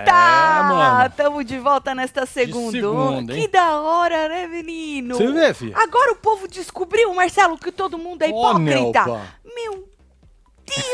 É. 0.00 1.08
Tamo 1.10 1.44
de 1.44 1.58
volta 1.58 1.94
nesta 1.94 2.26
segunda. 2.26 2.72
segunda, 2.72 3.34
que 3.34 3.48
da 3.48 3.80
hora, 3.80 4.28
né, 4.28 4.46
menino? 4.46 5.16
Você 5.16 5.30
vê, 5.32 5.52
filho? 5.54 5.76
Agora 5.76 6.12
o 6.12 6.16
povo 6.16 6.46
descobriu, 6.48 7.12
Marcelo, 7.14 7.58
que 7.58 7.72
todo 7.72 7.98
mundo 7.98 8.22
é 8.22 8.28
hipócrita. 8.28 8.64
Nelpa. 8.64 9.22
Meu 9.54 9.89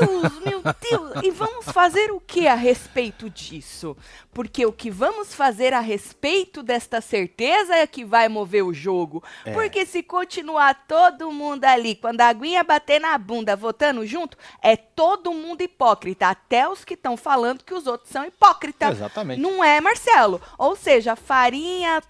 Deus, 0.01 0.41
meu 0.45 0.63
Deus. 0.63 1.25
E 1.25 1.31
vamos 1.31 1.67
fazer 1.67 2.11
o 2.11 2.21
que 2.21 2.47
a 2.47 2.55
respeito 2.55 3.29
disso? 3.29 3.97
Porque 4.33 4.65
o 4.65 4.73
que 4.73 4.91
vamos 4.91 5.35
fazer 5.35 5.73
a 5.73 5.81
respeito 5.81 6.63
desta 6.63 7.01
certeza 7.01 7.75
é 7.75 7.87
que 7.87 8.05
vai 8.05 8.29
mover 8.29 8.65
o 8.65 8.75
jogo. 8.75 9.23
É. 9.45 9.53
Porque 9.53 9.85
se 9.87 10.03
continuar 10.03 10.87
todo 10.87 11.31
mundo 11.31 11.65
ali, 11.65 11.95
quando 11.95 12.21
a 12.21 12.29
aguinha 12.29 12.65
bater 12.65 13.01
na 13.01 13.17
bunda, 13.19 13.57
votando 13.57 14.05
junto, 14.07 14.37
é 14.63 14.77
todo 14.77 15.33
mundo 15.33 15.63
hipócrita. 15.63 16.29
Até 16.29 16.69
os 16.69 16.85
que 16.85 16.95
estão 16.95 17.17
falando 17.17 17.65
que 17.65 17.75
os 17.75 17.87
outros 17.87 18.11
são 18.11 18.25
hipócritas. 18.25 18.97
Exatamente. 18.97 19.41
Não 19.41 19.63
é, 19.63 19.81
Marcelo? 19.81 20.41
Ou 20.59 20.77
seja, 20.77 21.17
farinha 21.17 22.03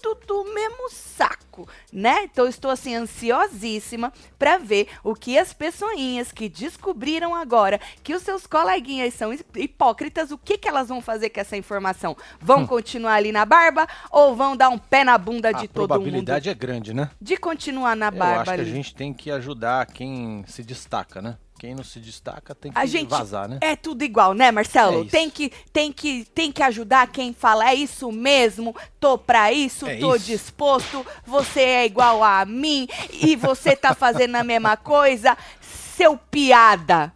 tudo 0.00 0.20
do 0.26 0.44
mesmo 0.54 0.88
saco, 0.90 1.68
né? 1.92 2.24
Então 2.24 2.44
eu 2.44 2.48
estou 2.50 2.70
assim 2.70 2.94
ansiosíssima 2.94 4.12
para 4.38 4.58
ver 4.58 4.88
o 5.02 5.14
que 5.14 5.38
as 5.38 5.52
pessoinhas 5.52 6.32
que 6.32 6.48
descobriram 6.48 7.34
agora 7.34 7.80
que 8.02 8.14
os 8.14 8.22
seus 8.22 8.46
coleguinhas 8.46 9.14
são 9.14 9.32
hipócritas, 9.54 10.30
o 10.30 10.38
que 10.38 10.56
que 10.58 10.68
elas 10.68 10.88
vão 10.88 11.00
fazer 11.00 11.30
com 11.30 11.40
essa 11.40 11.56
informação? 11.56 12.16
Vão 12.40 12.66
continuar 12.66 13.14
ali 13.14 13.32
na 13.32 13.44
barba 13.44 13.86
ou 14.10 14.34
vão 14.34 14.56
dar 14.56 14.68
um 14.68 14.78
pé 14.78 15.04
na 15.04 15.18
bunda 15.18 15.50
de 15.52 15.64
a 15.64 15.68
todo 15.68 15.68
mundo? 15.68 15.88
probabilidade 15.88 16.48
é 16.48 16.54
grande, 16.54 16.94
né? 16.94 17.10
De 17.20 17.36
continuar 17.36 17.96
na 17.96 18.06
Eu 18.06 18.12
barba 18.12 18.40
acho 18.42 18.44
que 18.54 18.60
a 18.60 18.62
ali. 18.62 18.70
gente 18.70 18.94
tem 18.94 19.12
que 19.12 19.30
ajudar 19.30 19.86
quem 19.86 20.44
se 20.46 20.62
destaca, 20.62 21.20
né? 21.20 21.36
Quem 21.60 21.74
não 21.74 21.84
se 21.84 22.00
destaca 22.00 22.54
tem 22.54 22.72
que 22.72 22.78
A 22.78 22.86
gente 22.86 23.10
vazar, 23.10 23.46
né? 23.46 23.58
é 23.60 23.76
tudo 23.76 24.02
igual, 24.02 24.32
né, 24.32 24.50
Marcelo? 24.50 25.02
É 25.02 25.04
tem 25.04 25.28
que 25.28 25.52
tem 25.70 25.92
que 25.92 26.24
tem 26.34 26.50
que 26.50 26.62
ajudar 26.62 27.06
quem 27.12 27.34
fala 27.34 27.68
é 27.68 27.74
isso 27.74 28.10
mesmo. 28.10 28.74
Tô 28.98 29.18
pra 29.18 29.52
isso, 29.52 29.86
É 29.86 29.96
tô 29.98 30.14
isso. 30.14 30.24
disposto. 30.24 31.04
Você 31.26 31.60
é 31.60 31.84
igual 31.84 32.24
a 32.24 32.46
mim 32.46 32.88
e 33.12 33.36
você 33.36 33.76
tá 33.76 33.94
fazendo 33.94 34.36
a 34.36 34.42
mesma 34.42 34.74
coisa, 34.74 35.36
seu 35.60 36.16
piada. 36.16 37.12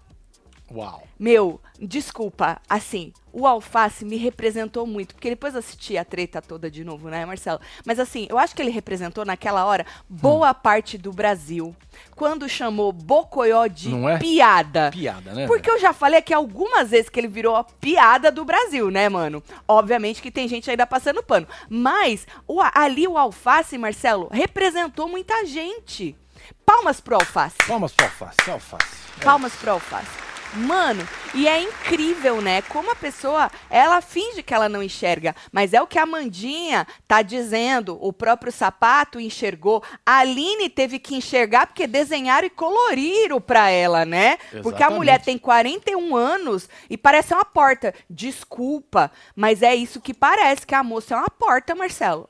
Uau. 0.70 1.02
Meu, 1.18 1.58
desculpa, 1.80 2.60
assim, 2.68 3.14
o 3.34 3.48
Alface 3.48 4.04
me 4.04 4.16
representou 4.16 4.86
muito, 4.86 5.14
porque 5.14 5.28
depois 5.28 5.54
eu 5.54 5.58
assisti 5.58 5.98
a 5.98 6.04
treta 6.04 6.40
toda 6.40 6.70
de 6.70 6.84
novo, 6.84 7.08
né, 7.08 7.26
Marcelo? 7.26 7.60
Mas 7.84 7.98
assim, 7.98 8.28
eu 8.30 8.38
acho 8.38 8.54
que 8.54 8.62
ele 8.62 8.70
representou 8.70 9.24
naquela 9.24 9.64
hora 9.64 9.84
boa 10.08 10.54
parte 10.54 10.96
do 10.96 11.12
Brasil, 11.12 11.74
quando 12.14 12.48
chamou 12.48 12.92
Bocoió 12.92 13.66
de 13.66 13.92
é? 13.92 14.18
piada. 14.18 14.90
Piada, 14.92 15.34
né? 15.34 15.48
Porque 15.48 15.68
eu 15.68 15.80
já 15.80 15.92
falei 15.92 16.20
aqui 16.20 16.32
algumas 16.32 16.90
vezes 16.90 17.08
que 17.08 17.18
ele 17.18 17.26
virou 17.26 17.56
a 17.56 17.64
piada 17.64 18.30
do 18.30 18.44
Brasil, 18.44 18.88
né, 18.88 19.08
mano? 19.08 19.42
Obviamente 19.66 20.22
que 20.22 20.30
tem 20.30 20.46
gente 20.46 20.70
ainda 20.70 20.86
passando 20.86 21.22
pano. 21.22 21.48
Mas 21.68 22.26
o, 22.46 22.60
ali 22.72 23.08
o 23.08 23.18
Alface, 23.18 23.76
Marcelo, 23.76 24.28
representou 24.30 25.08
muita 25.08 25.44
gente. 25.44 26.16
Palmas 26.64 27.00
pro 27.00 27.16
Alface. 27.16 27.56
Palmas 27.66 27.92
pro 27.92 28.06
alface, 28.06 28.50
alface. 28.50 28.96
Palmas 29.22 29.54
pro 29.56 29.72
Alface. 29.72 30.23
Mano, 30.54 31.06
e 31.34 31.48
é 31.48 31.60
incrível, 31.60 32.40
né? 32.40 32.62
Como 32.62 32.90
a 32.90 32.94
pessoa, 32.94 33.50
ela 33.68 34.00
finge 34.00 34.42
que 34.42 34.54
ela 34.54 34.68
não 34.68 34.82
enxerga, 34.82 35.34
mas 35.50 35.72
é 35.74 35.82
o 35.82 35.86
que 35.86 35.98
a 35.98 36.06
Mandinha 36.06 36.86
tá 37.08 37.22
dizendo. 37.22 37.98
O 38.00 38.12
próprio 38.12 38.52
sapato 38.52 39.18
enxergou. 39.18 39.82
A 40.06 40.18
Aline 40.18 40.68
teve 40.68 40.98
que 41.00 41.16
enxergar 41.16 41.66
porque 41.66 41.86
desenharam 41.86 42.46
e 42.46 42.50
coloriram 42.50 43.40
pra 43.40 43.68
ela, 43.68 44.04
né? 44.04 44.36
Porque 44.62 44.82
a 44.82 44.86
Exatamente. 44.86 44.96
mulher 44.96 45.22
tem 45.22 45.36
41 45.36 46.14
anos 46.14 46.68
e 46.88 46.96
parece 46.96 47.34
uma 47.34 47.44
porta. 47.44 47.92
Desculpa, 48.08 49.10
mas 49.34 49.60
é 49.60 49.74
isso 49.74 50.00
que 50.00 50.14
parece 50.14 50.64
que 50.64 50.74
a 50.74 50.84
moça 50.84 51.14
é 51.14 51.18
uma 51.18 51.30
porta, 51.30 51.74
Marcelo. 51.74 52.28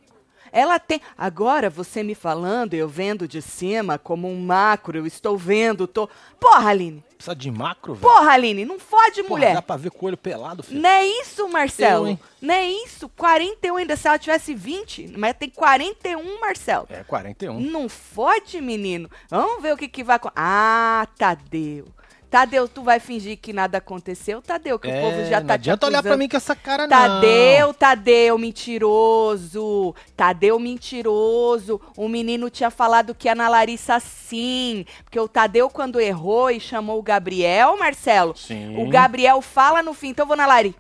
Ela 0.51 0.79
tem. 0.79 1.01
Agora, 1.19 1.69
você 1.69 2.03
me 2.03 2.15
falando, 2.15 2.75
eu 2.75 2.89
vendo 2.89 3.27
de 3.27 3.43
cima, 3.43 3.99
como 3.99 4.31
um 4.31 4.41
macro, 4.41 4.97
eu 4.97 5.05
estou 5.05 5.37
vendo, 5.37 5.87
tô. 5.87 6.09
Porra, 6.39 6.71
Aline! 6.71 7.05
Precisa 7.25 7.35
de 7.35 7.51
macro, 7.51 7.95
velho? 7.95 8.03
Porra, 8.07 8.33
Aline, 8.33 8.67
não 8.67 8.79
fode, 8.79 9.23
Porra, 9.23 9.29
mulher! 9.35 9.55
Dá 9.55 9.63
pra 9.63 9.77
ver 9.77 9.91
com 9.91 10.05
o 10.05 10.09
olho 10.09 10.17
pelado, 10.17 10.63
filho. 10.63 10.81
Não 10.81 10.91
é 10.91 11.07
isso, 11.07 11.49
Marcelo? 11.49 12.05
Eu, 12.05 12.11
hein? 12.11 12.21
Não 12.41 12.55
é 12.55 12.67
isso? 12.67 13.09
41 13.17 13.77
ainda, 13.77 13.97
se 13.97 14.07
ela 14.07 14.19
tivesse 14.19 14.55
20, 14.55 15.15
mas 15.17 15.35
tem 15.35 15.49
41, 15.49 16.41
Marcelo. 16.41 16.87
É, 16.91 17.03
41. 17.03 17.59
Não 17.61 17.89
fode, 17.89 18.61
menino. 18.61 19.11
Vamos 19.31 19.63
ver 19.63 19.73
o 19.73 19.77
que, 19.77 19.89
que 19.89 20.05
vai 20.05 20.17
acontecer. 20.17 20.35
Ah, 20.39 21.07
Tadeu. 21.17 21.87
Tadeu, 22.35 22.67
tu 22.67 22.83
vai 22.83 22.99
fingir 22.99 23.39
que 23.39 23.53
nada 23.53 23.79
aconteceu, 23.79 24.43
Tadeu, 24.43 24.77
que 24.77 24.89
o 24.89 25.01
povo 25.01 25.25
já 25.27 25.37
É, 25.37 25.41
tá 25.41 25.47
não 25.47 25.55
adianta 25.55 25.87
olhar 25.87 26.03
pra 26.03 26.17
mim 26.17 26.29
com 26.29 26.37
essa 26.37 26.57
cara, 26.57 26.83
não. 26.83 26.89
Tadeu, 26.89 27.73
Tadeu, 27.73 28.37
mentiroso. 28.37 29.95
Tadeu, 30.17 30.59
mentiroso. 30.59 31.81
O 31.97 32.09
menino 32.09 32.51
tinha 32.51 32.73
falado 32.73 33.15
que 33.15 33.29
ia 33.29 33.37
na 33.37 33.49
Larissa 33.49 34.01
sim. 34.01 34.85
Porque 35.05 35.21
o 35.21 35.29
Tadeu, 35.29 35.71
quando 35.71 36.01
errou 36.01 36.51
e 36.51 36.59
chamou 36.59 36.99
o 36.99 37.03
Gabriel, 37.05 37.77
Marcelo, 37.77 38.37
Sim. 38.37 38.83
o 38.83 38.89
Gabriel 38.89 39.41
fala 39.41 39.81
no 39.81 39.95
fim, 39.95 40.09
então 40.09 40.25
eu 40.25 40.29
vou 40.29 40.37
na 40.37 40.45
Lari. 40.45 40.75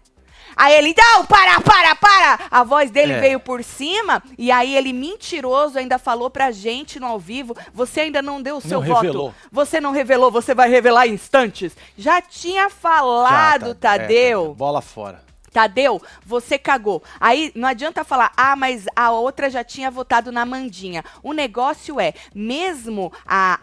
Aí 0.56 0.74
ele, 0.74 0.94
não, 0.96 1.24
para, 1.24 1.60
para, 1.60 1.94
para! 1.96 2.38
A 2.50 2.62
voz 2.64 2.90
dele 2.90 3.12
É. 3.14 3.20
veio 3.20 3.40
por 3.40 3.62
cima, 3.64 4.22
e 4.38 4.50
aí 4.50 4.74
ele, 4.76 4.92
mentiroso, 4.92 5.78
ainda 5.78 5.98
falou 5.98 6.30
pra 6.30 6.50
gente 6.50 6.98
no 7.00 7.06
ao 7.06 7.18
vivo, 7.18 7.56
você 7.72 8.02
ainda 8.02 8.20
não 8.22 8.40
deu 8.42 8.56
o 8.56 8.60
seu 8.60 8.80
Não 8.80 8.86
voto. 8.86 9.00
revelou. 9.02 9.34
Você 9.50 9.80
não 9.80 9.92
revelou, 9.92 10.30
você 10.30 10.54
vai 10.54 10.68
revelar 10.68 11.06
em 11.06 11.14
instantes. 11.14 11.76
Já 11.96 12.20
tinha 12.20 12.64
Já, 12.64 12.70
falado, 12.70 13.74
tá- 13.74 13.94
é, 13.94 13.98
Tadeu. 13.98 14.48
tá- 14.48 14.54
bola 14.54 14.80
fora. 14.82 15.22
Tadeu, 15.52 16.02
você 16.26 16.58
cagou. 16.58 17.00
Aí 17.20 17.52
não 17.54 17.68
adianta 17.68 18.02
falar, 18.02 18.32
ah, 18.36 18.56
mas 18.56 18.86
a 18.96 19.12
outra 19.12 19.48
já 19.48 19.62
tinha 19.62 19.88
votado 19.88 20.32
na 20.32 20.44
Mandinha. 20.44 21.04
O 21.22 21.32
negócio 21.32 22.00
é, 22.00 22.12
mesmo 22.34 23.12
a, 23.24 23.58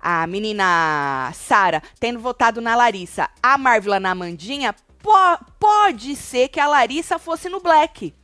a, 0.00 0.22
a 0.22 0.26
menina 0.26 1.30
Sara 1.34 1.82
tendo 1.98 2.18
votado 2.20 2.60
na 2.62 2.74
Larissa, 2.74 3.28
a 3.42 3.58
Marvila 3.58 4.00
na 4.00 4.14
Mandinha, 4.14 4.74
po- 5.02 5.44
pode 5.58 6.14
ser 6.16 6.48
que 6.48 6.60
a 6.60 6.66
Larissa 6.66 7.18
fosse 7.18 7.48
no 7.48 7.60
Black. 7.60 8.14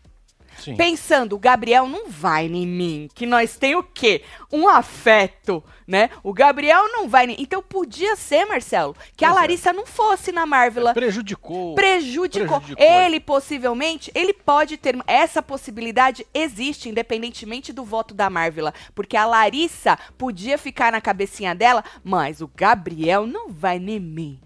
Sim. 0.59 0.75
Pensando, 0.75 1.37
o 1.37 1.38
Gabriel 1.38 1.87
não 1.87 2.09
vai 2.09 2.47
em 2.47 2.66
mim, 2.66 3.10
que 3.14 3.26
nós 3.26 3.59
tem 3.59 3.75
o 3.76 3.82
quê? 3.82 4.22
Um 4.50 4.66
afeto, 4.66 5.62
né? 5.86 6.09
O 6.22 6.32
Gabriel 6.32 6.91
não 6.91 7.10
vai 7.10 7.26
em... 7.26 7.36
Então 7.38 7.62
podia 7.62 8.16
ser, 8.16 8.47
Marcelo, 8.47 8.97
que 9.15 9.22
a 9.22 9.28
Pois 9.28 9.36
é. 9.36 9.41
Larissa 9.42 9.72
não 9.75 9.84
fosse 9.84 10.32
na 10.32 10.47
Marvila 10.47 10.94
Prejudicou. 10.94 11.75
prejudicou. 11.75 12.59
Prejudicou. 12.59 12.86
Ele 12.86 13.20
possivelmente, 13.20 14.10
ele 14.15 14.32
pode 14.32 14.78
ter 14.78 14.97
essa 15.06 15.42
possibilidade 15.42 16.26
existe 16.32 16.88
independentemente 16.88 17.70
do 17.70 17.84
voto 17.84 18.15
da 18.15 18.31
Marvila, 18.31 18.72
porque 18.94 19.15
a 19.15 19.26
Larissa 19.26 19.98
podia 20.16 20.56
ficar 20.56 20.91
na 20.91 21.03
cabecinha 21.03 21.54
dela, 21.54 21.84
mas 22.03 22.41
o 22.41 22.48
Gabriel 22.56 23.26
não 23.26 23.50
vai 23.50 23.78
nem 23.78 24.00
mim. 24.00 24.41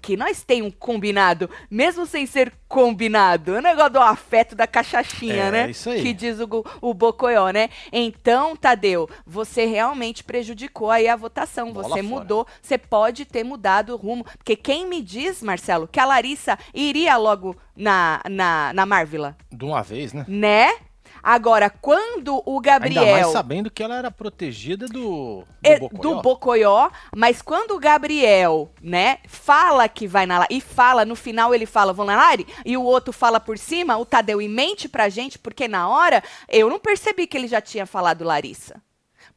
Que 0.00 0.16
nós 0.16 0.42
tem 0.42 0.62
um 0.62 0.70
combinado, 0.70 1.48
mesmo 1.70 2.06
sem 2.06 2.26
ser 2.26 2.52
combinado. 2.68 3.52
O 3.54 3.60
negócio 3.60 3.90
do 3.92 4.00
afeto 4.00 4.54
da 4.54 4.66
cachachinha, 4.66 5.44
É, 5.44 5.50
né? 5.50 5.70
isso 5.70 5.88
aí. 5.90 6.02
Que 6.02 6.12
diz 6.12 6.38
o, 6.40 6.64
o 6.80 6.94
Bocoió, 6.94 7.50
né? 7.50 7.68
Então, 7.92 8.54
Tadeu, 8.56 9.08
você 9.26 9.64
realmente 9.64 10.22
prejudicou 10.24 10.90
aí 10.90 11.08
a 11.08 11.16
votação. 11.16 11.72
Bola 11.72 11.88
você 11.88 12.02
fora. 12.02 12.20
mudou, 12.20 12.46
você 12.62 12.78
pode 12.78 13.24
ter 13.24 13.42
mudado 13.44 13.94
o 13.94 13.96
rumo. 13.96 14.24
Porque 14.36 14.54
quem 14.56 14.86
me 14.86 15.02
diz, 15.02 15.42
Marcelo, 15.42 15.88
que 15.88 15.98
a 16.00 16.04
Larissa 16.04 16.58
iria 16.74 17.16
logo 17.16 17.56
na, 17.76 18.20
na, 18.28 18.72
na 18.74 18.86
Marvila, 18.86 19.36
De 19.50 19.64
uma 19.64 19.82
vez, 19.82 20.12
né? 20.12 20.24
né? 20.28 20.74
Agora, 21.22 21.68
quando 21.70 22.42
o 22.44 22.60
Gabriel. 22.60 23.02
Ainda 23.02 23.20
mais 23.20 23.32
sabendo 23.32 23.70
que 23.70 23.82
ela 23.82 23.96
era 23.96 24.10
protegida 24.10 24.86
do, 24.86 25.42
do 25.42 25.46
É, 25.62 25.78
Bocoió. 25.78 26.00
do 26.02 26.22
Bocoió, 26.22 26.90
mas 27.14 27.42
quando 27.42 27.72
o 27.72 27.78
Gabriel, 27.78 28.70
né, 28.82 29.18
fala 29.26 29.88
que 29.88 30.06
vai 30.06 30.26
na 30.26 30.38
Lari, 30.40 30.56
e 30.56 30.60
fala, 30.60 31.04
no 31.04 31.14
final 31.16 31.54
ele 31.54 31.66
fala, 31.66 31.92
vão 31.92 32.06
na 32.06 32.16
Lari, 32.16 32.46
e 32.64 32.76
o 32.76 32.82
outro 32.82 33.12
fala 33.12 33.38
por 33.40 33.58
cima, 33.58 33.96
o 33.96 34.04
Tadeu 34.06 34.40
e 34.40 34.48
mente 34.48 34.88
pra 34.88 35.08
gente, 35.08 35.38
porque 35.38 35.68
na 35.68 35.88
hora 35.88 36.22
eu 36.48 36.68
não 36.68 36.78
percebi 36.78 37.26
que 37.26 37.36
ele 37.36 37.48
já 37.48 37.60
tinha 37.60 37.86
falado 37.86 38.24
Larissa. 38.24 38.80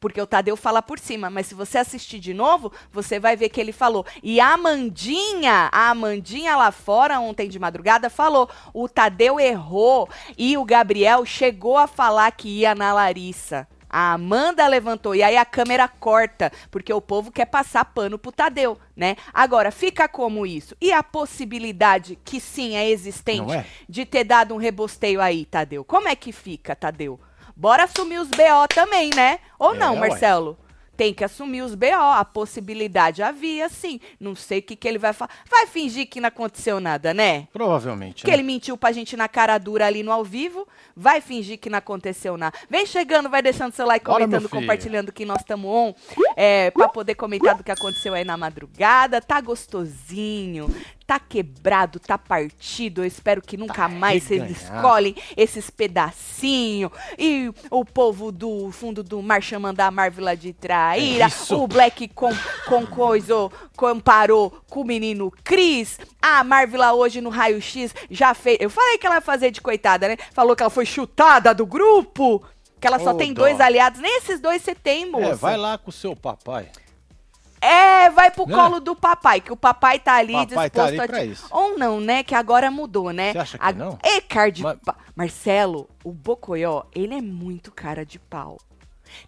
Porque 0.02 0.20
o 0.20 0.26
Tadeu 0.26 0.56
fala 0.56 0.82
por 0.82 0.98
cima, 0.98 1.30
mas 1.30 1.46
se 1.46 1.54
você 1.54 1.78
assistir 1.78 2.18
de 2.18 2.34
novo, 2.34 2.72
você 2.90 3.20
vai 3.20 3.36
ver 3.36 3.50
que 3.50 3.60
ele 3.60 3.70
falou. 3.70 4.04
E 4.20 4.40
a 4.40 4.52
Amandinha, 4.52 5.70
a 5.70 5.90
Amandinha 5.90 6.56
lá 6.56 6.72
fora, 6.72 7.20
ontem 7.20 7.48
de 7.48 7.56
madrugada, 7.56 8.10
falou: 8.10 8.50
o 8.74 8.88
Tadeu 8.88 9.38
errou 9.38 10.08
e 10.36 10.58
o 10.58 10.64
Gabriel 10.64 11.24
chegou 11.24 11.78
a 11.78 11.86
falar 11.86 12.32
que 12.32 12.48
ia 12.48 12.74
na 12.74 12.92
Larissa. 12.92 13.68
A 13.88 14.14
Amanda 14.14 14.66
levantou 14.66 15.14
e 15.14 15.22
aí 15.22 15.36
a 15.36 15.44
câmera 15.44 15.86
corta, 15.86 16.50
porque 16.68 16.92
o 16.92 17.00
povo 17.00 17.30
quer 17.30 17.44
passar 17.44 17.84
pano 17.84 18.18
pro 18.18 18.32
Tadeu, 18.32 18.76
né? 18.96 19.14
Agora, 19.32 19.70
fica 19.70 20.08
como 20.08 20.44
isso? 20.44 20.74
E 20.80 20.90
a 20.92 21.02
possibilidade 21.02 22.18
que 22.24 22.40
sim 22.40 22.74
é 22.74 22.90
existente 22.90 23.52
é? 23.52 23.66
de 23.88 24.04
ter 24.04 24.24
dado 24.24 24.52
um 24.52 24.56
rebosteio 24.56 25.20
aí, 25.20 25.44
Tadeu? 25.44 25.84
Como 25.84 26.08
é 26.08 26.16
que 26.16 26.32
fica, 26.32 26.74
Tadeu? 26.74 27.20
Bora 27.56 27.84
assumir 27.84 28.18
os 28.18 28.28
BO 28.28 28.68
também, 28.74 29.10
né? 29.14 29.38
Ou 29.58 29.74
É, 29.74 29.78
não, 29.78 29.94
ué. 29.94 30.08
Marcelo? 30.08 30.58
tem 31.02 31.12
que 31.12 31.24
assumir 31.24 31.62
os 31.62 31.74
BO. 31.74 31.86
A 31.92 32.24
possibilidade 32.24 33.22
havia, 33.22 33.68
sim. 33.68 33.98
Não 34.20 34.36
sei 34.36 34.60
o 34.60 34.62
que, 34.62 34.76
que 34.76 34.86
ele 34.86 34.98
vai 34.98 35.12
falar. 35.12 35.30
Vai 35.50 35.66
fingir 35.66 36.08
que 36.08 36.20
não 36.20 36.28
aconteceu 36.28 36.78
nada, 36.78 37.12
né? 37.12 37.48
Provavelmente. 37.52 38.22
Que 38.22 38.30
né? 38.30 38.36
ele 38.36 38.44
mentiu 38.44 38.76
pra 38.76 38.92
gente 38.92 39.16
na 39.16 39.28
cara 39.28 39.58
dura 39.58 39.86
ali 39.86 40.04
no 40.04 40.12
ao 40.12 40.24
vivo. 40.24 40.66
Vai 40.94 41.20
fingir 41.20 41.58
que 41.58 41.68
não 41.68 41.78
aconteceu 41.78 42.36
nada. 42.36 42.56
Vem 42.70 42.86
chegando, 42.86 43.28
vai 43.28 43.42
deixando 43.42 43.72
seu 43.72 43.86
like, 43.86 44.04
Bora, 44.04 44.24
comentando, 44.24 44.48
compartilhando 44.48 45.12
que 45.12 45.24
nós 45.24 45.40
estamos 45.40 45.68
on. 45.68 45.94
É, 46.36 46.70
pra 46.70 46.88
poder 46.88 47.14
comentar 47.16 47.56
do 47.56 47.64
que 47.64 47.72
aconteceu 47.72 48.14
aí 48.14 48.24
na 48.24 48.36
madrugada. 48.36 49.20
Tá 49.20 49.40
gostosinho. 49.40 50.72
Tá 51.06 51.18
quebrado, 51.18 51.98
tá 51.98 52.16
partido. 52.16 53.02
Eu 53.02 53.06
espero 53.06 53.42
que 53.42 53.56
nunca 53.56 53.74
Tá 53.74 53.88
mais 53.88 54.22
vocês 54.22 54.42
reganhado. 54.42 54.76
escolhem 54.76 55.16
esses 55.36 55.68
pedacinhos. 55.70 56.90
E 57.18 57.50
o 57.70 57.84
povo 57.84 58.30
do 58.30 58.70
fundo 58.72 59.02
do 59.02 59.20
mar 59.22 59.42
chamando 59.42 59.80
a 59.80 59.90
Marvel 59.90 60.34
de 60.36 60.52
traíra. 60.52 61.26
É 61.26 61.54
o 61.54 61.66
Black 61.66 62.08
com, 62.08 62.30
com 62.68 62.86
coisa, 62.86 63.34
comparou 63.76 64.50
com 64.70 64.80
o 64.80 64.84
menino 64.84 65.32
Chris. 65.44 65.98
A 66.20 66.44
Marvel 66.44 66.82
hoje 66.94 67.20
no 67.20 67.30
raio-x 67.30 67.94
já 68.10 68.34
fez. 68.34 68.58
Eu 68.60 68.70
falei 68.70 68.98
que 68.98 69.06
ela 69.06 69.16
ia 69.16 69.20
fazer 69.20 69.50
de 69.50 69.60
coitada, 69.60 70.08
né? 70.08 70.16
Falou 70.32 70.54
que 70.54 70.62
ela 70.62 70.70
foi 70.70 70.86
chutada 70.86 71.54
do 71.54 71.66
grupo. 71.66 72.42
Que 72.80 72.86
ela 72.88 72.98
só 72.98 73.10
Ô, 73.10 73.14
tem 73.14 73.32
dó. 73.32 73.42
dois 73.42 73.60
aliados. 73.60 74.00
Nem 74.00 74.18
esses 74.18 74.40
dois 74.40 74.60
você 74.60 74.74
tem, 74.74 75.08
moça. 75.08 75.26
É, 75.28 75.34
vai 75.34 75.56
lá 75.56 75.78
com 75.78 75.90
o 75.90 75.92
seu 75.92 76.16
papai. 76.16 76.68
É, 77.62 78.10
vai 78.10 78.30
pro 78.30 78.46
Né? 78.46 78.54
colo 78.54 78.80
do 78.80 78.96
papai, 78.96 79.40
que 79.40 79.52
o 79.52 79.56
papai 79.56 79.98
tá 80.00 80.14
ali 80.16 80.32
Papai 80.32 80.46
disposto 80.46 80.72
tá 80.72 80.84
ali 80.84 81.00
a 81.00 81.06
pra 81.06 81.24
isso. 81.24 81.46
Ou 81.50 81.78
não, 81.78 82.00
né? 82.00 82.22
Que 82.24 82.34
agora 82.34 82.70
mudou, 82.70 83.12
né? 83.12 83.32
Você 83.32 83.38
acha 83.38 83.58
que 83.58 83.64
A... 83.64 83.72
não? 83.72 83.98
É, 84.02 84.20
cara 84.20 84.50
de 84.50 84.62
Mas- 84.62 84.78
pa- 84.84 84.96
Marcelo, 85.14 85.88
o 86.02 86.10
Bocoió, 86.12 86.82
ele 86.94 87.14
é 87.14 87.20
muito 87.22 87.70
cara 87.70 88.04
de 88.04 88.18
pau. 88.18 88.58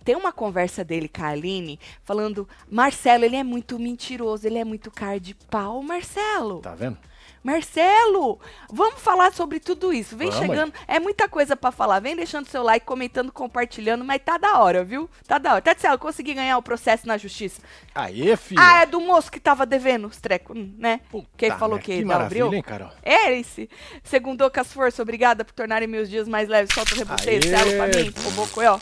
Tem 0.02 0.16
uma 0.16 0.32
conversa 0.32 0.82
dele 0.82 1.08
com 1.08 1.22
a 1.22 1.28
Aline 1.28 1.78
falando: 2.02 2.48
Marcelo, 2.70 3.24
ele 3.24 3.36
é 3.36 3.44
muito 3.44 3.78
mentiroso, 3.78 4.46
ele 4.46 4.58
é 4.58 4.64
muito 4.64 4.90
cara 4.90 5.20
de 5.20 5.34
pau, 5.34 5.82
Marcelo. 5.82 6.60
Tá 6.60 6.74
vendo? 6.74 6.98
Marcelo, 7.44 8.40
vamos 8.72 9.00
falar 9.02 9.30
sobre 9.34 9.60
tudo 9.60 9.92
isso. 9.92 10.16
Vem 10.16 10.30
Vamos, 10.30 10.46
chegando, 10.46 10.72
é 10.88 10.98
muita 10.98 11.28
coisa 11.28 11.54
pra 11.54 11.70
falar. 11.70 12.00
Vem 12.00 12.16
deixando 12.16 12.48
seu 12.48 12.62
like, 12.62 12.86
comentando, 12.86 13.30
compartilhando, 13.30 14.02
mas 14.02 14.22
tá 14.24 14.38
da 14.38 14.58
hora, 14.60 14.82
viu? 14.82 15.10
Tá 15.28 15.36
da 15.36 15.52
hora. 15.52 15.60
Tatiana, 15.60 15.94
eu 15.94 15.98
consegui 15.98 16.32
ganhar 16.32 16.56
o 16.56 16.62
processo 16.62 17.06
na 17.06 17.18
justiça. 17.18 17.60
Aê, 17.94 18.34
filho. 18.34 18.58
Ah, 18.58 18.80
é 18.80 18.86
do 18.86 18.98
moço 18.98 19.30
que 19.30 19.38
tava 19.38 19.66
devendo 19.66 20.06
os 20.06 20.18
trecos, 20.18 20.56
né? 20.78 21.00
Puta 21.10 21.28
que 21.36 21.44
ele 21.44 21.54
falou 21.56 21.78
que, 21.78 21.98
que 21.98 22.04
maravilha, 22.04 22.44
abriu. 22.44 22.56
hein, 22.56 22.62
Carol? 22.62 22.90
É 23.02 23.38
esse. 23.38 23.68
Segundo 24.02 24.50
com 24.50 24.60
as 24.60 24.72
forças, 24.72 25.00
obrigada 25.00 25.44
por 25.44 25.52
tornarem 25.52 25.86
meus 25.86 26.08
dias 26.08 26.26
mais 26.26 26.48
leves. 26.48 26.74
Solta 26.74 26.94
o 26.94 26.96
reboteio, 26.96 27.42
celo 27.42 27.72
pra 27.76 27.86
mim, 27.88 28.10
pro 28.10 28.30
Bocoió. 28.30 28.80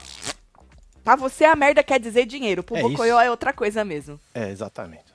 Pra 1.02 1.16
você 1.16 1.44
a 1.44 1.56
merda 1.56 1.82
quer 1.82 1.98
dizer 1.98 2.26
dinheiro, 2.26 2.62
pro 2.62 2.76
É 2.76 2.82
Bocoió 2.82 3.20
é 3.20 3.28
outra 3.28 3.52
coisa 3.52 3.84
mesmo. 3.84 4.20
É, 4.32 4.50
exatamente. 4.50 5.11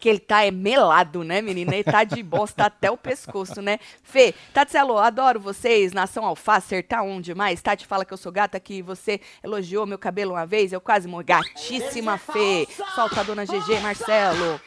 Que 0.00 0.08
ele 0.08 0.18
tá 0.18 0.44
é 0.44 0.50
melado, 0.50 1.22
né, 1.22 1.40
menina? 1.40 1.72
Ele 1.74 1.84
tá 1.84 2.02
de 2.02 2.20
bosta 2.22 2.64
até 2.64 2.90
o 2.90 2.96
pescoço, 2.96 3.62
né? 3.62 3.78
Fê, 4.02 4.34
Tatselo, 4.52 4.98
adoro 4.98 5.38
vocês. 5.38 5.92
Nação 5.92 6.24
Alface, 6.26 6.66
acertar 6.66 7.02
um 7.04 7.20
demais. 7.20 7.62
Tati 7.62 7.86
fala 7.86 8.04
que 8.04 8.12
eu 8.12 8.16
sou 8.16 8.32
gata, 8.32 8.58
que 8.58 8.82
você 8.82 9.20
elogiou 9.42 9.86
meu 9.86 9.96
cabelo 9.96 10.32
uma 10.32 10.44
vez. 10.44 10.72
Eu 10.72 10.80
quase 10.80 11.06
morri. 11.06 11.24
Gatíssima, 11.26 12.18
Fê. 12.18 12.66
Solta 12.94 13.20
a 13.20 13.22
dona 13.22 13.44
GG, 13.46 13.80
Marcelo. 13.80 14.60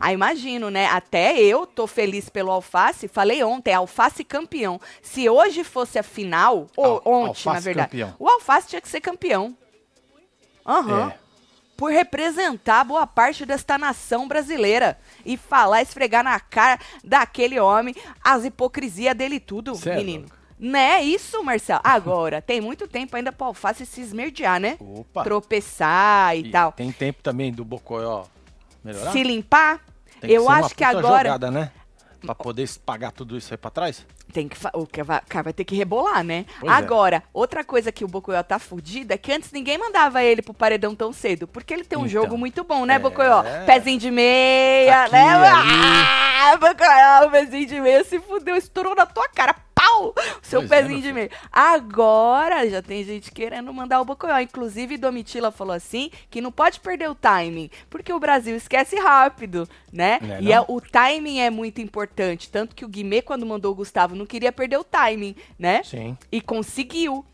Ah, 0.00 0.12
imagino, 0.12 0.68
né? 0.68 0.86
Até 0.86 1.38
eu 1.40 1.64
tô 1.64 1.86
feliz 1.86 2.28
pelo 2.28 2.50
Alface. 2.50 3.06
Falei 3.06 3.42
ontem, 3.44 3.72
Alface 3.72 4.24
campeão. 4.24 4.80
Se 5.00 5.28
hoje 5.30 5.62
fosse 5.62 5.96
a 5.98 6.02
final, 6.02 6.66
ou 6.76 6.84
Al- 6.84 7.02
ontem, 7.06 7.48
na 7.48 7.60
verdade, 7.60 7.88
campeão. 7.90 8.14
o 8.18 8.28
Alface 8.28 8.68
tinha 8.68 8.80
que 8.80 8.88
ser 8.88 9.00
campeão. 9.00 9.56
Aham 10.66 11.12
É. 11.16 11.21
por 11.82 11.90
representar 11.90 12.84
boa 12.84 13.04
parte 13.08 13.44
desta 13.44 13.76
nação 13.76 14.28
brasileira 14.28 14.96
e 15.26 15.36
falar, 15.36 15.82
esfregar 15.82 16.22
na 16.22 16.38
cara 16.38 16.78
daquele 17.02 17.58
homem 17.58 17.92
as 18.22 18.44
hipocrisias 18.44 19.16
dele 19.16 19.40
tudo, 19.40 19.74
Cê 19.74 19.90
é 19.90 19.96
menino. 19.96 20.26
Né, 20.56 21.02
isso, 21.02 21.42
Marcelo. 21.42 21.80
Agora, 21.82 22.40
tem 22.40 22.60
muito 22.60 22.86
tempo 22.86 23.16
ainda 23.16 23.32
pra 23.32 23.48
alface 23.48 23.84
se 23.84 24.00
esmerdear, 24.00 24.60
né? 24.60 24.76
Opa. 24.78 25.24
Tropeçar 25.24 26.36
e, 26.36 26.42
E 26.42 26.50
tal. 26.52 26.70
Tem 26.70 26.92
tempo 26.92 27.20
também 27.20 27.52
do 27.52 27.64
Bocoió 27.64 28.26
melhorar? 28.84 29.10
Se 29.10 29.24
limpar, 29.24 29.80
Tem 30.20 30.30
que 30.30 30.36
eu 30.36 30.42
ser 30.42 30.48
uma 30.48 30.58
acho 30.58 30.76
que 30.76 30.84
agora 30.84 31.30
jogada, 31.30 31.50
né? 31.50 31.72
Pra 32.20 32.36
poder 32.36 32.70
pagar 32.86 33.10
tudo 33.10 33.36
isso 33.36 33.52
aí 33.52 33.58
pra 33.58 33.72
trás? 33.72 34.06
Tem 34.32 34.48
que 34.48 34.56
o 34.74 34.86
cara 35.28 35.42
vai 35.44 35.52
ter 35.52 35.64
que 35.64 35.76
rebolar, 35.76 36.24
né? 36.24 36.46
Pois 36.58 36.72
é. 36.72 36.74
Agora, 36.74 37.22
outra 37.32 37.62
coisa 37.62 37.92
que 37.92 38.04
o 38.04 38.08
Bocoió 38.08 38.42
tá 38.42 38.58
fudido 38.58 39.12
é 39.12 39.18
que 39.18 39.32
antes 39.32 39.52
ninguém 39.52 39.78
mandava 39.78 40.22
ele 40.22 40.42
pro 40.42 40.54
paredão 40.54 40.94
tão 40.94 41.12
cedo, 41.12 41.46
porque 41.46 41.72
ele 41.74 41.84
tem 41.84 41.98
um 41.98 42.06
Então. 42.06 42.22
jogo 42.22 42.36
muito 42.38 42.64
bom, 42.64 42.84
né, 42.84 42.94
É. 42.94 42.98
Bocoió? 42.98 43.42
Pezinho 43.66 43.98
de 43.98 44.10
meia, 44.10 45.02
Aqui, 45.04 45.12
né? 45.12 45.28
ali. 45.28 45.70
Ah, 46.44 46.56
Bocoió, 46.56 47.30
pezinho 47.30 47.66
de 47.66 47.80
meia 47.80 48.02
se 48.04 48.18
fudeu, 48.20 48.56
estourou 48.56 48.94
na 48.94 49.06
tua 49.06 49.28
cara, 49.28 49.54
pau! 49.82 50.14
Seu 50.42 50.60
Pois 50.60 50.70
é, 50.70 50.76
pezinho 50.82 50.98
meu 50.98 51.08
de 51.08 51.12
meia. 51.12 51.30
Agora 51.50 52.68
já 52.68 52.82
tem 52.82 53.04
gente 53.04 53.30
querendo 53.30 53.72
mandar 53.72 54.00
o 54.00 54.04
Bocoió, 54.04 54.38
inclusive 54.40 54.96
Domitila 54.96 55.50
falou 55.50 55.74
assim, 55.74 56.10
que 56.30 56.40
não 56.40 56.52
pode 56.52 56.80
perder 56.80 57.10
o 57.10 57.14
timing, 57.14 57.70
porque 57.90 58.12
o 58.12 58.20
Brasil 58.20 58.56
esquece 58.56 58.96
rápido, 58.96 59.68
né? 59.92 60.18
É 60.22 60.42
e 60.42 60.52
é- 60.52 60.60
o 60.60 60.80
timing 60.80 61.40
é 61.40 61.50
muito 61.50 61.80
importante, 61.80 62.50
tanto 62.50 62.74
que 62.74 62.84
o 62.84 62.88
Guimê 62.88 63.22
quando 63.22 63.46
mandou 63.46 63.72
o 63.72 63.74
Gustavo 63.74 64.14
não 64.14 64.26
queria 64.26 64.52
perder 64.52 64.78
o 64.78 64.84
timing, 64.84 65.34
né? 65.58 65.82
Sim. 65.84 66.16
E 66.30 66.40
conseguiu. 66.40 67.24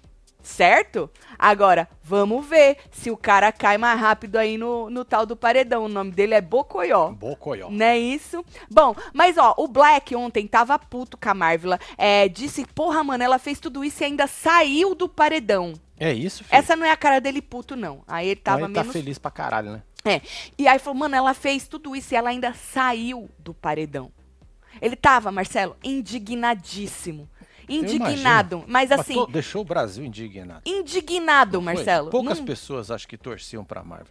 Certo? 0.49 1.11
Agora, 1.39 1.87
vamos 2.03 2.45
ver 2.45 2.79
se 2.91 3.11
o 3.11 3.17
cara 3.19 3.53
cai 3.53 3.77
mais 3.77 4.01
rápido 4.01 4.37
aí 4.37 4.57
no, 4.57 4.89
no 4.89 5.05
tal 5.05 5.27
do 5.27 5.37
paredão. 5.37 5.85
O 5.85 5.89
nome 5.89 6.11
dele 6.11 6.33
é 6.33 6.41
Bocoió. 6.41 7.11
Bocoió. 7.11 7.69
Não 7.71 7.85
é 7.85 7.99
isso? 7.99 8.43
Bom, 8.69 8.97
mas 9.13 9.37
ó, 9.37 9.55
o 9.59 9.69
Black 9.69 10.17
ontem 10.17 10.49
tava 10.49 10.79
puto 10.79 11.19
com 11.19 11.29
a 11.29 11.35
Marvel. 11.35 11.79
É, 11.99 12.29
disse, 12.29 12.65
porra, 12.75 13.05
mano, 13.05 13.23
ela 13.23 13.39
fez 13.39 13.61
tudo 13.61 13.85
isso 13.85 14.03
e 14.03 14.07
ainda 14.07 14.27
saiu 14.27 14.95
do 14.95 15.07
paredão. 15.07 15.75
É 16.01 16.15
isso, 16.15 16.43
filho. 16.43 16.59
Essa 16.59 16.75
não 16.75 16.87
é 16.87 16.91
a 16.91 16.97
cara 16.97 17.21
dele 17.21 17.43
puto, 17.43 17.77
não. 17.77 18.03
Aí 18.09 18.29
ele 18.29 18.41
tava 18.41 18.65
ele 18.65 18.73
tá 18.73 18.81
menos 18.81 18.93
feliz 18.93 19.19
pra 19.19 19.31
caralho, 19.31 19.73
né? 19.73 19.83
é. 20.07 20.23
E 20.57 20.67
aí 20.67 20.79
falou, 20.79 20.99
mano, 20.99 21.15
ela 21.15 21.35
fez 21.35 21.69
tudo 21.69 21.95
isso 21.95 22.15
e 22.15 22.17
ela 22.17 22.31
ainda 22.31 22.55
saiu 22.55 23.29
do 23.39 23.53
paredão. 23.53 24.11
Ele 24.81 24.97
tava, 24.97 25.31
Marcelo, 25.31 25.77
indignadíssimo. 25.85 27.29
Indignado. 27.69 28.65
Mas 28.67 28.91
assim, 28.91 29.15
to- 29.15 29.27
deixou 29.27 29.63
o 29.63 29.65
Brasil 29.65 30.05
indignado. 30.05 30.63
indignado. 30.65 31.61
Marcelo. 31.63 32.11
Poucas 32.11 32.39
Não- 32.39 32.47
pessoas 32.47 32.91
acho 32.91 33.07
que 33.07 33.17
torciam 33.17 33.65
pra 33.65 33.83
Marvel. 33.85 34.07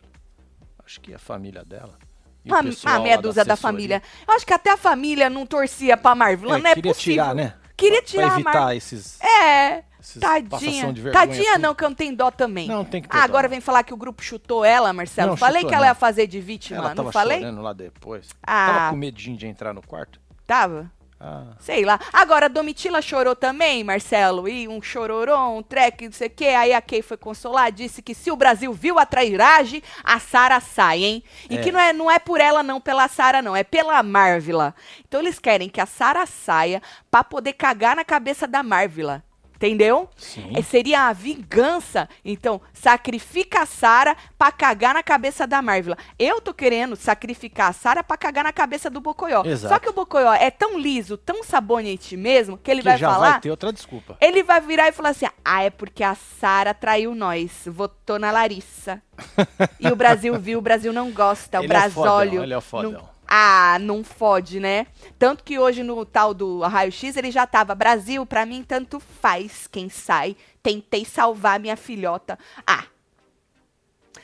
Acho 0.86 1.01
que 1.01 1.13
a 1.13 1.20
família 1.20 1.63
dela. 1.65 1.98
o 2.46 2.50
uma, 2.50 2.63
pessoal 2.63 2.96
uma 2.96 3.03
meia 3.03 3.15
lá 3.17 3.22
dúzia 3.22 3.43
da 3.43 3.53
assessoria. 3.55 3.77
família. 3.77 4.03
Eu 4.27 4.34
acho 4.34 4.46
que 4.46 4.53
até 4.53 4.72
a 4.72 4.77
família 4.77 5.29
não 5.29 5.46
torcia 5.46 5.98
pra 5.98 6.15
Marvel. 6.15 6.53
É, 6.53 6.60
não 6.60 6.70
é 6.70 6.75
queria 6.75 6.93
possível. 6.93 7.24
tirar, 7.24 7.36
né? 7.36 7.53
Queria 7.75 8.01
Pra- 8.01 8.08
tirar 8.08 8.24
Pra 8.27 8.31
a 8.31 8.36
evitar 8.36 8.53
Marvel. 8.53 8.77
esses... 8.77 9.22
É. 9.22 9.84
esses 10.00 10.22
Tadinha. 10.22 10.93
de 10.93 11.12
Tadinha 11.12 11.53
tudo. 11.53 11.62
não, 11.62 11.75
que 11.75 11.84
eu 11.84 11.89
não 11.89 11.96
tenho 11.96 12.15
dó 12.15 12.31
também. 12.31 12.67
Não, 12.67 12.86
tem 12.86 13.01
que 13.01 13.10
ter 13.10 13.17
Ah, 13.17 13.24
agora 13.24 13.50
vem 13.50 13.60
falar 13.60 13.84
que 13.84 13.93
o 13.93 13.98
grupo 13.98 14.24
chutou 14.24 14.63
ela, 14.63 14.93
Marcelo. 14.93 15.31
Não, 15.31 15.38
falei 15.38 15.58
chutou 15.58 15.70
que 15.70 15.75
ela 15.75 15.86
não. 15.88 15.91
ia 15.91 15.96
fazer 15.96 16.25
de 16.25 16.39
vítima, 16.39 16.77
Ela 16.79 16.89
não 16.89 16.96
tava 16.96 17.12
falei? 17.12 17.39
chorando 17.39 17.62
lá 17.62 17.74
depois. 17.74 18.29
Ah. 18.41 18.67
Tava 18.74 18.89
com 18.91 18.96
medinho 18.96 19.36
de 19.36 19.46
entrar 19.46 19.74
no 19.74 19.81
quarto. 19.86 20.20
Tava. 20.46 20.89
Ah, 21.19 21.45
Sei 21.59 21.83
lá. 21.83 22.00
Agora, 22.13 22.45
a 22.45 22.50
Domitila 22.50 23.01
chorou 23.01 23.36
também, 23.36 23.83
Marcelo. 23.83 24.47
E 24.47 24.67
um 24.67 24.79
chororô, 24.81 25.36
um 25.57 25.63
treco, 25.63 26.03
não 26.03 26.12
sei 26.12 26.27
o 26.27 26.29
quê. 26.31 26.45
Aí 26.50 26.74
a 26.74 26.81
Kay 26.81 27.01
foi 27.01 27.17
consolar, 27.17 27.71
disse 27.71 28.03
que 28.03 28.13
se 28.13 28.29
o 28.29 28.36
Brasil 28.36 28.71
viu 28.71 29.00
a 29.00 29.05
trairagem, 29.05 29.81
a 30.03 30.19
Sara 30.19 30.59
sai, 30.59 31.03
hein? 31.03 31.24
E 31.50 31.57
É. 31.57 31.62
que 31.62 31.71
não 31.71 31.79
é, 31.79 31.91
não 31.91 32.12
é 32.12 32.19
por 32.19 32.39
ela, 32.39 32.62
não, 32.62 32.79
pela 32.79 33.07
Sara, 33.07 33.41
não. 33.41 33.55
É 33.55 33.63
pela 33.63 34.01
Marvila. 34.03 34.75
Então 35.07 35.19
eles 35.19 35.39
querem 35.39 35.69
que 35.69 35.81
a 35.81 35.88
Sara 35.88 36.25
saia 36.27 36.81
pra 37.09 37.24
poder 37.24 37.53
cagar 37.53 37.95
na 37.95 38.05
cabeça 38.05 38.47
da 38.47 38.62
Marvila. 38.62 39.24
Entendeu? 39.57 40.07
sim. 40.15 40.51
É, 40.55 40.61
seria 40.61 41.07
a 41.07 41.13
vingança. 41.13 42.07
Então, 42.23 42.61
sacrifica 42.73 43.61
a 43.61 43.65
Sara 43.65 44.15
pra 44.37 44.51
cagar 44.51 44.93
na 44.93 45.01
cabeça 45.03 45.45
da 45.47 45.61
Marvila. 45.61 45.97
Eu 46.17 46.39
tô 46.39 46.53
querendo 46.53 46.95
sacrificar 46.95 47.69
a 47.69 47.73
Sara 47.73 48.03
pra 48.03 48.15
cagar 48.15 48.43
na 48.43 48.53
cabeça 48.53 48.89
do 48.89 49.01
Bocoió. 49.01 49.43
Exato. 49.45 49.73
Só 49.73 49.79
que 49.79 49.89
o 49.89 49.93
Bocoió 49.93 50.31
é 50.33 50.51
tão 50.51 50.77
liso, 50.79 51.17
tão 51.17 51.43
sabonete 51.43 52.15
mesmo, 52.15 52.57
que 52.57 52.69
ele 52.69 52.81
que 52.81 52.85
vai 52.89 52.97
já 52.97 53.09
falar. 53.11 53.31
vai 53.31 53.41
ter 53.41 53.49
outra 53.51 53.73
desculpa. 53.73 54.15
Ele 54.21 54.43
vai 54.43 54.61
virar 54.61 54.87
e 54.89 54.91
falar 54.91 55.09
assim: 55.09 55.27
ah, 55.43 55.63
é 55.63 55.69
porque 55.71 56.03
a 56.03 56.15
Sara 56.15 56.73
traiu 56.73 57.15
nós, 57.15 57.51
votou 57.65 58.19
na 58.19 58.29
Larissa. 58.31 59.01
e 59.79 59.87
o 59.87 59.95
Brasil 59.95 60.37
viu, 60.39 60.59
o 60.59 60.61
Brasil 60.61 60.93
não 60.93 61.11
gosta, 61.11 61.59
o 61.59 61.63
Ele 61.63 61.73
é 61.73 61.75
Brasólio. 61.79 62.29
fodão, 62.31 62.43
ele 62.43 62.53
é 62.53 62.57
o 62.57 62.59
não- 62.59 62.61
fodão. 62.61 63.09
Ah, 63.27 63.77
não 63.81 64.03
fode, 64.03 64.60
né? 64.60 64.88
Tanto 65.19 65.43
que 65.43 65.60
hoje 65.60 65.84
no 65.84 66.05
tal 66.05 66.34
do 66.34 66.62
raio-x 66.62 67.17
ele 67.17 67.29
já 67.29 67.46
tava. 67.46 67.75
Brasil, 67.75 68.25
pra 68.25 68.46
mim, 68.46 68.63
tanto 68.63 69.00
faz 69.00 69.67
quem 69.67 69.89
sai. 69.89 70.36
Tentei 70.63 71.03
salvar 71.03 71.60
minha 71.60 71.75
filhota. 71.75 72.39
Ah. 72.65 72.86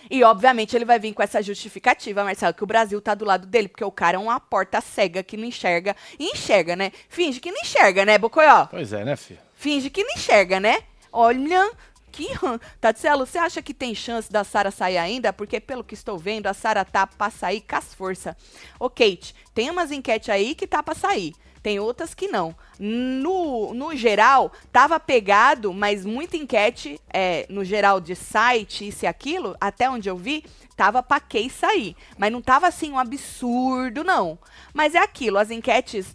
E, 0.09 0.23
obviamente, 0.23 0.75
ele 0.75 0.85
vai 0.85 0.99
vir 0.99 1.13
com 1.13 1.23
essa 1.23 1.41
justificativa, 1.41 2.23
Marcelo, 2.23 2.53
que 2.53 2.63
o 2.63 2.67
Brasil 2.67 3.01
tá 3.01 3.15
do 3.15 3.25
lado 3.25 3.47
dele, 3.47 3.67
porque 3.67 3.83
o 3.83 3.91
cara 3.91 4.17
é 4.17 4.19
uma 4.19 4.39
porta 4.39 4.81
cega 4.81 5.23
que 5.23 5.37
não 5.37 5.45
enxerga. 5.45 5.95
E 6.19 6.31
enxerga, 6.31 6.75
né? 6.75 6.91
Finge 7.09 7.39
que 7.39 7.51
não 7.51 7.61
enxerga, 7.61 8.05
né, 8.05 8.17
Bocoió? 8.17 8.67
Pois 8.67 8.93
é, 8.93 9.03
né, 9.03 9.15
filho? 9.15 9.39
Finge 9.55 9.89
que 9.89 10.03
não 10.03 10.13
enxerga, 10.13 10.59
né? 10.59 10.79
Olha, 11.11 11.71
que. 12.13 12.27
Tatselo, 12.79 13.25
você 13.25 13.39
acha 13.39 13.61
que 13.61 13.73
tem 13.73 13.95
chance 13.95 14.31
da 14.31 14.43
Sara 14.43 14.71
sair 14.71 14.97
ainda? 14.97 15.33
Porque, 15.33 15.59
pelo 15.59 15.83
que 15.83 15.95
estou 15.95 16.17
vendo, 16.17 16.47
a 16.47 16.53
Sara 16.53 16.85
tá 16.85 17.07
pra 17.07 17.29
sair 17.29 17.61
com 17.61 17.75
as 17.75 17.93
forças. 17.93 18.35
Ô, 18.79 18.89
Kate, 18.89 19.35
tem 19.53 19.69
umas 19.69 19.91
enquetes 19.91 20.29
aí 20.29 20.55
que 20.55 20.67
tá 20.67 20.83
pra 20.83 20.93
sair. 20.93 21.33
Tem 21.63 21.79
outras 21.79 22.13
que 22.13 22.27
não. 22.27 22.53
No, 22.77 23.73
no 23.73 23.95
geral, 23.95 24.51
tava 24.69 24.99
pegado, 24.99 25.73
mas 25.73 26.05
muita 26.05 26.35
enquete, 26.35 26.99
é, 27.11 27.45
no 27.49 27.63
geral 27.63 28.01
de 28.01 28.15
site, 28.15 28.89
isso 28.89 29.05
e 29.05 29.07
aquilo, 29.07 29.55
até 29.61 29.89
onde 29.89 30.09
eu 30.09 30.17
vi, 30.17 30.43
tava 30.75 31.01
pra 31.01 31.21
Kay 31.21 31.49
sair. 31.49 31.95
Mas 32.17 32.33
não 32.33 32.41
tava 32.41 32.67
assim 32.67 32.91
um 32.91 32.99
absurdo, 32.99 34.03
não. 34.03 34.37
Mas 34.73 34.93
é 34.93 34.99
aquilo, 34.99 35.37
as 35.37 35.49
enquetes, 35.49 36.13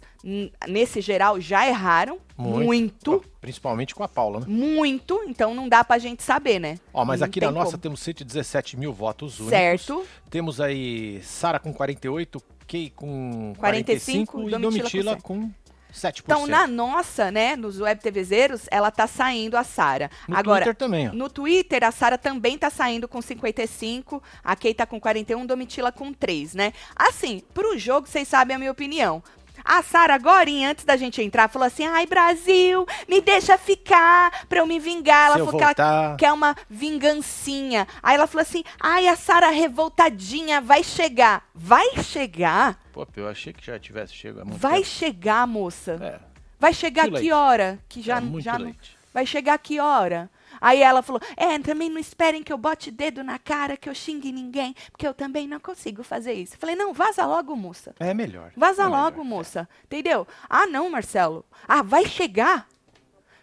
nesse 0.67 1.01
geral, 1.01 1.41
já 1.41 1.67
erraram. 1.67 2.19
Muito. 2.39 2.65
muito. 2.65 3.25
Principalmente 3.41 3.93
com 3.93 4.03
a 4.03 4.07
Paula, 4.07 4.39
né? 4.39 4.45
Muito. 4.47 5.21
Então 5.27 5.53
não 5.53 5.67
dá 5.67 5.83
pra 5.83 5.97
gente 5.97 6.23
saber, 6.23 6.59
né? 6.59 6.79
Ó, 6.93 7.03
mas 7.03 7.19
não 7.19 7.27
aqui 7.27 7.41
na 7.41 7.51
nossa 7.51 7.71
como. 7.71 7.81
temos 7.81 7.99
117 7.99 8.77
mil 8.77 8.93
votos 8.93 9.39
únicos. 9.39 9.57
Certo. 9.57 10.05
Temos 10.29 10.61
aí 10.61 11.21
Sara 11.23 11.59
com 11.59 11.73
48, 11.73 12.41
Kay 12.67 12.91
com 12.95 13.53
45, 13.57 14.31
45 14.31 14.49
e 14.49 14.61
Domitila 14.61 15.15
com, 15.17 15.41
com 15.41 15.51
7%. 15.93 16.21
Então, 16.23 16.47
na 16.47 16.67
nossa, 16.67 17.31
né, 17.31 17.55
nos 17.55 17.79
web 17.79 17.99
TVzeiros, 18.01 18.67
ela 18.71 18.91
tá 18.91 19.07
saindo 19.07 19.57
a 19.57 19.63
Sara. 19.63 20.09
No 20.27 20.37
Agora, 20.37 20.65
Twitter 20.65 20.75
também. 20.75 21.09
Ó. 21.09 21.13
No 21.13 21.29
Twitter, 21.29 21.83
a 21.83 21.91
Sara 21.91 22.17
também 22.17 22.57
tá 22.57 22.69
saindo 22.69 23.07
com 23.07 23.21
55, 23.21 24.21
a 24.43 24.55
Kay 24.55 24.73
tá 24.73 24.85
com 24.85 24.99
41, 24.99 25.45
Domitila 25.45 25.91
com 25.91 26.13
3, 26.13 26.53
né? 26.53 26.73
Assim, 26.95 27.41
pro 27.53 27.77
jogo, 27.77 28.07
vocês 28.07 28.27
sabem 28.27 28.55
a 28.55 28.59
minha 28.59 28.71
opinião. 28.71 29.23
A 29.71 29.83
Sara, 29.83 30.15
agora, 30.15 30.49
antes 30.67 30.83
da 30.83 30.97
gente 30.97 31.21
entrar, 31.21 31.47
falou 31.47 31.67
assim: 31.67 31.85
ai, 31.85 32.07
Brasil, 32.07 32.87
me 33.07 33.21
deixa 33.21 33.55
ficar 33.55 34.47
pra 34.47 34.61
eu 34.61 34.65
me 34.65 34.79
vingar. 34.79 35.27
Ela 35.27 35.37
Se 35.37 35.45
falou 35.45 35.75
que 35.75 35.81
ela 35.81 36.15
quer 36.17 36.33
uma 36.33 36.55
vingancinha. 36.67 37.87
Aí 38.01 38.15
ela 38.15 38.25
falou 38.25 38.41
assim: 38.41 38.63
ai, 38.79 39.07
a 39.07 39.15
Sara 39.15 39.51
revoltadinha 39.51 40.59
vai 40.59 40.83
chegar. 40.83 41.47
Vai 41.53 42.01
chegar? 42.03 42.79
Pô, 42.91 43.07
eu 43.15 43.29
achei 43.29 43.53
que 43.53 43.63
já 43.63 43.77
tivesse 43.77 44.15
chegado. 44.15 44.49
Vai 44.53 44.79
tempo. 44.79 44.87
chegar, 44.87 45.45
moça. 45.45 45.99
É. 46.01 46.19
Vai 46.59 46.73
chegar 46.73 47.07
que, 47.11 47.19
que 47.19 47.31
hora? 47.31 47.77
Que 47.87 48.01
já, 48.01 48.17
é 48.17 48.41
já 48.41 48.57
não... 48.57 48.75
Vai 49.13 49.27
chegar 49.27 49.59
que 49.59 49.79
hora? 49.79 50.31
Aí 50.61 50.81
ela 50.81 51.01
falou: 51.01 51.21
É, 51.35 51.57
também 51.59 51.89
não 51.89 51.99
esperem 51.99 52.43
que 52.43 52.51
eu 52.51 52.57
bote 52.57 52.91
dedo 52.91 53.23
na 53.23 53.37
cara, 53.39 53.77
que 53.77 53.89
eu 53.89 53.95
xingue 53.95 54.31
ninguém, 54.31 54.75
porque 54.91 55.07
eu 55.07 55.13
também 55.13 55.47
não 55.47 55.59
consigo 55.59 56.03
fazer 56.03 56.33
isso. 56.33 56.57
Falei: 56.57 56.75
Não, 56.75 56.93
vaza 56.93 57.25
logo, 57.25 57.55
moça. 57.55 57.95
É 57.99 58.13
melhor. 58.13 58.51
Vaza 58.55 58.83
é 58.83 58.87
logo, 58.87 59.23
melhor. 59.23 59.25
moça. 59.25 59.69
Entendeu? 59.85 60.27
Ah, 60.49 60.67
não, 60.67 60.89
Marcelo. 60.89 61.45
Ah, 61.67 61.81
vai 61.81 62.05
chegar. 62.05 62.67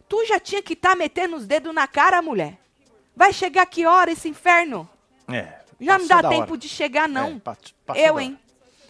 Tu 0.09 0.25
já 0.27 0.39
tinha 0.39 0.63
que 0.63 0.75
estar 0.75 0.91
tá 0.91 0.97
metendo 0.97 1.37
os 1.37 1.47
dedos 1.47 1.75
na 1.75 1.87
cara, 1.87 2.23
mulher. 2.23 2.59
Vai 3.15 3.33
chegar 3.33 3.67
que 3.67 3.87
hora 3.87 4.13
esse 4.13 4.29
inferno? 4.29 4.89
É. 5.29 5.61
Já 5.81 5.99
não 5.99 6.07
dá 6.07 6.23
tempo 6.23 6.53
hora. 6.53 6.59
de 6.59 6.69
chegar, 6.69 7.09
não. 7.09 7.41
É, 7.95 8.09
eu, 8.09 8.21
hein? 8.21 8.39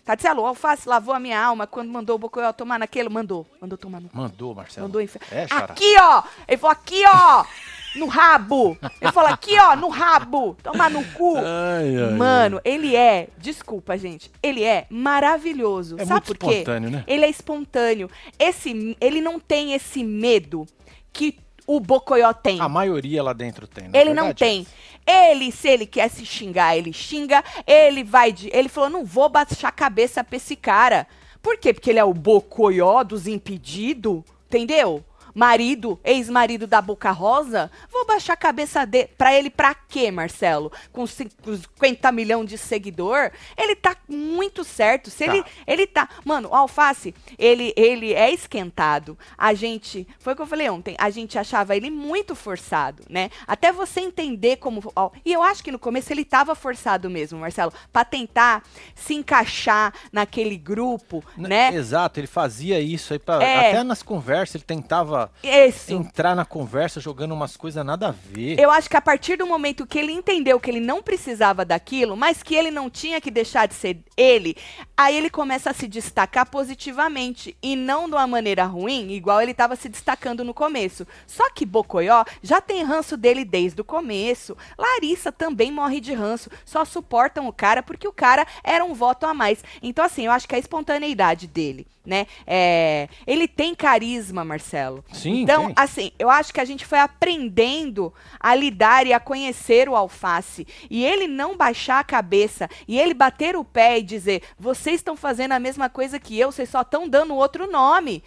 Tatielo, 0.04 0.42
o 0.42 0.46
Alface 0.46 0.88
lavou 0.88 1.12
a 1.12 1.18
minha 1.18 1.40
alma 1.42 1.66
quando 1.66 1.90
mandou 1.90 2.14
o 2.14 2.18
Bocoyó 2.18 2.52
tomar 2.52 2.78
naquele. 2.78 3.08
Mandou. 3.08 3.44
Mandou 3.60 3.76
tomar 3.76 4.00
no. 4.00 4.08
Mandou, 4.12 4.54
Marcelo. 4.54 4.86
Mandou 4.86 5.00
infer... 5.00 5.20
É, 5.32 5.46
Aqui, 5.50 5.96
ó. 6.00 6.22
Ele 6.46 6.56
falou 6.56 6.72
aqui, 6.72 7.02
ó. 7.04 7.44
no 7.96 8.06
rabo. 8.06 8.76
Ele 9.00 9.12
falou 9.12 9.30
aqui, 9.30 9.58
ó, 9.58 9.74
no 9.76 9.88
rabo. 9.88 10.56
Toma 10.62 10.88
no 10.88 11.04
cu. 11.12 11.36
Ai, 11.38 11.96
ai, 11.96 12.14
Mano, 12.14 12.60
ele 12.64 12.94
é, 12.94 13.28
desculpa, 13.38 13.96
gente, 13.96 14.30
ele 14.42 14.62
é 14.62 14.86
maravilhoso. 14.90 15.96
É 15.98 16.04
Sabe 16.04 16.26
muito 16.26 16.26
por 16.26 16.48
quê? 16.48 16.58
espontâneo, 16.58 16.90
né? 16.90 17.04
Ele 17.06 17.24
é 17.24 17.28
espontâneo. 17.30 18.10
Esse, 18.38 18.96
ele 19.00 19.20
não 19.20 19.40
tem 19.40 19.72
esse 19.72 20.04
medo 20.04 20.66
que 21.12 21.38
o 21.66 21.80
Bocoió 21.80 22.32
tem. 22.32 22.60
A 22.60 22.68
maioria 22.68 23.22
lá 23.22 23.32
dentro 23.32 23.66
tem. 23.66 23.90
Ele 23.92 24.14
não 24.14 24.32
tem. 24.32 24.66
Ele, 25.06 25.50
se 25.50 25.68
ele 25.68 25.86
quer 25.86 26.08
se 26.08 26.24
xingar, 26.24 26.76
ele 26.76 26.92
xinga. 26.92 27.42
Ele 27.66 28.04
vai 28.04 28.32
de. 28.32 28.48
Ele 28.52 28.68
falou: 28.68 28.90
não 28.90 29.04
vou 29.04 29.28
baixar 29.28 29.68
a 29.68 29.72
cabeça 29.72 30.22
pra 30.22 30.36
esse 30.36 30.54
cara. 30.54 31.06
Por 31.42 31.58
quê? 31.58 31.72
Porque 31.72 31.90
ele 31.90 31.98
é 31.98 32.04
o 32.04 32.14
Bocoió 32.14 33.02
dos 33.02 33.26
impedidos. 33.26 34.22
Entendeu? 34.48 35.04
Marido, 35.36 36.00
ex-marido 36.02 36.66
da 36.66 36.80
Boca 36.80 37.10
Rosa, 37.10 37.70
vou 37.92 38.06
baixar 38.06 38.32
a 38.32 38.36
cabeça 38.38 38.86
de, 38.86 39.06
pra 39.18 39.34
ele 39.34 39.50
pra 39.50 39.74
quê, 39.74 40.10
Marcelo? 40.10 40.72
Com 40.90 41.06
50 41.06 42.10
milhões 42.10 42.48
de 42.48 42.56
seguidor, 42.56 43.30
ele 43.54 43.76
tá 43.76 43.94
muito 44.08 44.64
certo. 44.64 45.10
Se 45.10 45.26
tá. 45.26 45.36
ele 45.36 45.44
ele 45.66 45.86
tá, 45.86 46.08
mano, 46.24 46.48
o 46.48 46.54
Alface, 46.54 47.14
ele 47.38 47.74
ele 47.76 48.14
é 48.14 48.32
esquentado. 48.32 49.18
A 49.36 49.52
gente, 49.52 50.08
foi 50.18 50.32
o 50.32 50.36
que 50.36 50.40
eu 50.40 50.46
falei 50.46 50.70
ontem, 50.70 50.96
a 50.98 51.10
gente 51.10 51.38
achava 51.38 51.76
ele 51.76 51.90
muito 51.90 52.34
forçado, 52.34 53.02
né? 53.10 53.30
Até 53.46 53.70
você 53.70 54.00
entender 54.00 54.56
como, 54.56 54.90
ó, 54.96 55.10
e 55.22 55.34
eu 55.34 55.42
acho 55.42 55.62
que 55.62 55.70
no 55.70 55.78
começo 55.78 56.10
ele 56.10 56.24
tava 56.24 56.54
forçado 56.54 57.10
mesmo, 57.10 57.38
Marcelo, 57.38 57.74
para 57.92 58.06
tentar 58.06 58.62
se 58.94 59.12
encaixar 59.12 59.92
naquele 60.10 60.56
grupo, 60.56 61.22
N 61.36 61.46
né? 61.46 61.74
Exato, 61.74 62.20
ele 62.20 62.26
fazia 62.26 62.80
isso 62.80 63.12
aí 63.12 63.18
pra, 63.18 63.42
é, 63.42 63.68
até 63.68 63.82
nas 63.82 64.02
conversas 64.02 64.54
ele 64.54 64.64
tentava 64.64 65.25
isso. 65.42 65.92
entrar 65.92 66.34
na 66.34 66.44
conversa 66.44 67.00
jogando 67.00 67.32
umas 67.32 67.56
coisas 67.56 67.84
nada 67.84 68.08
a 68.08 68.10
ver. 68.10 68.58
Eu 68.58 68.70
acho 68.70 68.88
que 68.88 68.96
a 68.96 69.00
partir 69.00 69.36
do 69.36 69.46
momento 69.46 69.86
que 69.86 69.98
ele 69.98 70.12
entendeu 70.12 70.58
que 70.60 70.70
ele 70.70 70.80
não 70.80 71.02
precisava 71.02 71.64
daquilo, 71.64 72.16
mas 72.16 72.42
que 72.42 72.54
ele 72.54 72.70
não 72.70 72.90
tinha 72.90 73.20
que 73.20 73.30
deixar 73.30 73.66
de 73.66 73.74
ser 73.74 73.98
ele, 74.16 74.56
aí 74.96 75.16
ele 75.16 75.30
começa 75.30 75.70
a 75.70 75.74
se 75.74 75.86
destacar 75.86 76.48
positivamente 76.50 77.56
e 77.62 77.76
não 77.76 78.08
de 78.08 78.14
uma 78.14 78.26
maneira 78.26 78.64
ruim, 78.64 79.12
igual 79.12 79.40
ele 79.40 79.50
estava 79.50 79.76
se 79.76 79.88
destacando 79.88 80.44
no 80.44 80.54
começo. 80.54 81.06
Só 81.26 81.50
que 81.50 81.66
Bocoió 81.66 82.24
já 82.42 82.60
tem 82.60 82.82
ranço 82.82 83.16
dele 83.16 83.44
desde 83.44 83.80
o 83.80 83.84
começo. 83.84 84.56
Larissa 84.78 85.30
também 85.30 85.70
morre 85.70 86.00
de 86.00 86.12
ranço, 86.12 86.50
só 86.64 86.84
suportam 86.84 87.46
o 87.46 87.52
cara 87.52 87.82
porque 87.82 88.08
o 88.08 88.12
cara 88.12 88.46
era 88.62 88.84
um 88.84 88.94
voto 88.94 89.26
a 89.26 89.34
mais. 89.34 89.62
Então 89.82 90.04
assim, 90.04 90.26
eu 90.26 90.32
acho 90.32 90.48
que 90.48 90.54
a 90.54 90.58
espontaneidade 90.58 91.46
dele 91.46 91.86
né? 92.06 92.26
É, 92.46 93.08
ele 93.26 93.48
tem 93.48 93.74
carisma, 93.74 94.44
Marcelo. 94.44 95.04
Sim. 95.16 95.42
Então, 95.42 95.66
tem. 95.66 95.74
assim, 95.76 96.12
eu 96.18 96.28
acho 96.30 96.52
que 96.52 96.60
a 96.60 96.64
gente 96.64 96.84
foi 96.84 96.98
aprendendo 96.98 98.12
a 98.38 98.54
lidar 98.54 99.06
e 99.06 99.12
a 99.12 99.20
conhecer 99.20 99.88
o 99.88 99.96
alface. 99.96 100.66
E 100.90 101.04
ele 101.04 101.26
não 101.26 101.56
baixar 101.56 102.00
a 102.00 102.04
cabeça 102.04 102.68
e 102.86 102.98
ele 102.98 103.14
bater 103.14 103.56
o 103.56 103.64
pé 103.64 103.98
e 103.98 104.02
dizer: 104.02 104.42
vocês 104.58 104.96
estão 104.96 105.16
fazendo 105.16 105.52
a 105.52 105.58
mesma 105.58 105.88
coisa 105.88 106.18
que 106.18 106.38
eu, 106.38 106.52
vocês 106.52 106.68
só 106.68 106.82
estão 106.82 107.08
dando 107.08 107.34
outro 107.34 107.70
nome. 107.70 108.22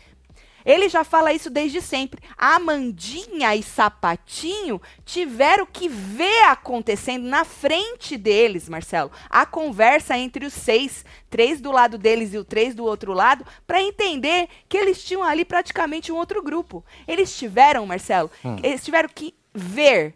Ele 0.65 0.89
já 0.89 1.03
fala 1.03 1.33
isso 1.33 1.49
desde 1.49 1.81
sempre. 1.81 2.21
Amandinha 2.37 3.55
e 3.55 3.63
Sapatinho 3.63 4.81
tiveram 5.05 5.65
que 5.65 5.87
ver 5.87 6.43
acontecendo 6.43 7.27
na 7.27 7.43
frente 7.43 8.17
deles, 8.17 8.69
Marcelo. 8.69 9.11
A 9.29 9.45
conversa 9.45 10.17
entre 10.17 10.45
os 10.45 10.53
seis, 10.53 11.05
três 11.29 11.61
do 11.61 11.71
lado 11.71 11.97
deles 11.97 12.33
e 12.33 12.37
o 12.37 12.43
três 12.43 12.75
do 12.75 12.83
outro 12.83 13.13
lado, 13.13 13.45
para 13.65 13.81
entender 13.81 14.47
que 14.67 14.77
eles 14.77 15.03
tinham 15.03 15.23
ali 15.23 15.45
praticamente 15.45 16.11
um 16.11 16.15
outro 16.15 16.41
grupo. 16.41 16.83
Eles 17.07 17.35
tiveram, 17.37 17.85
Marcelo, 17.85 18.29
hum. 18.43 18.57
eles 18.61 18.83
tiveram 18.83 19.09
que 19.09 19.33
ver, 19.53 20.15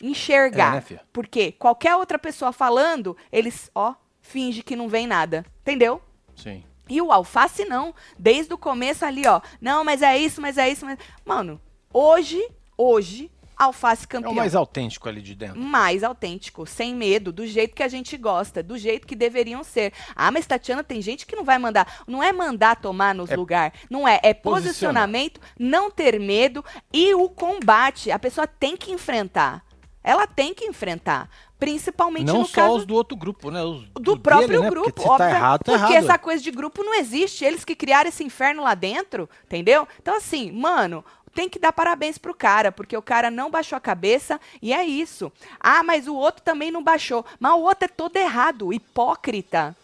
enxergar. 0.00 0.84
É, 0.90 0.94
né, 0.94 1.00
porque 1.12 1.52
qualquer 1.52 1.96
outra 1.96 2.18
pessoa 2.18 2.52
falando, 2.52 3.16
eles, 3.32 3.70
ó, 3.74 3.94
finge 4.20 4.62
que 4.62 4.76
não 4.76 4.88
vem 4.88 5.06
nada. 5.06 5.44
Entendeu? 5.62 6.00
Sim. 6.34 6.62
E 6.88 7.00
o 7.00 7.10
alface 7.10 7.64
não. 7.64 7.94
Desde 8.18 8.52
o 8.52 8.58
começo 8.58 9.04
ali, 9.04 9.26
ó. 9.26 9.40
Não, 9.60 9.84
mas 9.84 10.02
é 10.02 10.16
isso, 10.18 10.40
mas 10.40 10.58
é 10.58 10.68
isso. 10.68 10.84
Mas... 10.84 10.98
Mano, 11.24 11.60
hoje, 11.92 12.46
hoje, 12.76 13.30
alface 13.56 14.06
campeão. 14.06 14.30
É 14.30 14.32
o 14.32 14.36
mais 14.36 14.54
autêntico 14.54 15.08
ali 15.08 15.22
de 15.22 15.34
dentro. 15.34 15.58
Mais 15.58 16.02
autêntico, 16.02 16.66
sem 16.66 16.94
medo, 16.94 17.32
do 17.32 17.46
jeito 17.46 17.74
que 17.74 17.82
a 17.82 17.88
gente 17.88 18.16
gosta, 18.16 18.62
do 18.62 18.76
jeito 18.76 19.06
que 19.06 19.16
deveriam 19.16 19.64
ser. 19.64 19.92
Ah, 20.14 20.30
mas 20.30 20.46
Tatiana, 20.46 20.84
tem 20.84 21.00
gente 21.00 21.26
que 21.26 21.36
não 21.36 21.44
vai 21.44 21.58
mandar. 21.58 22.02
Não 22.06 22.22
é 22.22 22.32
mandar 22.32 22.76
tomar 22.76 23.14
nos 23.14 23.30
é 23.30 23.36
lugares. 23.36 23.78
Não 23.88 24.06
é. 24.06 24.20
É 24.22 24.34
posicionamento, 24.34 25.40
não 25.58 25.90
ter 25.90 26.18
medo 26.18 26.64
e 26.92 27.14
o 27.14 27.28
combate. 27.28 28.10
A 28.10 28.18
pessoa 28.18 28.46
tem 28.46 28.76
que 28.76 28.92
enfrentar. 28.92 29.64
Ela 30.02 30.26
tem 30.26 30.52
que 30.52 30.66
enfrentar. 30.66 31.30
Principalmente 31.64 32.26
não 32.26 32.40
no 32.40 32.46
só 32.46 32.54
caso 32.54 32.76
os 32.76 32.86
do 32.86 32.94
outro 32.94 33.16
grupo, 33.16 33.50
né? 33.50 33.62
Os 33.62 33.88
do, 33.88 34.00
do 34.00 34.18
próprio 34.18 34.48
dele, 34.48 34.62
né? 34.62 34.70
grupo, 34.70 34.92
porque 34.92 35.08
óbvio. 35.08 35.26
Tá 35.26 35.30
errado, 35.30 35.64
tá 35.64 35.72
porque 35.78 35.92
errado. 35.94 36.04
essa 36.04 36.18
coisa 36.18 36.42
de 36.42 36.50
grupo 36.50 36.84
não 36.84 36.94
existe. 36.94 37.42
Eles 37.42 37.64
que 37.64 37.74
criaram 37.74 38.08
esse 38.08 38.22
inferno 38.22 38.62
lá 38.62 38.74
dentro, 38.74 39.28
entendeu? 39.46 39.88
Então, 40.00 40.14
assim, 40.14 40.52
mano, 40.52 41.02
tem 41.34 41.48
que 41.48 41.58
dar 41.58 41.72
parabéns 41.72 42.18
pro 42.18 42.34
cara, 42.34 42.70
porque 42.70 42.94
o 42.94 43.00
cara 43.00 43.30
não 43.30 43.50
baixou 43.50 43.76
a 43.76 43.80
cabeça 43.80 44.38
e 44.60 44.74
é 44.74 44.84
isso. 44.84 45.32
Ah, 45.58 45.82
mas 45.82 46.06
o 46.06 46.14
outro 46.14 46.42
também 46.42 46.70
não 46.70 46.82
baixou. 46.82 47.24
Mas 47.40 47.52
o 47.52 47.60
outro 47.60 47.86
é 47.86 47.88
todo 47.88 48.16
errado, 48.16 48.72
hipócrita 48.72 49.74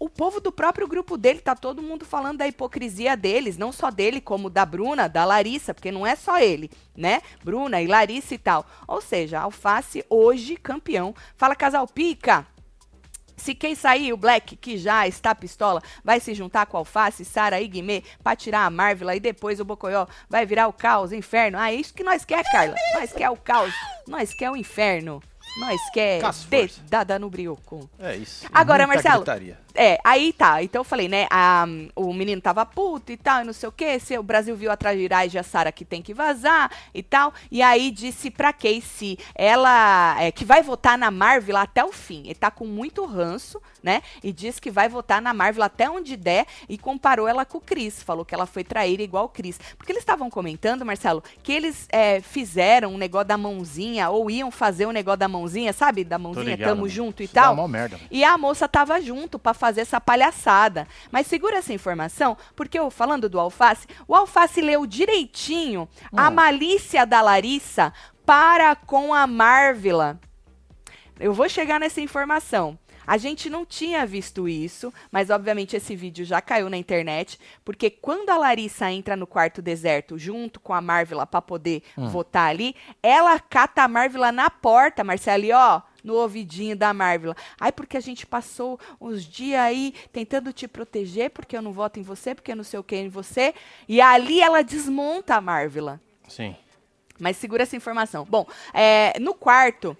o 0.00 0.08
povo 0.08 0.40
do 0.40 0.50
próprio 0.50 0.88
grupo 0.88 1.18
dele, 1.18 1.40
tá 1.40 1.54
todo 1.54 1.82
mundo 1.82 2.06
falando 2.06 2.38
da 2.38 2.48
hipocrisia 2.48 3.14
deles, 3.14 3.58
não 3.58 3.70
só 3.70 3.90
dele, 3.90 4.18
como 4.18 4.48
da 4.48 4.64
Bruna, 4.64 5.06
da 5.06 5.26
Larissa, 5.26 5.74
porque 5.74 5.92
não 5.92 6.06
é 6.06 6.16
só 6.16 6.38
ele, 6.38 6.70
né? 6.96 7.20
Bruna 7.44 7.82
e 7.82 7.86
Larissa 7.86 8.34
e 8.34 8.38
tal. 8.38 8.66
Ou 8.88 9.02
seja, 9.02 9.40
Alface 9.40 10.02
hoje 10.08 10.56
campeão. 10.56 11.14
Fala, 11.36 11.54
casal 11.54 11.86
pica. 11.86 12.46
Se 13.36 13.54
quem 13.54 13.74
sair, 13.74 14.12
o 14.12 14.16
Black, 14.16 14.56
que 14.56 14.78
já 14.78 15.06
está 15.06 15.34
pistola, 15.34 15.82
vai 16.02 16.18
se 16.18 16.32
juntar 16.34 16.64
com 16.64 16.78
Alface, 16.78 17.24
Sara 17.24 17.60
e 17.60 17.68
Guimê 17.68 18.02
pra 18.22 18.36
tirar 18.36 18.64
a 18.64 18.70
Marvel 18.70 19.10
e 19.10 19.20
depois 19.20 19.60
o 19.60 19.64
Bocoió 19.64 20.06
vai 20.28 20.46
virar 20.46 20.66
o 20.68 20.72
caos, 20.72 21.12
inferno. 21.12 21.58
Ah, 21.58 21.70
é 21.70 21.74
isso 21.74 21.92
que 21.92 22.02
nós 22.02 22.24
quer, 22.24 22.42
Carla. 22.50 22.74
Nós 22.94 23.12
quer 23.12 23.28
o 23.28 23.36
caos. 23.36 23.74
Nós 24.06 24.32
quer 24.32 24.50
o 24.50 24.56
inferno. 24.56 25.22
Nós 25.56 25.80
quer 25.90 26.22
dedada 26.48 27.18
no 27.18 27.28
brioco. 27.28 27.88
É 27.98 28.16
isso. 28.16 28.46
Agora, 28.52 28.86
Marcelo. 28.86 29.24
Gritaria. 29.24 29.58
É, 29.74 29.98
aí 30.04 30.32
tá. 30.32 30.62
Então 30.62 30.80
eu 30.80 30.84
falei, 30.84 31.08
né? 31.08 31.26
A, 31.30 31.64
o 31.94 32.12
menino 32.12 32.40
tava 32.40 32.64
puto 32.66 33.12
e 33.12 33.16
tal, 33.16 33.42
e 33.42 33.44
não 33.44 33.52
sei 33.52 33.68
o 33.68 33.72
quê. 33.72 33.98
Se 33.98 34.16
o 34.18 34.22
Brasil 34.22 34.56
viu 34.56 34.70
a 34.70 34.76
trairagem, 34.76 35.40
a 35.40 35.44
Sara 35.44 35.70
que 35.70 35.84
tem 35.84 36.02
que 36.02 36.12
vazar 36.12 36.70
e 36.94 37.02
tal. 37.02 37.32
E 37.50 37.62
aí 37.62 37.90
disse 37.90 38.30
pra 38.30 38.52
Casey, 38.52 39.18
ela 39.34 40.20
é, 40.20 40.32
que 40.32 40.44
vai 40.44 40.62
votar 40.62 40.98
na 40.98 41.10
Marvel 41.10 41.56
até 41.56 41.84
o 41.84 41.92
fim. 41.92 42.24
Ele 42.24 42.34
tá 42.34 42.50
com 42.50 42.66
muito 42.66 43.04
ranço, 43.04 43.60
né? 43.82 44.02
E 44.22 44.32
disse 44.32 44.60
que 44.60 44.70
vai 44.70 44.88
votar 44.88 45.22
na 45.22 45.32
Marvel 45.32 45.62
até 45.62 45.88
onde 45.88 46.16
der. 46.16 46.46
E 46.68 46.76
comparou 46.76 47.28
ela 47.28 47.44
com 47.44 47.58
o 47.58 47.60
Chris. 47.60 48.02
Falou 48.02 48.24
que 48.24 48.34
ela 48.34 48.46
foi 48.46 48.64
traíra 48.64 49.02
igual 49.02 49.26
o 49.26 49.28
Chris. 49.28 49.58
Porque 49.76 49.92
eles 49.92 50.02
estavam 50.02 50.28
comentando, 50.30 50.84
Marcelo, 50.84 51.22
que 51.42 51.52
eles 51.52 51.86
é, 51.90 52.20
fizeram 52.20 52.94
um 52.94 52.98
negócio 52.98 53.28
da 53.28 53.36
mãozinha, 53.36 54.10
ou 54.10 54.30
iam 54.30 54.50
fazer 54.50 54.86
um 54.86 54.92
negócio 54.92 55.18
da 55.18 55.28
mãozinha, 55.28 55.39
sabe? 55.72 56.04
Da 56.04 56.18
mãozinha, 56.18 56.56
ligado, 56.56 56.68
tamo 56.68 56.88
junto 56.88 57.22
e 57.22 57.28
tal. 57.28 57.54
Dá 57.56 57.62
uma 57.62 57.68
merda. 57.68 57.98
E 58.10 58.24
a 58.24 58.36
moça 58.36 58.68
tava 58.68 59.00
junto 59.00 59.38
pra 59.38 59.54
fazer 59.54 59.82
essa 59.82 60.00
palhaçada. 60.00 60.86
Mas 61.10 61.26
segura 61.26 61.58
essa 61.58 61.72
informação, 61.72 62.36
porque 62.54 62.78
eu 62.78 62.90
falando 62.90 63.28
do 63.28 63.38
Alface, 63.38 63.86
o 64.06 64.14
Alface 64.14 64.60
leu 64.60 64.86
direitinho 64.86 65.88
hum. 66.12 66.16
a 66.16 66.30
malícia 66.30 67.04
da 67.06 67.20
Larissa 67.20 67.92
para 68.24 68.76
com 68.76 69.14
a 69.14 69.26
Marvila. 69.26 70.20
Eu 71.18 71.34
vou 71.34 71.48
chegar 71.48 71.78
nessa 71.78 72.00
informação. 72.00 72.78
A 73.10 73.16
gente 73.16 73.50
não 73.50 73.66
tinha 73.66 74.06
visto 74.06 74.48
isso, 74.48 74.94
mas 75.10 75.30
obviamente 75.30 75.74
esse 75.74 75.96
vídeo 75.96 76.24
já 76.24 76.40
caiu 76.40 76.70
na 76.70 76.76
internet, 76.76 77.40
porque 77.64 77.90
quando 77.90 78.30
a 78.30 78.36
Larissa 78.36 78.88
entra 78.88 79.16
no 79.16 79.26
quarto 79.26 79.60
deserto 79.60 80.16
junto 80.16 80.60
com 80.60 80.72
a 80.72 80.80
Marvila 80.80 81.26
para 81.26 81.42
poder 81.42 81.82
hum. 81.98 82.06
votar 82.06 82.48
ali, 82.48 82.76
ela 83.02 83.36
cata 83.40 83.82
a 83.82 83.88
Marvila 83.88 84.30
na 84.30 84.48
porta, 84.48 85.02
Marcelo, 85.02 85.48
ó, 85.52 85.82
no 86.04 86.14
ouvidinho 86.14 86.76
da 86.76 86.94
Marvel. 86.94 87.34
Ai, 87.58 87.72
porque 87.72 87.96
a 87.96 88.00
gente 88.00 88.24
passou 88.24 88.78
uns 89.00 89.24
dias 89.24 89.58
aí 89.58 89.92
tentando 90.12 90.52
te 90.52 90.68
proteger, 90.68 91.30
porque 91.30 91.56
eu 91.56 91.62
não 91.62 91.72
voto 91.72 91.98
em 91.98 92.04
você, 92.04 92.32
porque 92.32 92.52
eu 92.52 92.56
não 92.56 92.62
sei 92.62 92.78
o 92.78 92.84
que 92.84 92.94
em 92.94 93.08
você. 93.08 93.52
E 93.88 94.00
ali 94.00 94.40
ela 94.40 94.62
desmonta 94.62 95.34
a 95.34 95.40
Marvel. 95.40 95.98
Sim. 96.28 96.54
Mas 97.18 97.38
segura 97.38 97.64
essa 97.64 97.74
informação. 97.74 98.24
Bom, 98.24 98.46
é, 98.72 99.18
no 99.18 99.34
quarto, 99.34 99.96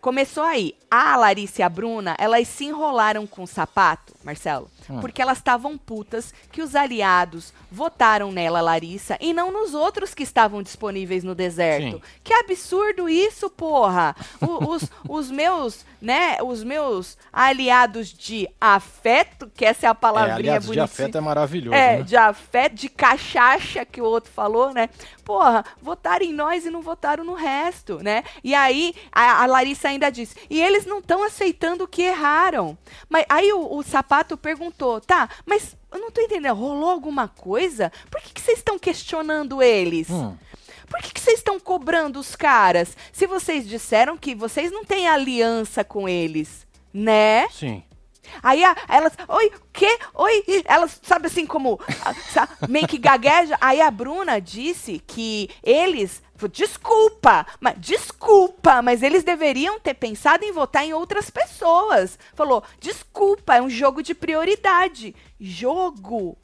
começou 0.00 0.42
aí. 0.42 0.74
A 0.90 1.16
Larissa 1.16 1.60
e 1.60 1.64
a 1.64 1.68
Bruna, 1.68 2.16
elas 2.18 2.48
se 2.48 2.64
enrolaram 2.64 3.26
com 3.26 3.42
o 3.42 3.46
sapato, 3.46 4.14
Marcelo, 4.24 4.70
hum. 4.90 5.00
porque 5.00 5.22
elas 5.22 5.38
estavam 5.38 5.76
putas 5.78 6.32
que 6.50 6.62
os 6.62 6.74
aliados 6.74 7.52
votaram 7.70 8.32
nela, 8.32 8.60
Larissa, 8.60 9.16
e 9.20 9.32
não 9.32 9.52
nos 9.52 9.74
outros 9.74 10.14
que 10.14 10.22
estavam 10.22 10.62
disponíveis 10.62 11.22
no 11.24 11.34
deserto. 11.34 11.96
Sim. 11.96 12.02
Que 12.24 12.32
absurdo 12.34 13.08
isso, 13.08 13.48
porra! 13.50 14.14
O, 14.40 14.70
os, 14.72 14.90
os 15.08 15.30
meus, 15.30 15.84
né, 16.00 16.38
os 16.42 16.62
meus 16.64 17.16
aliados 17.32 18.08
de 18.08 18.48
afeto, 18.60 19.50
que 19.54 19.64
essa 19.64 19.86
é 19.86 19.88
a 19.88 19.94
palavrinha 19.94 20.32
é, 20.32 20.38
aliados 20.38 20.66
bonitinha. 20.66 20.86
de 20.86 20.92
afeto 20.92 21.18
é 21.18 21.20
maravilhoso, 21.20 21.74
É, 21.74 21.98
né? 21.98 22.02
de 22.02 22.16
afeto, 22.16 22.74
de 22.74 22.88
cachaça, 22.88 23.84
que 23.84 24.00
o 24.00 24.04
outro 24.04 24.30
falou, 24.32 24.72
né? 24.72 24.88
Porra, 25.24 25.64
votaram 25.80 26.24
em 26.24 26.32
nós 26.32 26.66
e 26.66 26.70
não 26.70 26.82
votaram 26.82 27.22
no 27.22 27.34
resto, 27.34 28.02
né? 28.02 28.24
E 28.42 28.54
aí, 28.54 28.94
a, 29.12 29.42
a 29.42 29.46
Larissa 29.46 29.88
ainda 29.88 30.10
disse, 30.10 30.34
e 30.48 30.60
eles 30.60 30.84
não 30.86 30.98
estão 30.98 31.22
aceitando 31.22 31.86
que 31.86 32.02
erraram. 32.02 32.76
Mas 33.08 33.24
aí 33.28 33.52
o, 33.52 33.76
o 33.76 33.82
sapato 33.82 34.36
perguntou, 34.36 34.79
tá, 35.06 35.28
mas 35.44 35.76
eu 35.92 35.98
não 35.98 36.10
tô 36.10 36.20
entendendo, 36.20 36.54
rolou 36.54 36.90
alguma 36.90 37.28
coisa? 37.28 37.92
Por 38.10 38.20
que, 38.20 38.34
que 38.34 38.40
vocês 38.40 38.58
estão 38.58 38.78
questionando 38.78 39.62
eles? 39.62 40.08
Hum. 40.10 40.36
Por 40.88 41.00
que, 41.00 41.14
que 41.14 41.20
vocês 41.20 41.38
estão 41.38 41.60
cobrando 41.60 42.18
os 42.18 42.34
caras? 42.34 42.96
Se 43.12 43.26
vocês 43.26 43.68
disseram 43.68 44.16
que 44.16 44.34
vocês 44.34 44.72
não 44.72 44.84
têm 44.84 45.06
aliança 45.06 45.84
com 45.84 46.08
eles, 46.08 46.66
né? 46.92 47.48
Sim. 47.50 47.82
Aí 48.42 48.62
a, 48.64 48.76
elas, 48.88 49.12
oi, 49.28 49.46
o 49.46 49.60
quê? 49.72 49.98
Oi? 50.14 50.44
Elas, 50.64 51.00
sabe 51.02 51.26
assim 51.26 51.46
como, 51.46 51.78
sabe, 52.32 52.52
meio 52.68 52.86
que 52.86 52.98
gagueja. 52.98 53.56
Aí 53.60 53.80
a 53.80 53.90
Bruna 53.90 54.40
disse 54.40 55.02
que 55.06 55.48
eles 55.62 56.22
Desculpa, 56.48 57.46
mas 57.60 57.74
desculpa, 57.78 58.82
mas 58.82 59.02
eles 59.02 59.24
deveriam 59.24 59.78
ter 59.80 59.94
pensado 59.94 60.44
em 60.44 60.52
votar 60.52 60.84
em 60.84 60.92
outras 60.92 61.30
pessoas. 61.30 62.18
Falou, 62.34 62.62
desculpa, 62.78 63.54
é 63.56 63.62
um 63.62 63.70
jogo 63.70 64.02
de 64.02 64.14
prioridade. 64.14 65.14
Jogo 65.38 66.36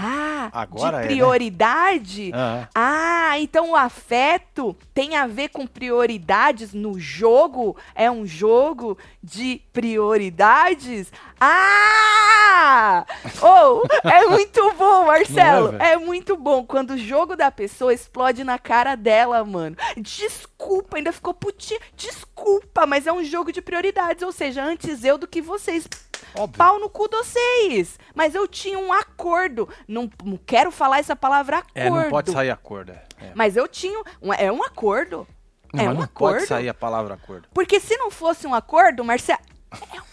ah, 0.00 0.50
Agora 0.52 1.00
de 1.00 1.06
prioridade? 1.08 2.28
É, 2.28 2.36
né? 2.36 2.68
Ah, 2.74 3.38
então 3.38 3.70
o 3.70 3.76
afeto 3.76 4.76
tem 4.94 5.16
a 5.16 5.26
ver 5.26 5.48
com 5.48 5.66
prioridades 5.66 6.72
no 6.72 6.98
jogo? 6.98 7.76
É 7.94 8.10
um 8.10 8.26
jogo 8.26 8.96
de 9.22 9.60
prioridades? 9.72 11.12
Ah! 11.40 13.06
Oh, 13.42 13.82
é 14.06 14.26
muito 14.26 14.72
bom, 14.74 15.06
Marcelo. 15.06 15.76
É, 15.80 15.92
é, 15.92 15.96
muito 15.96 16.36
bom 16.36 16.64
quando 16.64 16.90
o 16.90 16.98
jogo 16.98 17.36
da 17.36 17.50
pessoa 17.50 17.94
explode 17.94 18.44
na 18.44 18.58
cara 18.58 18.94
dela, 18.94 19.42
mano. 19.44 19.76
Desculpa, 19.96 20.96
ainda 20.96 21.12
ficou 21.12 21.32
putinha. 21.32 21.80
Desculpa, 21.96 22.86
mas 22.86 23.06
é 23.06 23.12
um 23.12 23.24
jogo 23.24 23.52
de 23.52 23.62
prioridades. 23.62 24.22
Ou 24.22 24.32
seja, 24.32 24.62
antes 24.62 25.04
eu 25.04 25.16
do 25.16 25.26
que 25.26 25.40
vocês. 25.40 25.88
Óbvio. 26.34 26.58
Pau 26.58 26.78
no 26.78 26.88
cu 26.88 27.08
de 27.08 27.16
vocês. 27.16 27.98
Mas 28.14 28.34
eu 28.34 28.46
tinha 28.46 28.78
um 28.78 28.92
acordo. 28.92 29.68
Não, 29.86 30.10
não 30.24 30.36
quero 30.36 30.70
falar 30.70 30.98
essa 30.98 31.16
palavra 31.16 31.58
acordo. 31.58 31.78
É, 31.78 31.90
não 31.90 32.10
pode 32.10 32.32
sair 32.32 32.50
acordo. 32.50 32.92
É. 32.92 33.32
Mas 33.34 33.56
eu 33.56 33.66
tinha. 33.68 34.02
Um, 34.20 34.32
é 34.32 34.50
um 34.50 34.62
acordo. 34.62 35.26
Não, 35.72 35.84
é 35.84 35.88
um 35.88 35.94
não 35.94 36.02
acordo. 36.02 36.36
pode 36.36 36.46
sair 36.46 36.68
a 36.68 36.74
palavra 36.74 37.14
acordo. 37.14 37.48
Porque 37.52 37.78
se 37.78 37.96
não 37.96 38.10
fosse 38.10 38.46
um 38.46 38.54
acordo, 38.54 39.04
Marcelo. 39.04 39.40
É 39.72 39.94
uma 39.94 40.09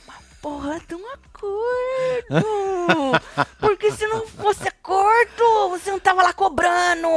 porra 0.47 0.79
de 0.87 0.95
um 0.95 1.05
acordo. 1.07 2.47
Porque 3.59 3.91
se 3.91 4.07
não 4.07 4.25
fosse 4.25 4.65
acordo, 4.65 5.69
você 5.69 5.91
não 5.91 5.99
tava 5.99 6.23
lá 6.23 6.31
cobrando. 6.31 7.07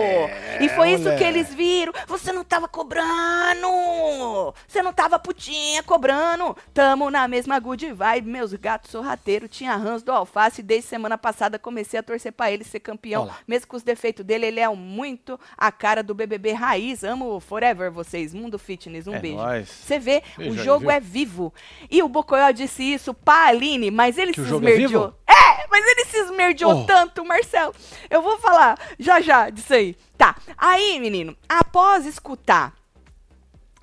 É, 0.00 0.64
e 0.64 0.68
foi 0.70 0.92
isso 0.92 1.14
que 1.16 1.22
eles 1.22 1.52
viram. 1.52 1.92
Você 2.06 2.32
não 2.32 2.42
tava 2.42 2.66
cobrando. 2.66 4.54
Você 4.66 4.82
não 4.82 4.92
tava 4.92 5.18
putinha 5.18 5.82
cobrando. 5.82 6.56
Tamo 6.72 7.10
na 7.10 7.28
mesma 7.28 7.58
good 7.58 7.92
vibe. 7.92 8.30
Meus 8.30 8.54
gatos 8.54 8.90
sorrateiros. 8.90 9.50
Tinha 9.50 9.76
rãs 9.76 10.02
do 10.02 10.10
alface. 10.10 10.62
Desde 10.62 10.88
semana 10.88 11.18
passada 11.18 11.58
comecei 11.58 12.00
a 12.00 12.02
torcer 12.02 12.32
pra 12.32 12.50
ele 12.50 12.64
ser 12.64 12.80
campeão. 12.80 13.24
Olá. 13.24 13.36
Mesmo 13.46 13.68
com 13.68 13.76
os 13.76 13.82
defeitos 13.82 14.24
dele, 14.24 14.46
ele 14.46 14.60
é 14.60 14.68
muito 14.70 15.38
a 15.58 15.70
cara 15.70 16.02
do 16.02 16.14
BBB 16.14 16.52
raiz. 16.52 17.04
Amo 17.04 17.38
forever 17.38 17.90
vocês. 17.90 18.32
Mundo 18.32 18.58
Fitness. 18.58 19.06
Um 19.06 19.14
é 19.14 19.20
beijo. 19.20 19.38
Você 19.66 19.98
vê, 19.98 20.22
beijo 20.38 20.52
o 20.52 20.64
jogo 20.64 20.88
aí, 20.88 20.96
é 20.96 21.00
vivo. 21.00 21.52
E 21.90 22.02
o 22.02 22.08
Bocoyó 22.08 22.50
disse 22.50 22.77
isso 22.82 23.14
pra 23.14 23.46
Aline, 23.46 23.90
mas 23.90 24.18
ele 24.18 24.32
que 24.32 24.42
se 24.42 24.52
esmerdeou. 24.52 25.14
É, 25.26 25.32
é, 25.32 25.66
mas 25.70 25.84
ele 25.86 26.04
se 26.04 26.16
esmerdeou 26.18 26.82
oh. 26.82 26.84
tanto, 26.84 27.24
Marcelo. 27.24 27.74
Eu 28.08 28.22
vou 28.22 28.38
falar 28.38 28.78
já 28.98 29.20
já 29.20 29.50
disso 29.50 29.74
aí. 29.74 29.96
Tá. 30.16 30.36
Aí, 30.56 30.98
menino, 30.98 31.36
após 31.48 32.06
escutar 32.06 32.74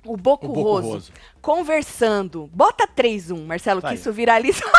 o 0.04 0.16
Boco, 0.16 0.46
o 0.46 0.48
Boco 0.48 0.62
Roso, 0.62 0.88
Roso, 0.88 1.12
conversando, 1.42 2.48
bota 2.52 2.86
3-1, 2.86 3.44
Marcelo, 3.44 3.82
que 3.82 3.94
isso 3.94 4.12
viralizou. 4.12 4.70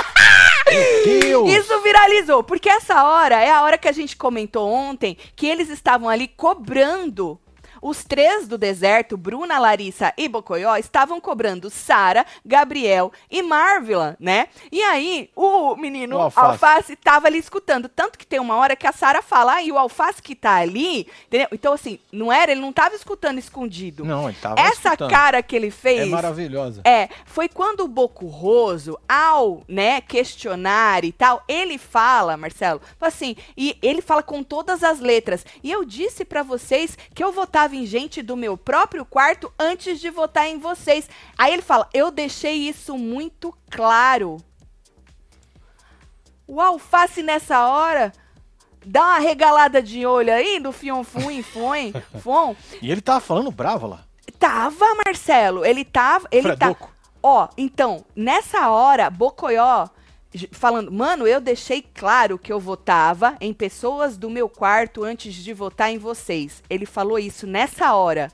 Isso 1.47 1.81
viralizou, 1.81 2.43
porque 2.43 2.67
essa 2.67 3.05
hora 3.05 3.41
é 3.41 3.49
a 3.49 3.61
hora 3.61 3.77
que 3.77 3.87
a 3.87 3.91
gente 3.93 4.17
comentou 4.17 4.69
ontem 4.69 5.17
que 5.33 5.47
eles 5.47 5.69
estavam 5.69 6.09
ali 6.09 6.27
cobrando 6.27 7.39
os 7.81 8.03
três 8.03 8.47
do 8.47 8.57
deserto, 8.57 9.17
Bruna, 9.17 9.59
Larissa 9.59 10.13
e 10.17 10.27
Bocoió, 10.27 10.75
estavam 10.77 11.19
cobrando 11.19 11.69
Sara, 11.69 12.25
Gabriel 12.45 13.11
e 13.29 13.41
Marvila, 13.41 14.15
né? 14.19 14.47
E 14.71 14.81
aí, 14.81 15.29
o 15.35 15.75
menino 15.75 16.17
o 16.17 16.21
Alface. 16.21 16.47
Alface 16.47 16.95
tava 16.95 17.27
ali 17.27 17.37
escutando. 17.37 17.89
Tanto 17.89 18.17
que 18.17 18.25
tem 18.25 18.39
uma 18.39 18.55
hora 18.55 18.75
que 18.75 18.87
a 18.87 18.91
Sara 18.91 19.21
fala, 19.21 19.55
ah, 19.55 19.63
e 19.63 19.71
o 19.71 19.77
Alface 19.77 20.21
que 20.21 20.35
tá 20.35 20.55
ali, 20.55 21.07
entendeu? 21.27 21.47
Então, 21.51 21.73
assim, 21.73 21.99
não 22.11 22.31
era, 22.31 22.51
ele 22.51 22.61
não 22.61 22.73
tava 22.73 22.95
escutando 22.95 23.37
escondido. 23.39 24.05
Não, 24.05 24.29
ele 24.29 24.37
tava 24.41 24.59
Essa 24.59 24.89
escutando. 24.89 25.09
cara 25.09 25.41
que 25.41 25.55
ele 25.55 25.71
fez... 25.71 26.01
É 26.01 26.05
maravilhosa. 26.05 26.81
É, 26.83 27.09
foi 27.25 27.47
quando 27.47 27.81
o 27.81 27.87
Boco 27.87 28.27
Roso, 28.27 28.97
ao, 29.07 29.63
né, 29.67 30.01
questionar 30.01 31.03
e 31.03 31.11
tal, 31.11 31.43
ele 31.47 31.77
fala, 31.77 32.37
Marcelo, 32.37 32.81
assim, 32.99 33.35
e 33.55 33.77
ele 33.81 34.01
fala 34.01 34.21
com 34.21 34.43
todas 34.43 34.83
as 34.83 34.99
letras. 34.99 35.45
E 35.63 35.71
eu 35.71 35.83
disse 35.85 36.25
para 36.25 36.43
vocês 36.43 36.97
que 37.13 37.23
eu 37.23 37.31
votava 37.31 37.66
votava 37.67 37.75
em 37.75 37.85
gente 37.85 38.21
do 38.21 38.37
meu 38.37 38.57
próprio 38.57 39.05
quarto 39.05 39.51
antes 39.59 39.99
de 39.99 40.09
votar 40.09 40.47
em 40.47 40.57
vocês. 40.57 41.09
Aí 41.37 41.53
ele 41.53 41.61
fala: 41.61 41.87
Eu 41.93 42.09
deixei 42.09 42.55
isso 42.55 42.97
muito 42.97 43.53
claro. 43.69 44.37
O 46.47 46.61
alface 46.61 47.21
nessa 47.21 47.67
hora 47.67 48.13
dá 48.85 49.01
uma 49.01 49.19
regalada 49.19 49.81
de 49.81 50.05
olho 50.05 50.33
aí 50.33 50.59
do 50.59 50.71
fion 50.71 51.03
fum 51.03 51.43
foi 51.43 51.93
fom. 52.21 52.55
E 52.81 52.89
ele 52.89 53.01
tava 53.01 53.19
falando 53.19 53.51
bravo 53.51 53.85
lá. 53.85 54.05
Tava, 54.39 54.85
Marcelo. 55.05 55.65
Ele 55.65 55.83
tava, 55.83 56.27
ele 56.31 56.55
tá 56.55 56.75
Ó, 57.21 57.49
então, 57.57 58.05
nessa 58.15 58.69
hora, 58.69 59.09
Bocoió 59.09 59.87
falando, 60.51 60.91
mano, 60.91 61.27
eu 61.27 61.39
deixei 61.39 61.81
claro 61.81 62.37
que 62.37 62.51
eu 62.51 62.59
votava 62.59 63.37
em 63.39 63.53
pessoas 63.53 64.17
do 64.17 64.29
meu 64.29 64.49
quarto 64.49 65.03
antes 65.03 65.33
de 65.33 65.53
votar 65.53 65.91
em 65.91 65.97
vocês. 65.97 66.63
Ele 66.69 66.85
falou 66.85 67.17
isso 67.17 67.47
nessa 67.47 67.93
hora. 67.93 68.31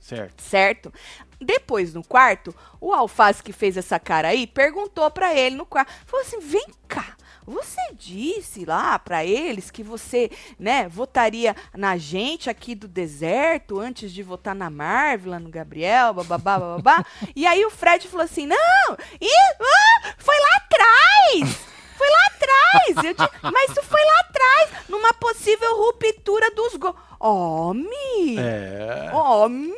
Certo. 0.00 0.42
Certo? 0.42 0.92
Depois, 1.40 1.94
no 1.94 2.02
quarto, 2.02 2.54
o 2.80 2.92
Alface 2.92 3.42
que 3.42 3.52
fez 3.52 3.76
essa 3.76 3.98
cara 3.98 4.28
aí 4.28 4.46
perguntou 4.46 5.10
para 5.10 5.34
ele 5.34 5.56
no 5.56 5.66
quarto. 5.66 5.92
Falou 6.06 6.24
assim: 6.24 6.40
vem 6.40 6.66
cá, 6.88 7.16
você 7.50 7.80
disse 7.94 8.64
lá 8.64 8.98
para 8.98 9.24
eles 9.24 9.70
que 9.70 9.82
você, 9.82 10.30
né, 10.58 10.88
votaria 10.88 11.56
na 11.76 11.96
gente 11.96 12.48
aqui 12.48 12.74
do 12.76 12.86
deserto 12.86 13.80
antes 13.80 14.12
de 14.12 14.22
votar 14.22 14.54
na 14.54 14.70
Marvel, 14.70 15.40
no 15.40 15.50
Gabriel, 15.50 16.14
bababá, 16.14 16.58
bababá. 16.58 17.04
e 17.34 17.46
aí 17.46 17.64
o 17.64 17.70
Fred 17.70 18.06
falou 18.06 18.24
assim: 18.24 18.46
não, 18.46 18.96
e, 19.20 19.28
ah, 19.60 20.14
foi 20.16 20.36
lá 20.38 20.56
atrás! 20.56 21.56
Foi 21.98 22.08
lá 22.08 22.26
atrás! 22.28 23.04
Eu 23.04 23.14
te, 23.14 23.52
mas 23.52 23.70
isso 23.70 23.82
foi 23.82 24.02
lá 24.02 24.20
atrás, 24.20 24.70
numa 24.88 25.12
possível 25.12 25.76
ruptura 25.76 26.50
dos 26.52 26.76
gols. 26.76 26.96
Homem! 27.18 28.38
É. 28.38 29.10
Homem! 29.12 29.74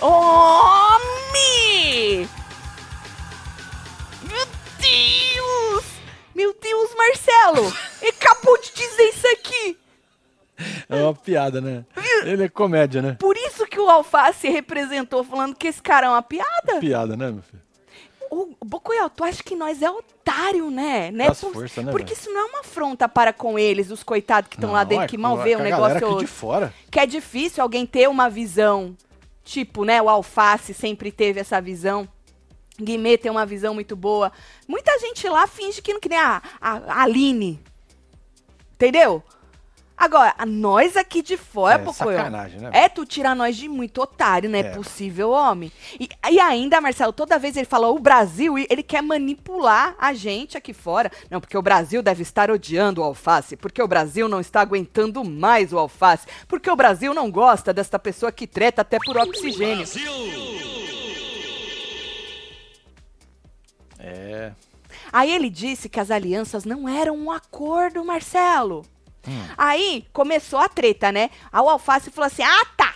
Homem! 0.00 1.06
Meu 4.86 5.34
Deus! 5.34 5.84
Meu 6.34 6.56
Deus, 6.60 6.94
Marcelo! 6.94 7.72
Ele 8.00 8.10
acabou 8.10 8.58
de 8.60 8.72
dizer 8.72 9.02
isso 9.08 9.26
aqui! 9.28 9.78
É 10.88 11.02
uma 11.02 11.14
piada, 11.14 11.60
né? 11.60 11.84
Ele 12.24 12.44
é 12.44 12.48
comédia, 12.48 13.02
né? 13.02 13.16
Por 13.18 13.36
isso 13.36 13.66
que 13.66 13.78
o 13.78 13.88
Alface 13.90 14.48
representou 14.48 15.22
falando 15.22 15.54
que 15.54 15.68
esse 15.68 15.82
cara 15.82 16.06
é 16.06 16.10
uma 16.10 16.22
piada? 16.22 16.78
Piada, 16.80 17.16
né, 17.16 17.30
meu 17.30 17.42
filho? 17.42 17.62
Ô, 18.30 18.48
Bocoyal, 18.64 19.08
tu 19.10 19.22
acha 19.22 19.42
que 19.42 19.54
nós 19.54 19.82
é 19.82 19.90
otário, 19.90 20.70
né? 20.70 21.10
né? 21.10 21.26
Por, 21.26 21.52
força, 21.52 21.82
né 21.82 21.92
porque 21.92 22.12
isso 22.12 22.30
não 22.30 22.40
é 22.40 22.44
uma 22.44 22.60
afronta 22.60 23.08
para 23.08 23.32
com 23.32 23.58
eles, 23.58 23.90
os 23.90 24.02
coitados 24.02 24.48
que 24.48 24.56
estão 24.56 24.72
lá 24.72 24.82
dentro, 24.82 25.04
é, 25.04 25.08
que 25.08 25.18
mal 25.18 25.36
vê 25.38 25.54
o 25.54 25.60
negócio 25.60 25.96
aqui 25.96 26.18
de 26.18 26.26
fora. 26.26 26.74
Que 26.90 26.98
é 26.98 27.06
difícil 27.06 27.62
alguém 27.62 27.86
ter 27.86 28.08
uma 28.08 28.28
visão, 28.28 28.96
tipo, 29.44 29.84
né, 29.84 30.02
o 30.02 30.08
Alface 30.08 30.74
sempre 30.74 31.12
teve 31.12 31.38
essa 31.38 31.60
visão. 31.60 32.08
Guimê 32.80 33.16
tem 33.16 33.30
uma 33.30 33.46
visão 33.46 33.74
muito 33.74 33.96
boa. 33.96 34.32
Muita 34.68 34.98
gente 34.98 35.28
lá 35.28 35.46
finge 35.46 35.80
que 35.80 35.92
não 35.92 36.00
queria 36.00 36.22
a, 36.22 36.42
a, 36.60 36.72
a 36.86 37.02
Aline. 37.02 37.60
Entendeu? 38.74 39.22
Agora, 39.96 40.34
nós 40.46 40.94
aqui 40.94 41.22
de 41.22 41.38
fora, 41.38 41.82
é, 41.82 41.92
sacanagem, 41.92 42.60
né? 42.60 42.70
É 42.70 42.88
tu 42.88 43.06
tirar 43.06 43.34
nós 43.34 43.56
de 43.56 43.66
muito 43.66 44.02
otário, 44.02 44.50
não 44.50 44.58
é, 44.58 44.60
é. 44.60 44.70
possível, 44.70 45.30
homem. 45.30 45.72
E, 45.98 46.06
e, 46.30 46.38
ainda, 46.38 46.82
Marcelo, 46.82 47.14
toda 47.14 47.38
vez 47.38 47.56
ele 47.56 47.64
fala 47.64 47.88
o 47.88 47.98
Brasil, 47.98 48.58
ele 48.58 48.82
quer 48.82 49.02
manipular 49.02 49.94
a 49.98 50.12
gente 50.12 50.58
aqui 50.58 50.74
fora. 50.74 51.10
Não, 51.30 51.40
porque 51.40 51.56
o 51.56 51.62
Brasil 51.62 52.02
deve 52.02 52.22
estar 52.22 52.50
odiando 52.50 53.00
o 53.00 53.04
alface, 53.04 53.56
porque 53.56 53.82
o 53.82 53.88
Brasil 53.88 54.28
não 54.28 54.40
está 54.40 54.60
aguentando 54.60 55.24
mais 55.24 55.72
o 55.72 55.78
alface, 55.78 56.26
porque 56.46 56.70
o 56.70 56.76
Brasil 56.76 57.14
não 57.14 57.30
gosta 57.30 57.72
desta 57.72 57.98
pessoa 57.98 58.30
que 58.30 58.46
treta 58.46 58.82
até 58.82 58.98
por 58.98 59.16
oxigênio. 59.16 59.86
Brasil! 59.86 60.75
É. 64.06 64.52
Aí 65.12 65.30
ele 65.30 65.50
disse 65.50 65.88
que 65.88 66.00
as 66.00 66.10
alianças 66.10 66.64
não 66.64 66.88
eram 66.88 67.16
um 67.16 67.30
acordo, 67.30 68.04
Marcelo. 68.04 68.84
Hum. 69.26 69.44
Aí 69.58 70.06
começou 70.12 70.58
a 70.58 70.68
treta, 70.68 71.10
né? 71.10 71.30
Aí 71.52 71.60
o 71.60 71.68
Alface 71.68 72.10
falou 72.10 72.26
assim: 72.26 72.42
ah, 72.42 72.66
tá. 72.76 72.94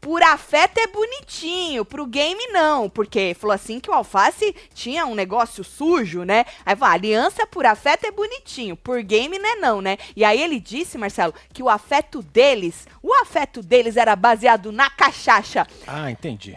Por 0.00 0.22
afeto 0.22 0.78
é 0.78 0.86
bonitinho, 0.86 1.84
pro 1.84 2.06
game 2.06 2.46
não. 2.52 2.88
Porque 2.88 3.34
falou 3.38 3.52
assim 3.52 3.80
que 3.80 3.90
o 3.90 3.92
Alface 3.92 4.54
tinha 4.72 5.04
um 5.04 5.16
negócio 5.16 5.64
sujo, 5.64 6.22
né? 6.22 6.44
Aí 6.64 6.76
falou: 6.76 6.94
aliança 6.94 7.46
por 7.46 7.66
afeto 7.66 8.06
é 8.06 8.10
bonitinho, 8.10 8.76
por 8.76 9.02
game 9.02 9.38
não 9.38 9.50
é 9.50 9.56
não, 9.56 9.80
né? 9.80 9.98
E 10.14 10.24
aí 10.24 10.40
ele 10.40 10.60
disse, 10.60 10.96
Marcelo, 10.96 11.34
que 11.52 11.62
o 11.62 11.68
afeto 11.68 12.22
deles, 12.22 12.86
o 13.02 13.12
afeto 13.14 13.62
deles 13.62 13.96
era 13.96 14.14
baseado 14.14 14.70
na 14.70 14.88
cachaça. 14.88 15.66
Ah, 15.86 16.10
entendi. 16.10 16.56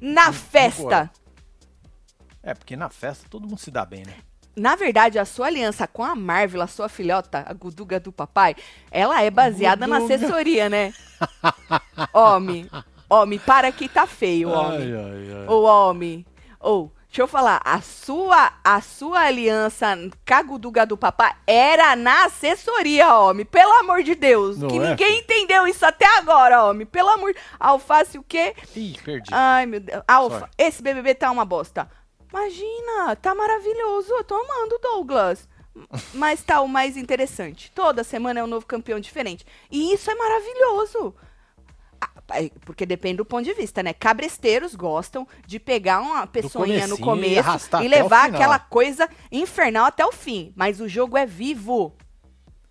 Na 0.00 0.32
festa. 0.32 1.10
É, 2.42 2.54
porque 2.54 2.76
na 2.76 2.88
festa 2.88 3.26
todo 3.28 3.46
mundo 3.46 3.58
se 3.58 3.70
dá 3.70 3.84
bem, 3.84 4.04
né? 4.04 4.14
na 4.56 4.76
verdade, 4.76 5.18
a 5.18 5.24
sua 5.24 5.46
aliança 5.46 5.86
com 5.86 6.02
a 6.02 6.14
Marvel, 6.14 6.60
a 6.60 6.66
sua 6.66 6.88
filhota, 6.88 7.44
a 7.46 7.52
Guduga 7.52 8.00
do 8.00 8.12
papai, 8.12 8.54
ela 8.90 9.22
é 9.22 9.30
baseada 9.30 9.86
Guduga. 9.86 9.98
na 9.98 10.04
assessoria, 10.04 10.68
né? 10.68 10.92
homem, 12.12 12.68
homem, 13.08 13.38
para 13.38 13.70
que 13.72 13.88
tá 13.88 14.06
feio, 14.06 14.50
homem. 14.50 14.80
Ai, 14.80 14.92
ai, 14.92 15.40
ai. 15.40 15.46
Ô, 15.48 15.62
homem, 15.62 16.26
ou... 16.58 16.92
Deixa 17.10 17.22
eu 17.22 17.26
falar, 17.26 17.60
a 17.64 17.80
sua, 17.80 18.52
a 18.62 18.80
sua 18.80 19.22
aliança 19.22 19.96
com 20.24 20.32
a 20.32 20.42
Guduga 20.44 20.86
do 20.86 20.96
papai 20.96 21.32
era 21.44 21.96
na 21.96 22.26
assessoria, 22.26 23.12
homem. 23.18 23.44
Pelo 23.44 23.72
amor 23.80 24.04
de 24.04 24.14
Deus. 24.14 24.58
Não 24.58 24.68
que 24.68 24.78
é, 24.78 24.90
ninguém 24.90 25.18
entendeu 25.18 25.66
isso 25.66 25.84
até 25.84 26.06
agora, 26.18 26.62
homem. 26.62 26.86
Pelo 26.86 27.08
amor. 27.08 27.34
Alface 27.58 28.16
o 28.16 28.22
quê? 28.22 28.54
Ih, 28.76 28.96
perdi. 29.04 29.28
Ai, 29.32 29.66
meu 29.66 29.80
Deus. 29.80 30.00
Alfa, 30.06 30.48
esse 30.56 30.80
BBB 30.80 31.16
tá 31.16 31.32
uma 31.32 31.44
bosta. 31.44 31.90
Imagina, 32.30 33.16
tá 33.16 33.34
maravilhoso. 33.34 34.12
Eu 34.12 34.24
tô 34.24 34.34
amando 34.34 34.78
Douglas. 34.80 35.48
Mas 36.14 36.42
tá 36.42 36.60
o 36.60 36.68
mais 36.68 36.96
interessante. 36.96 37.70
Toda 37.74 38.04
semana 38.04 38.40
é 38.40 38.44
um 38.44 38.48
novo 38.48 38.66
campeão 38.66 38.98
diferente. 38.98 39.44
E 39.70 39.92
isso 39.92 40.10
é 40.10 40.14
maravilhoso. 40.14 41.14
Porque 42.64 42.86
depende 42.86 43.16
do 43.16 43.24
ponto 43.24 43.44
de 43.44 43.54
vista, 43.54 43.82
né? 43.82 43.92
Cabresteiros 43.92 44.74
gostam 44.74 45.26
de 45.46 45.58
pegar 45.58 46.00
uma 46.00 46.26
pessoinha 46.26 46.86
no 46.86 46.98
começo 46.98 47.68
e 47.82 47.88
levar 47.88 48.28
aquela 48.28 48.58
coisa 48.58 49.08
infernal 49.32 49.86
até 49.86 50.04
o 50.06 50.12
fim. 50.12 50.52
Mas 50.56 50.80
o 50.80 50.88
jogo 50.88 51.16
é 51.16 51.26
vivo. 51.26 51.96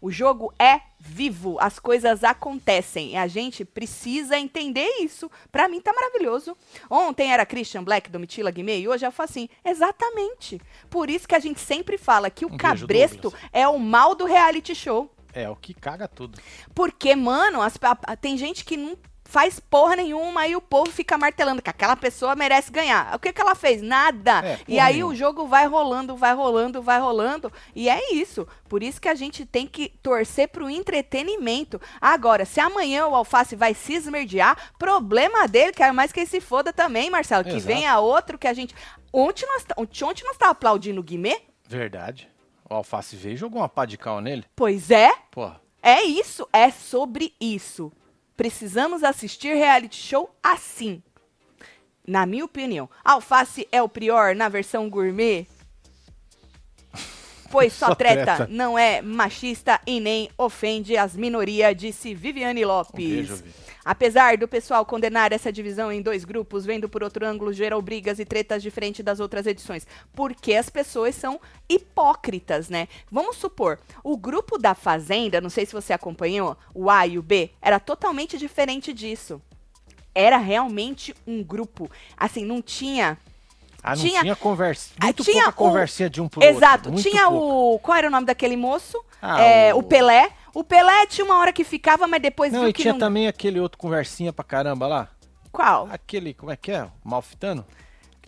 O 0.01 0.09
jogo 0.09 0.53
é 0.57 0.81
vivo, 0.97 1.57
as 1.59 1.77
coisas 1.77 2.23
acontecem 2.23 3.11
e 3.11 3.17
a 3.17 3.27
gente 3.27 3.65
precisa 3.65 4.37
entender 4.37 4.87
isso. 5.01 5.29
Para 5.51 5.67
mim 5.67 5.81
tá 5.81 5.93
maravilhoso. 5.93 6.55
Ontem 6.89 7.31
era 7.31 7.45
Christian 7.45 7.83
Black, 7.83 8.09
Domitila 8.09 8.51
Guimê 8.51 8.79
e 8.79 8.87
hoje 8.87 9.05
eu 9.05 9.11
falo 9.11 9.29
assim, 9.29 9.49
exatamente. 9.63 10.61
Por 10.89 11.09
isso 11.09 11.27
que 11.27 11.35
a 11.35 11.39
gente 11.39 11.59
sempre 11.59 11.97
fala 11.97 12.29
que 12.29 12.45
o 12.45 12.53
um 12.53 12.57
cabresto 12.57 13.33
é 13.51 13.67
o 13.67 13.77
mal 13.77 14.15
do 14.15 14.25
reality 14.25 14.73
show. 14.73 15.13
É, 15.33 15.49
o 15.49 15.55
que 15.55 15.73
caga 15.73 16.07
tudo. 16.07 16.39
Porque, 16.73 17.15
mano, 17.15 17.61
as, 17.61 17.77
a, 17.81 18.15
tem 18.15 18.37
gente 18.37 18.65
que 18.65 18.75
não 18.75 18.97
faz 19.29 19.59
porra 19.59 19.95
nenhuma 19.95 20.47
e 20.47 20.55
o 20.55 20.61
povo 20.61 20.89
fica 20.89 21.15
martelando 21.15 21.61
que 21.61 21.69
aquela 21.69 21.95
pessoa 21.95 22.35
merece 22.35 22.71
ganhar. 22.71 23.15
O 23.15 23.19
que, 23.19 23.31
que 23.31 23.39
ela 23.39 23.53
fez? 23.53 23.79
Nada. 23.79 24.43
É, 24.43 24.59
e 24.67 24.79
aí 24.79 24.95
nenhuma. 24.95 25.13
o 25.13 25.15
jogo 25.15 25.45
vai 25.45 25.67
rolando, 25.67 26.15
vai 26.15 26.33
rolando, 26.33 26.81
vai 26.81 26.99
rolando. 26.99 27.53
E 27.75 27.87
é 27.87 28.11
isso. 28.11 28.47
Por 28.67 28.81
isso 28.81 28.99
que 28.99 29.07
a 29.07 29.13
gente 29.13 29.45
tem 29.45 29.67
que 29.67 29.89
torcer 30.01 30.47
pro 30.47 30.67
entretenimento. 30.67 31.79
Agora, 32.01 32.43
se 32.43 32.59
amanhã 32.59 33.05
o 33.05 33.15
Alface 33.15 33.55
vai 33.55 33.75
se 33.75 33.93
esmerdear, 33.93 34.71
problema 34.79 35.47
dele, 35.47 35.73
quero 35.73 35.93
mais 35.93 36.11
que 36.11 36.21
ele 36.21 36.27
se 36.27 36.41
foda 36.41 36.73
também, 36.73 37.11
Marcelo. 37.11 37.47
Exato. 37.47 37.55
Que 37.55 37.61
venha 37.61 37.99
outro 37.99 38.35
que 38.35 38.47
a 38.47 38.53
gente. 38.53 38.73
Ontem 39.13 39.45
nós, 39.45 39.63
ontem 39.77 40.23
nós 40.25 40.37
tava 40.37 40.53
aplaudindo 40.53 40.99
o 40.99 41.03
Guimê. 41.03 41.39
Verdade. 41.67 42.27
O 42.67 42.73
Alface 42.73 43.15
veio 43.15 43.33
e 43.33 43.37
jogou 43.37 43.61
uma 43.61 43.69
pá 43.69 43.85
de 43.85 43.97
cal 43.97 44.21
nele. 44.21 44.43
Pois 44.55 44.89
é. 44.89 45.11
Pô. 45.29 45.51
É 45.81 46.01
isso, 46.03 46.47
é 46.51 46.71
sobre 46.71 47.33
isso. 47.39 47.91
Precisamos 48.39 49.03
assistir 49.03 49.53
reality 49.53 49.97
show 49.97 50.33
assim. 50.41 51.03
Na 52.07 52.25
minha 52.25 52.45
opinião. 52.45 52.89
Alface 53.03 53.67
é 53.69 53.81
o 53.81 53.89
Prior 53.89 54.33
na 54.33 54.47
versão 54.47 54.89
gourmet? 54.89 55.45
Pois 57.51 57.73
só, 57.73 57.87
só 57.91 57.95
treta, 57.95 58.37
treta, 58.37 58.47
não 58.49 58.79
é 58.79 59.01
machista 59.01 59.81
e 59.85 59.99
nem 59.99 60.29
ofende 60.37 60.95
as 60.95 61.17
minorias, 61.17 61.75
disse 61.75 62.13
Viviane 62.13 62.63
Lopes. 62.63 62.93
Um 62.93 62.97
beijo, 62.97 63.43
Apesar 63.89 64.37
do 64.37 64.47
pessoal 64.47 64.85
condenar 64.85 65.33
essa 65.33 65.51
divisão 65.51 65.91
em 65.91 65.99
dois 65.99 66.23
grupos, 66.23 66.63
vendo 66.63 66.87
por 66.87 67.01
outro 67.01 67.25
ângulo, 67.25 67.51
gerou 67.51 67.81
brigas 67.81 68.19
e 68.19 68.23
tretas 68.23 68.61
diferentes 68.61 69.03
das 69.03 69.19
outras 69.19 69.47
edições. 69.47 69.87
Porque 70.13 70.53
as 70.53 70.69
pessoas 70.69 71.15
são 71.15 71.41
hipócritas, 71.67 72.69
né? 72.69 72.87
Vamos 73.11 73.37
supor, 73.37 73.79
o 74.03 74.15
grupo 74.15 74.59
da 74.59 74.75
Fazenda, 74.75 75.41
não 75.41 75.49
sei 75.49 75.65
se 75.65 75.73
você 75.73 75.91
acompanhou, 75.91 76.55
o 76.71 76.87
A 76.87 77.07
e 77.07 77.17
o 77.17 77.23
B, 77.23 77.49
era 77.59 77.79
totalmente 77.79 78.37
diferente 78.37 78.93
disso. 78.93 79.41
Era 80.13 80.37
realmente 80.37 81.15
um 81.25 81.43
grupo. 81.43 81.89
Assim, 82.15 82.45
não 82.45 82.61
tinha 82.61 83.17
ah, 83.81 83.95
não 83.95 84.03
tinha, 84.03 84.21
tinha 84.21 84.35
conversa. 84.35 84.91
Muito 85.01 85.23
tinha 85.23 85.45
pouca 85.45 85.63
o, 85.63 85.67
conversinha 85.67 86.09
de 86.11 86.21
um 86.21 86.27
pro 86.27 86.43
exato, 86.43 86.89
outro. 86.89 87.01
Exato. 87.01 87.09
Tinha 87.09 87.27
pouca. 87.27 87.43
o. 87.43 87.79
Qual 87.79 87.97
era 87.97 88.07
o 88.07 88.11
nome 88.11 88.27
daquele 88.27 88.55
moço? 88.55 89.03
Ah, 89.19 89.41
é, 89.41 89.73
o... 89.73 89.79
o... 89.79 89.83
Pelé. 89.83 90.31
O 90.53 90.63
Pelé 90.63 91.05
tinha 91.05 91.25
uma 91.25 91.37
hora 91.37 91.53
que 91.53 91.63
ficava, 91.63 92.07
mas 92.07 92.21
depois 92.21 92.51
não, 92.51 92.61
viu 92.61 92.69
e 92.69 92.73
que 92.73 92.81
tinha 92.81 92.93
não... 92.93 92.99
também 92.99 93.27
aquele 93.27 93.59
outro 93.59 93.77
conversinha 93.77 94.33
pra 94.33 94.43
caramba 94.43 94.87
lá. 94.87 95.07
Qual? 95.51 95.87
Aquele, 95.91 96.33
como 96.33 96.51
é 96.51 96.55
que 96.55 96.71
é? 96.71 96.87
Malfitano? 97.03 97.65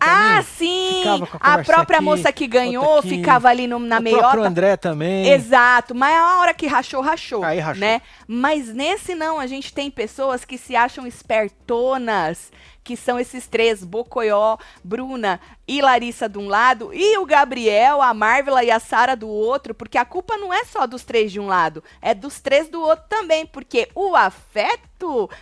Ah, 0.04 0.42
sim! 0.42 1.04
A, 1.40 1.54
a 1.54 1.64
própria 1.64 1.98
aqui, 1.98 2.04
moça 2.04 2.32
que 2.32 2.48
ganhou 2.48 3.00
ficava 3.02 3.48
ali 3.48 3.68
no, 3.68 3.78
na 3.78 4.00
meiota. 4.00 4.26
O 4.26 4.30
próprio 4.30 4.44
André 4.44 4.76
também. 4.76 5.28
Exato, 5.28 5.94
mas 5.94 6.16
a 6.16 6.40
hora 6.40 6.52
que 6.52 6.66
rachou, 6.66 7.00
rachou. 7.00 7.44
Aí 7.44 7.60
rachou. 7.60 7.80
Né? 7.80 8.02
Mas 8.26 8.74
nesse 8.74 9.14
não, 9.14 9.38
a 9.38 9.46
gente 9.46 9.72
tem 9.72 9.88
pessoas 9.92 10.44
que 10.44 10.58
se 10.58 10.74
acham 10.74 11.06
espertonas, 11.06 12.50
que 12.84 12.96
são 12.96 13.18
esses 13.18 13.46
três, 13.46 13.84
Bocoió, 13.84 14.56
Bruna 14.82 15.40
e 15.66 15.80
Larissa 15.80 16.28
de 16.28 16.38
um 16.38 16.48
lado, 16.48 16.92
e 16.92 17.16
o 17.18 17.26
Gabriel, 17.26 18.02
a 18.02 18.12
Marvela 18.12 18.64
e 18.64 18.70
a 18.70 18.80
Sara 18.80 19.16
do 19.16 19.28
outro, 19.28 19.74
porque 19.74 19.98
a 19.98 20.04
culpa 20.04 20.36
não 20.36 20.52
é 20.52 20.64
só 20.64 20.86
dos 20.86 21.04
três 21.04 21.30
de 21.30 21.40
um 21.40 21.46
lado, 21.46 21.82
é 22.00 22.14
dos 22.14 22.40
três 22.40 22.68
do 22.68 22.80
outro 22.80 23.04
também, 23.08 23.46
porque 23.46 23.88
o 23.94 24.16
afeto 24.16 24.91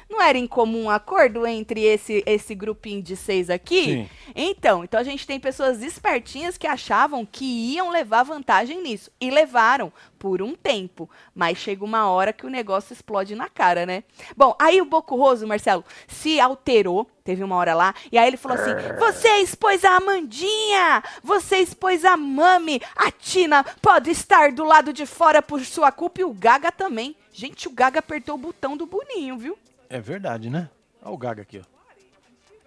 não 0.08 0.20
era 0.20 0.38
em 0.38 0.46
comum 0.46 0.88
acordo 0.90 1.46
entre 1.46 1.82
esse, 1.82 2.22
esse 2.26 2.54
grupinho 2.54 3.02
de 3.02 3.16
seis 3.16 3.50
aqui? 3.50 3.84
Sim. 3.84 4.10
Então, 4.34 4.84
então 4.84 5.00
a 5.00 5.04
gente 5.04 5.26
tem 5.26 5.40
pessoas 5.40 5.82
espertinhas 5.82 6.56
que 6.56 6.66
achavam 6.66 7.26
que 7.26 7.44
iam 7.44 7.90
levar 7.90 8.22
vantagem 8.22 8.82
nisso, 8.82 9.10
e 9.20 9.30
levaram 9.30 9.92
por 10.18 10.42
um 10.42 10.54
tempo, 10.54 11.08
mas 11.34 11.56
chega 11.56 11.82
uma 11.82 12.10
hora 12.10 12.32
que 12.32 12.44
o 12.44 12.50
negócio 12.50 12.92
explode 12.92 13.34
na 13.34 13.48
cara, 13.48 13.86
né? 13.86 14.04
Bom, 14.36 14.54
aí 14.58 14.80
o 14.80 14.84
Boco 14.84 15.16
Roso, 15.16 15.46
Marcelo, 15.46 15.82
se 16.06 16.38
alterou, 16.38 17.08
teve 17.24 17.42
uma 17.42 17.56
hora 17.56 17.74
lá, 17.74 17.94
e 18.12 18.18
aí 18.18 18.28
ele 18.28 18.36
falou 18.36 18.58
assim: 18.58 18.70
Você 18.98 19.28
expôs 19.38 19.82
a 19.82 19.96
Amandinha, 19.96 21.02
você 21.22 21.56
expôs 21.56 22.04
a 22.04 22.16
Mami, 22.16 22.82
a 22.94 23.10
Tina 23.10 23.64
pode 23.80 24.10
estar 24.10 24.52
do 24.52 24.64
lado 24.64 24.92
de 24.92 25.06
fora 25.06 25.40
por 25.40 25.64
sua 25.64 25.90
culpa 25.90 26.20
e 26.20 26.24
o 26.24 26.34
Gaga 26.34 26.70
também. 26.70 27.16
Gente, 27.40 27.68
o 27.68 27.70
Gaga 27.70 28.00
apertou 28.00 28.34
o 28.34 28.38
botão 28.38 28.76
do 28.76 28.84
Boninho, 28.84 29.38
viu? 29.38 29.58
É 29.88 29.98
verdade, 29.98 30.50
né? 30.50 30.68
Olha 31.00 31.14
o 31.14 31.16
Gaga 31.16 31.40
aqui, 31.40 31.58
ó. 31.58 31.62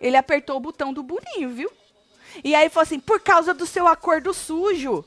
Ele 0.02 0.18
apertou 0.18 0.58
o 0.58 0.60
botão 0.60 0.92
do 0.92 1.04
Boninho, 1.04 1.52
viu? 1.52 1.72
E 2.44 2.56
aí 2.56 2.68
falou 2.70 2.82
assim: 2.82 3.00
por 3.00 3.20
causa 3.20 3.54
do 3.54 3.68
seu 3.68 3.88
acordo 3.88 4.34
sujo. 4.34 5.06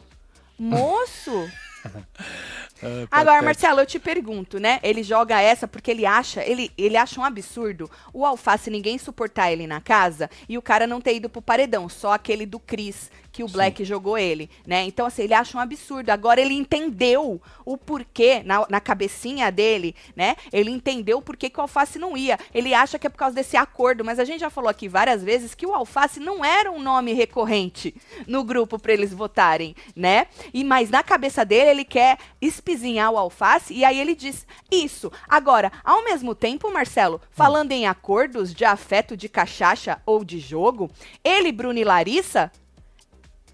Moço! 0.56 1.50
Uh, 1.84 3.08
Agora, 3.10 3.42
Marcelo, 3.42 3.80
eu 3.80 3.86
te 3.86 3.98
pergunto, 3.98 4.60
né? 4.60 4.78
Ele 4.84 5.02
joga 5.02 5.40
essa 5.40 5.66
porque 5.66 5.90
ele 5.90 6.06
acha, 6.06 6.44
ele, 6.44 6.70
ele 6.78 6.96
acha 6.96 7.20
um 7.20 7.24
absurdo 7.24 7.90
o 8.12 8.24
Alface 8.24 8.70
ninguém 8.70 8.98
suportar 8.98 9.50
ele 9.50 9.66
na 9.66 9.80
casa 9.80 10.30
e 10.48 10.56
o 10.56 10.62
cara 10.62 10.86
não 10.86 11.00
ter 11.00 11.16
ido 11.16 11.28
pro 11.28 11.42
paredão, 11.42 11.88
só 11.88 12.12
aquele 12.12 12.46
do 12.46 12.60
Cris 12.60 13.10
que 13.36 13.44
o 13.44 13.48
Black 13.48 13.76
Sim. 13.76 13.84
jogou 13.84 14.16
ele, 14.16 14.48
né? 14.66 14.84
Então, 14.84 15.04
assim, 15.04 15.24
ele 15.24 15.34
acha 15.34 15.58
um 15.58 15.60
absurdo. 15.60 16.08
Agora 16.08 16.40
ele 16.40 16.54
entendeu 16.54 17.38
o 17.66 17.76
porquê 17.76 18.42
na, 18.42 18.66
na 18.70 18.80
cabecinha 18.80 19.52
dele, 19.52 19.94
né? 20.16 20.36
Ele 20.50 20.70
entendeu 20.70 21.18
o 21.18 21.22
porquê 21.22 21.50
que 21.50 21.58
o 21.58 21.60
Alface 21.60 21.98
não 21.98 22.16
ia. 22.16 22.38
Ele 22.54 22.72
acha 22.72 22.98
que 22.98 23.06
é 23.06 23.10
por 23.10 23.18
causa 23.18 23.34
desse 23.34 23.54
acordo, 23.54 24.02
mas 24.02 24.18
a 24.18 24.24
gente 24.24 24.40
já 24.40 24.48
falou 24.48 24.70
aqui 24.70 24.88
várias 24.88 25.22
vezes 25.22 25.54
que 25.54 25.66
o 25.66 25.74
Alface 25.74 26.18
não 26.18 26.42
era 26.42 26.72
um 26.72 26.80
nome 26.80 27.12
recorrente 27.12 27.94
no 28.26 28.42
grupo 28.42 28.78
para 28.78 28.94
eles 28.94 29.12
votarem, 29.12 29.76
né? 29.94 30.28
E 30.54 30.64
mas 30.64 30.88
na 30.88 31.02
cabeça 31.02 31.44
dele 31.44 31.68
ele 31.68 31.84
quer 31.84 32.16
espizinhar 32.40 33.12
o 33.12 33.18
Alface 33.18 33.74
e 33.74 33.84
aí 33.84 34.00
ele 34.00 34.14
diz 34.14 34.46
isso. 34.72 35.12
Agora, 35.28 35.70
ao 35.84 36.02
mesmo 36.02 36.34
tempo, 36.34 36.72
Marcelo, 36.72 37.20
falando 37.30 37.72
hum. 37.72 37.74
em 37.74 37.86
acordos 37.86 38.54
de 38.54 38.64
afeto 38.64 39.14
de 39.14 39.28
cachaça 39.28 40.00
ou 40.06 40.24
de 40.24 40.38
jogo, 40.38 40.90
ele, 41.22 41.52
Bruno 41.52 41.78
e 41.78 41.84
Larissa 41.84 42.50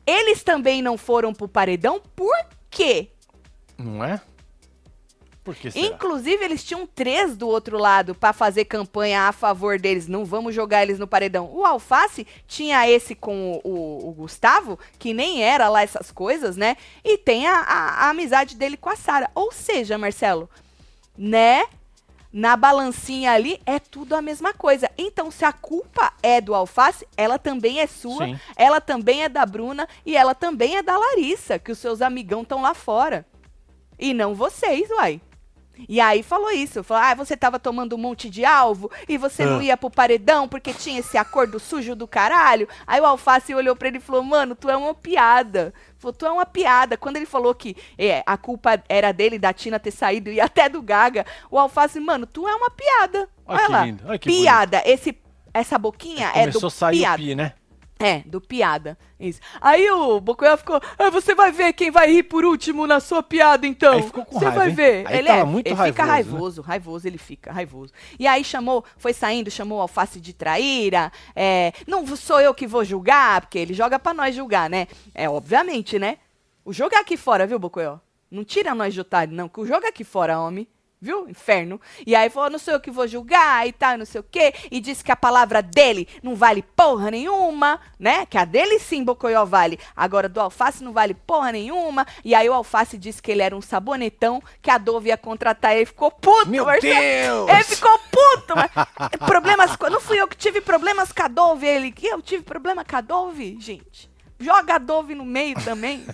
eles 0.06 0.42
também 0.42 0.82
não 0.82 0.96
foram 0.96 1.32
pro 1.32 1.48
paredão, 1.48 2.00
por 2.14 2.36
quê? 2.70 3.10
Não 3.78 4.04
é? 4.04 4.20
Por 5.44 5.56
que 5.56 5.70
será? 5.72 5.86
Inclusive, 5.86 6.44
eles 6.44 6.62
tinham 6.62 6.86
três 6.86 7.36
do 7.36 7.48
outro 7.48 7.76
lado 7.76 8.14
para 8.14 8.32
fazer 8.32 8.64
campanha 8.64 9.22
a 9.22 9.32
favor 9.32 9.78
deles. 9.78 10.06
Não 10.06 10.24
vamos 10.24 10.54
jogar 10.54 10.84
eles 10.84 11.00
no 11.00 11.06
paredão. 11.06 11.50
O 11.52 11.64
Alface 11.64 12.26
tinha 12.46 12.88
esse 12.88 13.14
com 13.14 13.60
o, 13.64 13.68
o, 13.68 14.08
o 14.08 14.12
Gustavo, 14.12 14.78
que 15.00 15.12
nem 15.12 15.42
era 15.42 15.68
lá 15.68 15.82
essas 15.82 16.12
coisas, 16.12 16.56
né? 16.56 16.76
E 17.02 17.18
tem 17.18 17.48
a, 17.48 17.56
a, 17.56 18.06
a 18.06 18.10
amizade 18.10 18.56
dele 18.56 18.76
com 18.76 18.88
a 18.88 18.94
Sara. 18.94 19.30
Ou 19.34 19.50
seja, 19.50 19.98
Marcelo, 19.98 20.48
né? 21.18 21.64
Na 22.32 22.56
balancinha 22.56 23.32
ali 23.32 23.60
é 23.66 23.78
tudo 23.78 24.14
a 24.14 24.22
mesma 24.22 24.54
coisa. 24.54 24.90
Então, 24.96 25.30
se 25.30 25.44
a 25.44 25.52
culpa 25.52 26.12
é 26.22 26.40
do 26.40 26.54
Alface, 26.54 27.06
ela 27.16 27.38
também 27.38 27.80
é 27.80 27.86
sua, 27.86 28.26
Sim. 28.26 28.40
ela 28.56 28.80
também 28.80 29.22
é 29.22 29.28
da 29.28 29.44
Bruna 29.44 29.86
e 30.06 30.16
ela 30.16 30.34
também 30.34 30.76
é 30.76 30.82
da 30.82 30.96
Larissa, 30.96 31.58
que 31.58 31.70
os 31.70 31.78
seus 31.78 32.00
amigão 32.00 32.42
estão 32.42 32.62
lá 32.62 32.72
fora. 32.72 33.26
E 33.98 34.14
não 34.14 34.34
vocês, 34.34 34.88
uai. 34.90 35.20
E 35.88 36.00
aí 36.00 36.22
falou 36.22 36.50
isso, 36.50 36.82
falou, 36.82 37.02
ah, 37.04 37.14
você 37.14 37.36
tava 37.36 37.58
tomando 37.58 37.94
um 37.94 37.98
monte 37.98 38.28
de 38.28 38.44
alvo 38.44 38.90
e 39.08 39.16
você 39.18 39.44
não 39.44 39.58
ah. 39.58 39.64
ia 39.64 39.76
pro 39.76 39.90
paredão 39.90 40.48
porque 40.48 40.72
tinha 40.72 41.00
esse 41.00 41.16
acordo 41.16 41.58
sujo 41.58 41.94
do 41.94 42.06
caralho. 42.06 42.68
Aí 42.86 43.00
o 43.00 43.06
Alface 43.06 43.54
olhou 43.54 43.76
pra 43.76 43.88
ele 43.88 43.98
e 43.98 44.00
falou, 44.00 44.22
mano, 44.22 44.54
tu 44.54 44.68
é 44.68 44.76
uma 44.76 44.94
piada. 44.94 45.72
Falou, 45.98 46.12
tu 46.12 46.26
é 46.26 46.32
uma 46.32 46.46
piada. 46.46 46.96
Quando 46.96 47.16
ele 47.16 47.26
falou 47.26 47.54
que 47.54 47.76
é, 47.96 48.22
a 48.26 48.36
culpa 48.36 48.82
era 48.88 49.12
dele, 49.12 49.38
da 49.38 49.52
Tina 49.52 49.78
ter 49.78 49.90
saído 49.90 50.30
e 50.30 50.40
até 50.40 50.68
do 50.68 50.82
Gaga, 50.82 51.24
o 51.50 51.58
Alface, 51.58 52.00
mano, 52.00 52.26
tu 52.26 52.48
é 52.48 52.54
uma 52.54 52.70
piada. 52.70 53.28
Olha, 53.46 53.58
Olha 53.58 53.68
lá. 53.68 53.84
Lindo. 53.84 54.04
Olha 54.06 54.18
piada. 54.18 54.82
Esse, 54.84 55.16
essa 55.52 55.78
boquinha 55.78 56.30
é, 56.34 56.42
é 56.42 56.46
do 56.46 56.52
Começou 56.52 56.68
a 56.68 56.70
sair 56.70 56.98
piada. 56.98 57.16
pi, 57.16 57.34
né? 57.34 57.52
É, 58.02 58.22
do 58.26 58.40
piada. 58.40 58.98
Isso. 59.18 59.40
Aí 59.60 59.88
o 59.90 60.20
Bocoyó 60.20 60.56
ficou, 60.56 60.80
ah, 60.98 61.10
você 61.10 61.34
vai 61.34 61.52
ver 61.52 61.72
quem 61.72 61.90
vai 61.90 62.10
rir 62.10 62.24
por 62.24 62.44
último 62.44 62.86
na 62.86 62.98
sua 62.98 63.22
piada, 63.22 63.66
então. 63.66 63.94
Aí 63.94 64.02
ficou 64.02 64.24
com 64.24 64.38
Você 64.38 64.50
vai 64.50 64.70
ver. 64.70 65.06
Aí 65.06 65.18
ele 65.18 65.28
é, 65.28 65.44
muito 65.44 65.66
ele 65.66 65.74
raivoso, 65.74 65.92
fica 65.92 66.04
raivoso, 66.04 66.60
né? 66.60 66.66
raivoso, 66.66 67.06
ele 67.06 67.18
fica 67.18 67.52
raivoso. 67.52 67.92
E 68.18 68.26
aí 68.26 68.42
chamou, 68.42 68.84
foi 68.96 69.12
saindo, 69.12 69.50
chamou 69.50 69.78
o 69.78 69.82
Alface 69.82 70.20
de 70.20 70.32
traíra. 70.32 71.12
É, 71.36 71.72
não 71.86 72.04
sou 72.16 72.40
eu 72.40 72.52
que 72.52 72.66
vou 72.66 72.84
julgar, 72.84 73.42
porque 73.42 73.58
ele 73.58 73.74
joga 73.74 73.98
para 73.98 74.14
nós 74.14 74.34
julgar, 74.34 74.68
né? 74.68 74.88
É, 75.14 75.28
obviamente, 75.28 75.98
né? 75.98 76.18
O 76.64 76.72
jogo 76.72 76.94
é 76.94 76.98
aqui 76.98 77.16
fora, 77.16 77.46
viu, 77.46 77.58
Bocoyó? 77.58 77.98
Não 78.30 78.44
tira 78.44 78.74
nós 78.74 78.94
de 78.94 79.00
otário, 79.00 79.34
não, 79.34 79.48
que 79.48 79.60
o 79.60 79.66
jogo 79.66 79.84
é 79.84 79.88
aqui 79.88 80.04
fora, 80.04 80.40
homem 80.40 80.66
viu? 81.02 81.28
Inferno. 81.28 81.80
E 82.06 82.14
aí 82.14 82.30
falou, 82.30 82.48
não 82.48 82.58
sou 82.60 82.74
eu 82.74 82.80
que 82.80 82.90
vou 82.90 83.08
julgar 83.08 83.66
e 83.66 83.72
tal, 83.72 83.98
não 83.98 84.04
sei 84.04 84.20
o 84.20 84.24
quê. 84.24 84.54
E 84.70 84.80
disse 84.80 85.02
que 85.02 85.10
a 85.10 85.16
palavra 85.16 85.60
dele 85.60 86.06
não 86.22 86.36
vale 86.36 86.62
porra 86.62 87.10
nenhuma, 87.10 87.80
né? 87.98 88.24
Que 88.24 88.38
a 88.38 88.44
dele 88.44 88.78
sim, 88.78 89.02
Bocoió 89.02 89.44
vale. 89.44 89.80
Agora 89.96 90.28
do 90.28 90.40
Alface 90.40 90.84
não 90.84 90.92
vale 90.92 91.14
porra 91.14 91.50
nenhuma. 91.50 92.06
E 92.24 92.34
aí 92.34 92.48
o 92.48 92.54
Alface 92.54 92.96
disse 92.96 93.20
que 93.20 93.32
ele 93.32 93.42
era 93.42 93.56
um 93.56 93.60
sabonetão, 93.60 94.40
que 94.62 94.70
a 94.70 94.78
Dove 94.78 95.08
ia 95.08 95.16
contratar 95.16 95.74
ele. 95.74 95.86
Ficou 95.86 96.12
puto, 96.12 96.48
Meu 96.48 96.64
Marcelo. 96.64 97.46
Deus! 97.46 97.50
Ele 97.50 97.64
ficou 97.74 97.98
puto. 97.98 98.54
mas, 98.54 98.70
problemas, 99.26 99.76
não 99.90 100.00
fui 100.00 100.20
eu 100.20 100.28
que 100.28 100.36
tive 100.36 100.60
problemas 100.60 101.10
com 101.10 101.22
a 101.24 101.28
Dove. 101.28 101.66
Ele, 101.66 101.90
que 101.90 102.06
eu 102.06 102.22
tive 102.22 102.44
problema 102.44 102.84
com 102.84 102.96
a 102.96 103.00
Dove, 103.00 103.56
gente. 103.58 104.11
Joga 104.42 104.74
a 104.74 104.78
Dove 104.78 105.14
no 105.14 105.24
meio 105.24 105.54
também. 105.64 106.04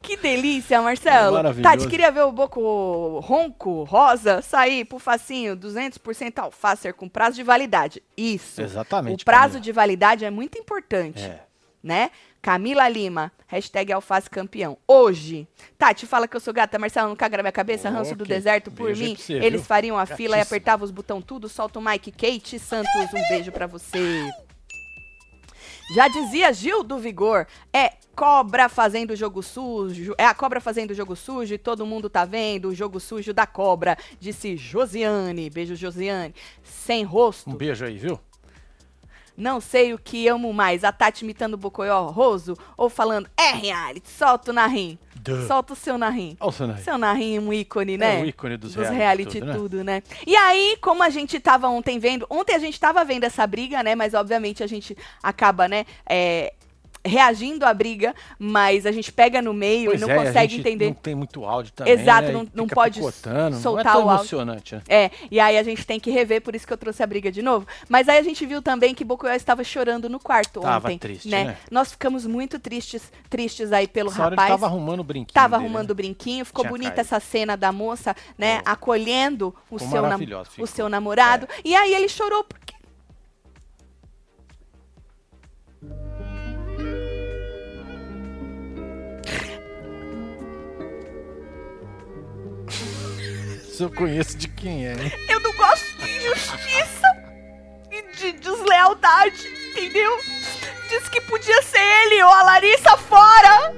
que 0.00 0.16
delícia, 0.16 0.80
Marcelo. 0.80 1.36
É 1.38 1.54
Tati, 1.62 1.88
queria 1.88 2.10
ver 2.10 2.22
o 2.22 2.32
Boco 2.32 3.20
ronco, 3.20 3.84
rosa, 3.84 4.40
sair 4.40 4.84
pro 4.84 4.98
facinho, 4.98 5.56
200% 5.56 6.38
alfacer 6.38 6.94
com 6.94 7.08
prazo 7.08 7.36
de 7.36 7.42
validade. 7.42 8.02
Isso. 8.16 8.62
Exatamente. 8.62 9.22
O 9.22 9.24
prazo 9.24 9.54
Camila. 9.54 9.60
de 9.60 9.72
validade 9.72 10.24
é 10.24 10.30
muito 10.30 10.58
importante. 10.58 11.22
É. 11.22 11.40
Né? 11.82 12.10
Camila 12.46 12.88
Lima, 12.88 13.32
hashtag 13.48 13.92
alface 13.92 14.30
campeão. 14.30 14.78
Hoje, 14.86 15.48
Tati, 15.76 16.06
fala 16.06 16.28
que 16.28 16.36
eu 16.36 16.40
sou 16.40 16.54
gata, 16.54 16.78
Marcelo, 16.78 17.08
não 17.08 17.16
caga 17.16 17.38
na 17.38 17.42
minha 17.42 17.52
cabeça, 17.52 17.90
ranço 17.90 18.12
okay. 18.12 18.16
do 18.16 18.24
deserto 18.24 18.70
por 18.70 18.86
beijo 18.86 19.02
mim. 19.02 19.16
Você, 19.16 19.32
Eles 19.32 19.60
viu? 19.60 19.64
fariam 19.64 19.96
a 19.96 20.02
Gatíssimo. 20.02 20.16
fila 20.16 20.38
e 20.38 20.40
apertavam 20.40 20.84
os 20.84 20.92
botão 20.92 21.20
tudo, 21.20 21.48
solta 21.48 21.80
o 21.80 21.82
Mike. 21.82 22.12
Kate 22.12 22.58
Santos, 22.60 23.12
um 23.12 23.28
beijo 23.28 23.50
para 23.50 23.66
você. 23.66 24.30
Já 25.94 26.08
dizia 26.08 26.52
Gil 26.52 26.82
do 26.82 26.98
Vigor, 26.98 27.46
é 27.72 27.92
cobra 28.14 28.68
fazendo 28.68 29.14
jogo 29.14 29.42
sujo, 29.42 30.14
é 30.18 30.24
a 30.24 30.34
cobra 30.34 30.60
fazendo 30.60 30.94
jogo 30.94 31.14
sujo 31.14 31.54
e 31.54 31.58
todo 31.58 31.86
mundo 31.86 32.10
tá 32.10 32.24
vendo 32.24 32.68
o 32.68 32.74
jogo 32.74 32.98
sujo 32.98 33.32
da 33.32 33.46
cobra, 33.46 33.96
disse 34.18 34.56
Josiane. 34.56 35.48
Beijo, 35.48 35.76
Josiane. 35.76 36.34
Sem 36.64 37.04
rosto. 37.04 37.50
Um 37.50 37.54
beijo 37.54 37.84
aí, 37.84 37.98
viu? 37.98 38.18
Não 39.36 39.60
sei 39.60 39.92
o 39.92 39.98
que 39.98 40.26
amo 40.26 40.52
mais, 40.52 40.82
a 40.82 40.90
Tati 40.90 41.22
imitando 41.22 41.54
o 41.54 41.58
Bocoió 41.58 42.06
Roso 42.06 42.56
ou 42.76 42.88
falando, 42.88 43.28
é 43.36 43.52
reality, 43.52 44.08
solta 44.08 44.50
o 44.50 44.54
Narim. 44.54 44.98
Duh. 45.26 45.46
Solta 45.46 45.72
o 45.72 45.76
seu 45.76 45.98
Narim. 45.98 46.36
Olha 46.40 46.48
o 46.48 46.52
seu 46.52 46.66
Narim. 46.66 46.82
Seu 46.82 46.98
Narim 46.98 47.36
é 47.36 47.40
um 47.40 47.52
ícone, 47.52 47.98
né? 47.98 48.20
É 48.20 48.22
o 48.22 48.26
ícone 48.26 48.56
dos, 48.56 48.74
dos 48.74 48.88
reality, 48.88 48.98
reality 48.98 49.40
tudo, 49.40 49.46
né? 49.46 49.54
tudo, 49.54 49.84
né? 49.84 50.02
E 50.26 50.36
aí, 50.36 50.76
como 50.80 51.02
a 51.02 51.10
gente 51.10 51.38
tava 51.40 51.68
ontem 51.68 51.98
vendo, 51.98 52.26
ontem 52.30 52.54
a 52.54 52.58
gente 52.58 52.78
tava 52.78 53.04
vendo 53.04 53.24
essa 53.24 53.46
briga, 53.46 53.82
né? 53.82 53.94
Mas 53.94 54.14
obviamente 54.14 54.62
a 54.62 54.66
gente 54.66 54.96
acaba, 55.22 55.68
né? 55.68 55.84
É, 56.08 56.52
reagindo 57.06 57.64
à 57.64 57.72
briga, 57.72 58.14
mas 58.38 58.86
a 58.86 58.92
gente 58.92 59.12
pega 59.12 59.40
no 59.40 59.52
meio 59.52 59.90
pois 59.90 60.00
e 60.00 60.04
não 60.04 60.10
é, 60.10 60.24
consegue 60.24 60.56
entender. 60.56 60.86
Não 60.86 60.94
tem 60.94 61.14
muito 61.14 61.44
áudio 61.44 61.72
também. 61.72 61.92
Exato, 61.92 62.28
né? 62.28 62.32
não, 62.32 62.48
não 62.54 62.66
pode 62.66 63.00
soltar 63.00 63.50
não 63.50 63.78
é 63.78 63.82
o 63.82 63.88
áudio. 63.88 64.02
emocionante. 64.02 64.74
Né? 64.74 64.82
É, 64.88 65.10
e 65.30 65.40
aí 65.40 65.56
a 65.58 65.62
gente 65.62 65.86
tem 65.86 65.98
que 65.98 66.10
rever, 66.10 66.42
por 66.42 66.54
isso 66.54 66.66
que 66.66 66.72
eu 66.72 66.76
trouxe 66.76 67.02
a 67.02 67.06
briga 67.06 67.30
de 67.30 67.42
novo. 67.42 67.66
Mas 67.88 68.08
aí 68.08 68.18
a 68.18 68.22
gente 68.22 68.44
viu 68.44 68.60
também 68.60 68.94
que 68.94 69.04
Bocoyó 69.04 69.34
estava 69.34 69.62
chorando 69.64 70.08
no 70.08 70.18
quarto 70.18 70.60
tava 70.60 70.88
ontem. 70.88 70.98
triste, 70.98 71.28
né? 71.28 71.44
né? 71.44 71.56
Nós 71.70 71.92
ficamos 71.92 72.26
muito 72.26 72.58
tristes, 72.58 73.10
tristes 73.28 73.72
aí 73.72 73.86
pelo 73.86 74.10
Essa 74.10 74.24
rapaz. 74.24 74.38
Hora 74.38 74.60
tava 74.60 74.66
arrumando 74.66 75.00
o 75.00 75.04
brinquinho. 75.04 75.34
Tava 75.34 75.56
dele, 75.56 75.66
arrumando 75.66 75.88
né? 75.88 75.92
o 75.92 75.94
brinquinho, 75.94 76.44
ficou 76.44 76.62
Tinha 76.62 76.70
bonita 76.70 76.96
caído. 76.96 77.00
essa 77.02 77.20
cena 77.20 77.56
da 77.56 77.72
moça, 77.72 78.14
né, 78.36 78.60
acolhendo 78.64 79.54
o 79.70 79.78
seu, 79.78 80.02
o 80.58 80.66
seu 80.66 80.88
namorado. 80.88 81.46
É. 81.50 81.60
E 81.64 81.74
aí 81.74 81.94
ele 81.94 82.08
chorou 82.08 82.46
Se 93.76 93.82
eu 93.82 93.90
conheço 93.90 94.38
de 94.38 94.48
quem 94.48 94.86
é. 94.86 94.94
Eu 95.28 95.38
não 95.40 95.52
gosto 95.52 95.84
de 95.98 96.10
injustiça. 96.16 97.06
deslealdade, 98.40 99.46
entendeu? 99.68 100.16
Disse 100.88 101.10
que 101.10 101.20
podia 101.20 101.60
ser 101.60 101.78
ele 101.78 102.22
ou 102.22 102.32
a 102.32 102.42
Larissa 102.42 102.96
fora. 102.96 103.74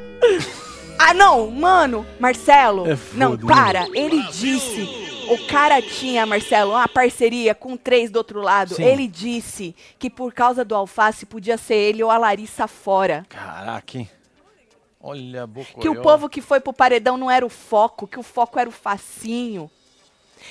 Ah, 1.00 1.12
não, 1.12 1.50
mano, 1.50 2.06
Marcelo. 2.20 2.88
É 2.88 2.96
não, 3.14 3.32
né? 3.32 3.38
para. 3.44 3.88
Ele 3.92 4.22
disse. 4.28 5.08
O 5.30 5.46
cara 5.48 5.82
tinha, 5.82 6.24
Marcelo, 6.24 6.74
uma 6.74 6.86
parceria 6.86 7.52
com 7.52 7.76
três 7.76 8.08
do 8.08 8.18
outro 8.18 8.40
lado. 8.40 8.76
Sim. 8.76 8.84
Ele 8.84 9.08
disse 9.08 9.74
que 9.98 10.08
por 10.08 10.32
causa 10.32 10.64
do 10.64 10.76
alface 10.76 11.26
podia 11.26 11.58
ser 11.58 11.74
ele 11.74 12.04
ou 12.04 12.10
a 12.12 12.18
Larissa 12.18 12.68
fora. 12.68 13.26
Caraca, 13.28 13.98
hein? 13.98 14.08
Olha, 15.00 15.44
Bocoió. 15.44 15.80
Que 15.80 15.88
o 15.88 16.00
povo 16.00 16.28
que 16.28 16.40
foi 16.40 16.60
pro 16.60 16.72
paredão 16.72 17.16
não 17.16 17.28
era 17.28 17.44
o 17.44 17.48
foco, 17.48 18.06
que 18.06 18.18
o 18.18 18.22
foco 18.22 18.60
era 18.60 18.68
o 18.68 18.72
facinho. 18.72 19.68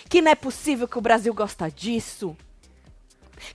Que 0.10 0.22
não 0.22 0.32
é 0.32 0.36
possível 0.36 0.88
que 0.88 0.98
o 0.98 1.02
Brasil 1.02 1.34
gosta 1.34 1.70
disso. 1.70 2.36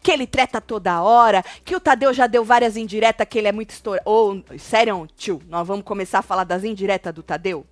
Que 0.03 0.13
ele 0.13 0.27
treta 0.27 0.61
toda 0.61 1.03
hora, 1.03 1.45
que 1.65 1.75
o 1.75 1.81
Tadeu 1.81 2.13
já 2.15 2.27
deu 2.27 2.45
várias 2.45 2.77
indiretas, 2.77 3.27
que 3.29 3.39
ele 3.39 3.49
é 3.49 3.53
muito 3.53 3.71
estourado. 3.71 4.09
Ou, 4.09 4.37
oh, 4.37 4.59
sério, 4.59 5.09
tio, 5.17 5.43
nós 5.49 5.67
vamos 5.67 5.85
começar 5.85 6.21
a 6.21 6.23
falar 6.23 6.45
das 6.45 6.63
indiretas 6.63 7.13
do 7.13 7.23
Tadeu? 7.23 7.67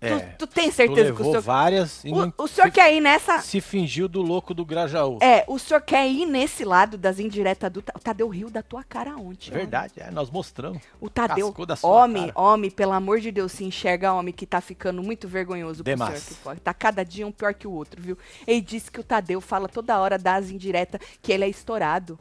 É, 0.00 0.18
tu, 0.18 0.38
tu 0.38 0.46
tem 0.46 0.70
certeza 0.70 1.12
tu 1.12 1.16
que 1.16 1.22
o 1.22 1.24
senhor. 1.26 1.42
várias 1.42 2.02
e 2.04 2.10
o, 2.10 2.32
o 2.38 2.48
senhor 2.48 2.68
se, 2.68 2.72
quer 2.72 2.94
ir 2.94 3.00
nessa. 3.00 3.40
Se 3.40 3.60
fingiu 3.60 4.08
do 4.08 4.22
louco 4.22 4.54
do 4.54 4.64
Grajaú. 4.64 5.18
É, 5.20 5.44
o 5.46 5.58
senhor 5.58 5.82
quer 5.82 6.08
ir 6.08 6.24
nesse 6.24 6.64
lado 6.64 6.96
das 6.96 7.18
indiretas 7.18 7.70
do. 7.70 7.80
O 7.80 7.98
Tadeu 7.98 8.26
riu 8.28 8.48
da 8.48 8.62
tua 8.62 8.82
cara 8.82 9.14
ontem. 9.16 9.50
Verdade, 9.50 9.94
é, 9.98 10.10
nós 10.10 10.30
mostramos. 10.30 10.80
O 10.98 11.10
Tadeu. 11.10 11.54
homem, 11.82 12.28
cara. 12.28 12.40
homem, 12.40 12.70
pelo 12.70 12.92
amor 12.92 13.20
de 13.20 13.30
Deus, 13.30 13.52
se 13.52 13.62
enxerga 13.62 14.14
homem 14.14 14.32
que 14.32 14.46
tá 14.46 14.62
ficando 14.62 15.02
muito 15.02 15.28
vergonhoso 15.28 15.84
Demais. 15.84 16.24
pro 16.24 16.34
senhor. 16.34 16.54
Que 16.54 16.62
tá 16.62 16.72
cada 16.72 17.04
dia 17.04 17.26
um 17.26 17.32
pior 17.32 17.52
que 17.52 17.66
o 17.66 17.72
outro, 17.72 18.00
viu? 18.00 18.16
Ele 18.46 18.62
disse 18.62 18.90
que 18.90 19.00
o 19.00 19.04
Tadeu 19.04 19.40
fala 19.40 19.68
toda 19.68 19.98
hora 19.98 20.16
das 20.16 20.50
indiretas 20.50 20.98
que 21.20 21.30
ele 21.30 21.44
é 21.44 21.48
estourado. 21.48 22.18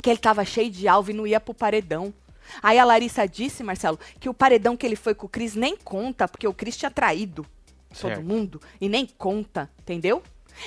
Que 0.00 0.08
ele 0.08 0.18
tava 0.18 0.44
cheio 0.44 0.70
de 0.70 0.86
alvo 0.86 1.10
e 1.10 1.14
não 1.14 1.26
ia 1.26 1.40
pro 1.40 1.52
paredão. 1.52 2.14
Aí 2.62 2.78
a 2.78 2.84
Larissa 2.84 3.26
disse, 3.26 3.62
Marcelo, 3.62 3.98
que 4.18 4.28
o 4.28 4.34
paredão 4.34 4.76
que 4.76 4.86
ele 4.86 4.96
foi 4.96 5.14
com 5.14 5.26
o 5.26 5.28
Cris 5.28 5.54
nem 5.54 5.76
conta, 5.76 6.28
porque 6.28 6.46
o 6.46 6.54
Cris 6.54 6.76
tinha 6.76 6.90
traído 6.90 7.46
certo. 7.92 8.16
todo 8.16 8.26
mundo 8.26 8.60
e 8.80 8.88
nem 8.88 9.06
conta, 9.06 9.70
entendeu? 9.80 10.22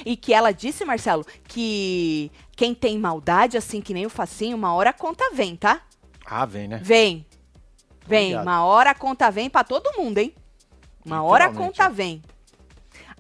E 0.05 0.15
que 0.15 0.33
ela 0.33 0.51
disse, 0.51 0.85
Marcelo, 0.85 1.25
que 1.47 2.31
quem 2.55 2.73
tem 2.73 2.97
maldade, 2.97 3.57
assim 3.57 3.81
que 3.81 3.93
nem 3.93 4.05
o 4.05 4.09
facinho, 4.09 4.57
uma 4.57 4.73
hora 4.73 4.89
a 4.89 4.93
conta 4.93 5.31
vem, 5.33 5.55
tá? 5.55 5.81
Ah, 6.25 6.45
vem, 6.45 6.67
né? 6.67 6.79
Vem. 6.81 7.25
Vem. 8.05 8.25
Obrigado. 8.25 8.43
Uma 8.43 8.65
hora 8.65 8.89
a 8.91 8.95
conta 8.95 9.29
vem 9.29 9.49
para 9.49 9.63
todo 9.63 9.97
mundo, 9.97 10.17
hein? 10.17 10.33
Uma 11.05 11.21
hora 11.23 11.45
a 11.45 11.53
conta 11.53 11.89
vem. 11.89 12.21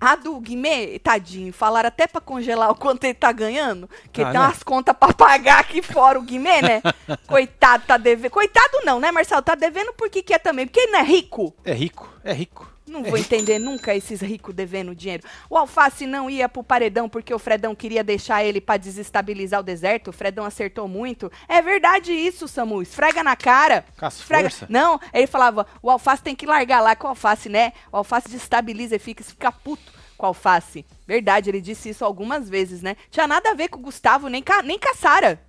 A 0.03 0.17
do 0.17 0.37
Guimê, 0.41 0.99
tadinho, 0.99 1.53
falaram 1.53 1.87
até 1.87 2.07
pra 2.07 2.19
congelar 2.19 2.69
o 2.69 2.75
quanto 2.75 3.05
ele 3.05 3.13
tá 3.13 3.31
ganhando, 3.31 3.89
que 4.11 4.21
ah, 4.21 4.25
tem 4.25 4.33
né? 4.33 4.39
umas 4.41 4.61
contas 4.61 4.93
pra 4.97 5.13
pagar 5.13 5.59
aqui 5.59 5.81
fora 5.81 6.19
o 6.19 6.23
Guimê, 6.23 6.61
né? 6.61 6.81
Coitado, 7.25 7.85
tá 7.87 7.95
devendo. 7.95 8.29
Coitado 8.29 8.81
não, 8.83 8.99
né, 8.99 9.11
Marcelo? 9.11 9.41
Tá 9.41 9.55
devendo 9.55 9.93
por 9.93 10.09
que 10.09 10.21
que 10.21 10.33
é 10.33 10.39
também? 10.39 10.67
Porque 10.67 10.81
ele 10.81 10.91
não 10.91 10.99
é 10.99 11.03
rico. 11.03 11.55
É 11.63 11.71
rico, 11.71 12.09
é 12.21 12.33
rico. 12.33 12.72
Não 12.93 13.03
vou 13.03 13.17
entender 13.17 13.57
nunca 13.57 13.95
esses 13.95 14.21
ricos 14.21 14.53
devendo 14.53 14.93
dinheiro. 14.93 15.23
O 15.49 15.57
Alface 15.57 16.05
não 16.05 16.29
ia 16.29 16.47
pro 16.47 16.63
paredão 16.63 17.09
porque 17.09 17.33
o 17.33 17.39
Fredão 17.39 17.73
queria 17.73 18.03
deixar 18.03 18.43
ele 18.43 18.61
para 18.61 18.77
desestabilizar 18.77 19.61
o 19.61 19.63
deserto. 19.63 20.09
O 20.09 20.13
Fredão 20.13 20.45
acertou 20.45 20.87
muito. 20.87 21.31
É 21.47 21.59
verdade 21.59 22.13
isso, 22.13 22.47
Samu. 22.47 22.83
Esfrega 22.83 23.23
na 23.23 23.35
cara. 23.35 23.83
Esfrega. 24.21 24.49
Não, 24.69 24.99
ele 25.11 25.25
falava, 25.25 25.65
o 25.81 25.89
Alface 25.89 26.21
tem 26.21 26.35
que 26.35 26.45
largar 26.45 26.81
lá 26.81 26.95
com 26.95 27.07
o 27.07 27.09
Alface, 27.09 27.49
né? 27.49 27.73
O 27.91 27.97
Alface 27.97 28.27
desestabiliza 28.27 28.95
e 28.95 28.99
fica, 28.99 29.23
fica 29.23 29.51
puto 29.51 29.91
com 30.15 30.27
a 30.27 30.29
alface. 30.29 30.85
Verdade, 31.07 31.49
ele 31.49 31.59
disse 31.59 31.89
isso 31.89 32.05
algumas 32.05 32.47
vezes, 32.47 32.83
né? 32.83 32.95
Tinha 33.09 33.27
nada 33.27 33.49
a 33.49 33.53
ver 33.55 33.69
com 33.69 33.79
o 33.79 33.81
Gustavo, 33.81 34.27
nem, 34.27 34.43
ca, 34.43 34.61
nem 34.61 34.77
Caçara. 34.77 35.41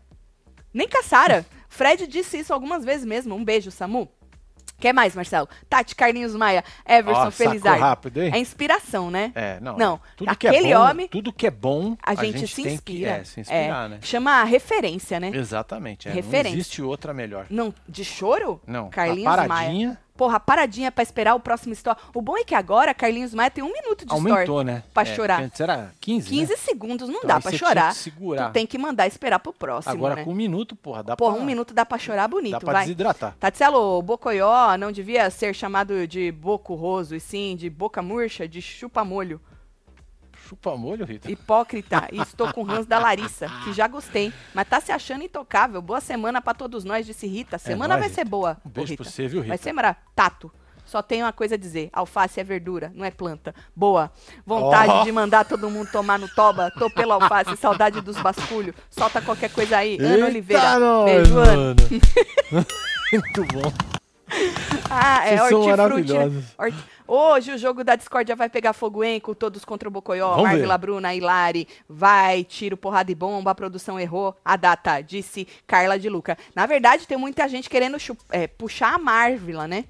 Nem 0.72 0.88
Caçara. 0.88 1.44
Fred 1.68 2.07
disse 2.07 2.38
isso 2.38 2.54
algumas 2.54 2.85
vezes 2.85 3.04
mesmo. 3.04 3.35
Um 3.35 3.44
beijo, 3.44 3.70
Samu. 3.70 4.09
Quer 4.78 4.92
mais, 4.92 5.14
Marcelo? 5.14 5.48
Tati, 5.68 5.94
Carlinhos 5.94 6.34
Maia, 6.34 6.64
Everson, 6.87 7.28
oh, 7.28 7.30
Felizardo. 7.30 7.80
rápido, 7.80 8.22
hein? 8.22 8.30
É 8.34 8.38
inspiração, 8.38 9.10
né? 9.10 9.32
É, 9.34 9.58
não. 9.60 9.76
Não, 9.76 10.00
tudo 10.16 10.28
aquele 10.28 10.58
que 10.58 10.66
é 10.66 10.74
bom, 10.74 10.82
homem... 10.82 11.08
Tudo 11.08 11.32
que 11.32 11.46
é 11.46 11.50
bom, 11.50 11.96
a, 12.02 12.10
a 12.10 12.14
gente, 12.14 12.38
gente, 12.38 12.54
se 12.54 12.62
inspira. 12.62 13.14
Que, 13.14 13.20
é, 13.20 13.24
se 13.24 13.40
inspirar, 13.40 13.87
é, 13.87 13.88
né? 13.88 13.98
Chama 14.02 14.44
referência, 14.44 15.18
né? 15.18 15.30
Exatamente. 15.32 16.08
É, 16.08 16.12
referência. 16.12 16.50
Não 16.50 16.56
existe 16.58 16.82
outra 16.82 17.14
melhor. 17.14 17.46
Não, 17.48 17.74
de 17.88 18.04
choro? 18.04 18.60
Não. 18.66 18.90
Carlinhos 18.90 19.26
a 19.26 19.37
paradinha, 19.46 19.88
Maia. 19.88 20.03
Porra, 20.16 20.38
paradinha 20.38 20.92
pra 20.92 21.03
esperar 21.03 21.35
o 21.35 21.40
próximo 21.40 21.72
story. 21.72 21.98
O 22.14 22.22
bom 22.22 22.37
é 22.37 22.44
que 22.44 22.55
agora 22.55 22.94
Carlinhos 22.94 23.35
Maia 23.35 23.50
tem 23.50 23.64
um 23.64 23.72
minuto 23.72 24.07
de 24.07 24.12
Aumentou, 24.12 24.42
story 24.42 24.64
né? 24.64 24.85
pra 24.94 25.03
é, 25.03 25.07
chorar. 25.07 25.42
Antes 25.42 25.61
era 25.61 25.90
15, 26.00 26.29
15 26.29 26.50
né? 26.53 26.57
segundos, 26.57 27.09
não 27.09 27.16
então, 27.16 27.29
dá 27.29 27.40
pra 27.40 27.50
chorar. 27.50 27.92
segurar. 27.94 28.50
Tu 28.50 28.53
tem 28.53 28.64
que 28.64 28.79
mandar 28.79 29.09
esperar 29.09 29.40
pro 29.40 29.53
próximo, 29.53 29.92
Agora 29.92 30.14
né? 30.14 30.24
com 30.24 30.31
um 30.31 30.35
minuto, 30.35 30.77
porra, 30.77 31.03
dá 31.03 31.16
porra, 31.16 31.35
pra... 31.35 31.42
um 31.42 31.44
minuto 31.44 31.74
dá 31.74 31.85
pra 31.85 31.98
chorar 31.98 32.29
bonito, 32.29 32.53
dá 32.53 32.61
pra 32.61 32.72
vai. 32.72 32.83
desidratar. 32.83 33.35
Tatselo, 33.40 33.98
o 33.98 34.03
Bocoió 34.03 34.77
não 34.79 34.92
devia 34.92 35.29
ser 35.31 35.53
chamado 35.53 36.07
de 36.07 36.31
Boco 36.31 36.77
Roso, 36.77 37.16
e 37.16 37.20
sim 37.20 37.57
de 37.57 37.68
Boca 37.68 38.00
Murcha, 38.00 38.46
de 38.46 38.62
Chupa-Molho. 38.62 39.40
Chupa 40.46 40.76
molho, 40.76 41.07
Rita. 41.07 41.30
Hipócrita. 41.30 42.09
E 42.12 42.20
estou 42.20 42.52
com 42.52 42.62
o 42.62 42.70
Hans 42.70 42.87
da 42.87 42.98
Larissa, 42.98 43.48
que 43.64 43.72
já 43.72 43.88
gostei. 43.88 44.33
Mas 44.52 44.68
tá 44.68 44.78
se 44.78 44.92
achando 44.92 45.24
intocável. 45.24 45.80
Boa 45.80 46.00
semana 46.00 46.42
para 46.42 46.52
todos 46.52 46.85
nós, 46.85 47.07
disse 47.07 47.26
Rita. 47.26 47.57
Semana 47.57 47.94
é 47.94 47.96
nóis, 47.96 48.00
vai 48.00 48.09
Rita. 48.11 48.20
ser 48.20 48.28
boa. 48.28 48.59
Um 48.64 48.68
beijo 48.68 48.90
Rita. 48.90 49.02
pra 49.02 49.11
você, 49.11 49.26
viu, 49.26 49.40
Rita? 49.40 49.48
Vai 49.48 49.59
ser. 49.59 49.96
Tato. 50.14 50.52
Só 50.85 51.00
tenho 51.00 51.24
uma 51.24 51.33
coisa 51.33 51.54
a 51.54 51.59
dizer: 51.59 51.88
alface 51.92 52.38
é 52.40 52.44
verdura, 52.44 52.92
não 52.94 53.07
é 53.07 53.11
planta. 53.11 53.54
Boa. 53.74 54.12
Vontade 54.44 54.92
oh. 54.92 55.04
de 55.04 55.12
mandar 55.12 55.44
todo 55.44 55.70
mundo 55.70 55.90
tomar 55.90 56.18
no 56.18 56.28
toba. 56.28 56.70
Tô 56.72 56.90
pelo 56.90 57.12
alface, 57.12 57.57
saudade 57.59 58.02
dos 58.02 58.18
basculhos. 58.18 58.74
Solta 58.90 59.22
qualquer 59.22 59.50
coisa 59.50 59.78
aí. 59.78 59.92
Eita 59.92 60.04
Ana 60.04 60.26
Oliveira. 60.26 60.78
Nós, 60.78 61.04
Beijo, 61.07 61.38
Ana. 61.38 61.74
Muito 63.12 63.44
bom. 63.52 63.94
Ah, 64.90 65.27
é 65.27 65.37
Vocês 65.37 65.53
hortifruti. 65.53 66.12
Né? 66.12 66.42
Hoje 67.07 67.53
o 67.53 67.59
jogo 67.59 67.85
da 67.85 67.97
discórdia 67.97 68.35
vai 68.35 68.49
pegar 68.49 68.73
fogo 68.73 69.05
em 69.05 69.20
com 69.20 69.35
todos 69.35 69.64
contra 69.64 69.88
o 69.88 69.90
Bocoió, 69.90 70.42
Marvila 70.42 70.79
Bruna, 70.79 71.14
Hilari, 71.14 71.68
vai, 71.88 72.44
tiro, 72.44 72.77
porrada 72.77 73.11
e 73.12 73.14
bomba, 73.14 73.51
a 73.51 73.55
produção 73.55 74.01
errou 74.01 74.37
a 74.44 74.57
data, 74.57 75.01
disse 75.01 75.47
Carla 75.66 75.99
de 75.99 76.09
Luca. 76.09 76.38
Na 76.55 76.66
verdade, 76.66 77.07
tem 77.07 77.18
muita 77.18 77.49
gente 77.49 77.68
querendo 77.68 77.99
é, 78.31 78.47
puxar 78.47 78.94
a 78.94 78.99
Marvila, 78.99 79.68
né? 79.68 79.85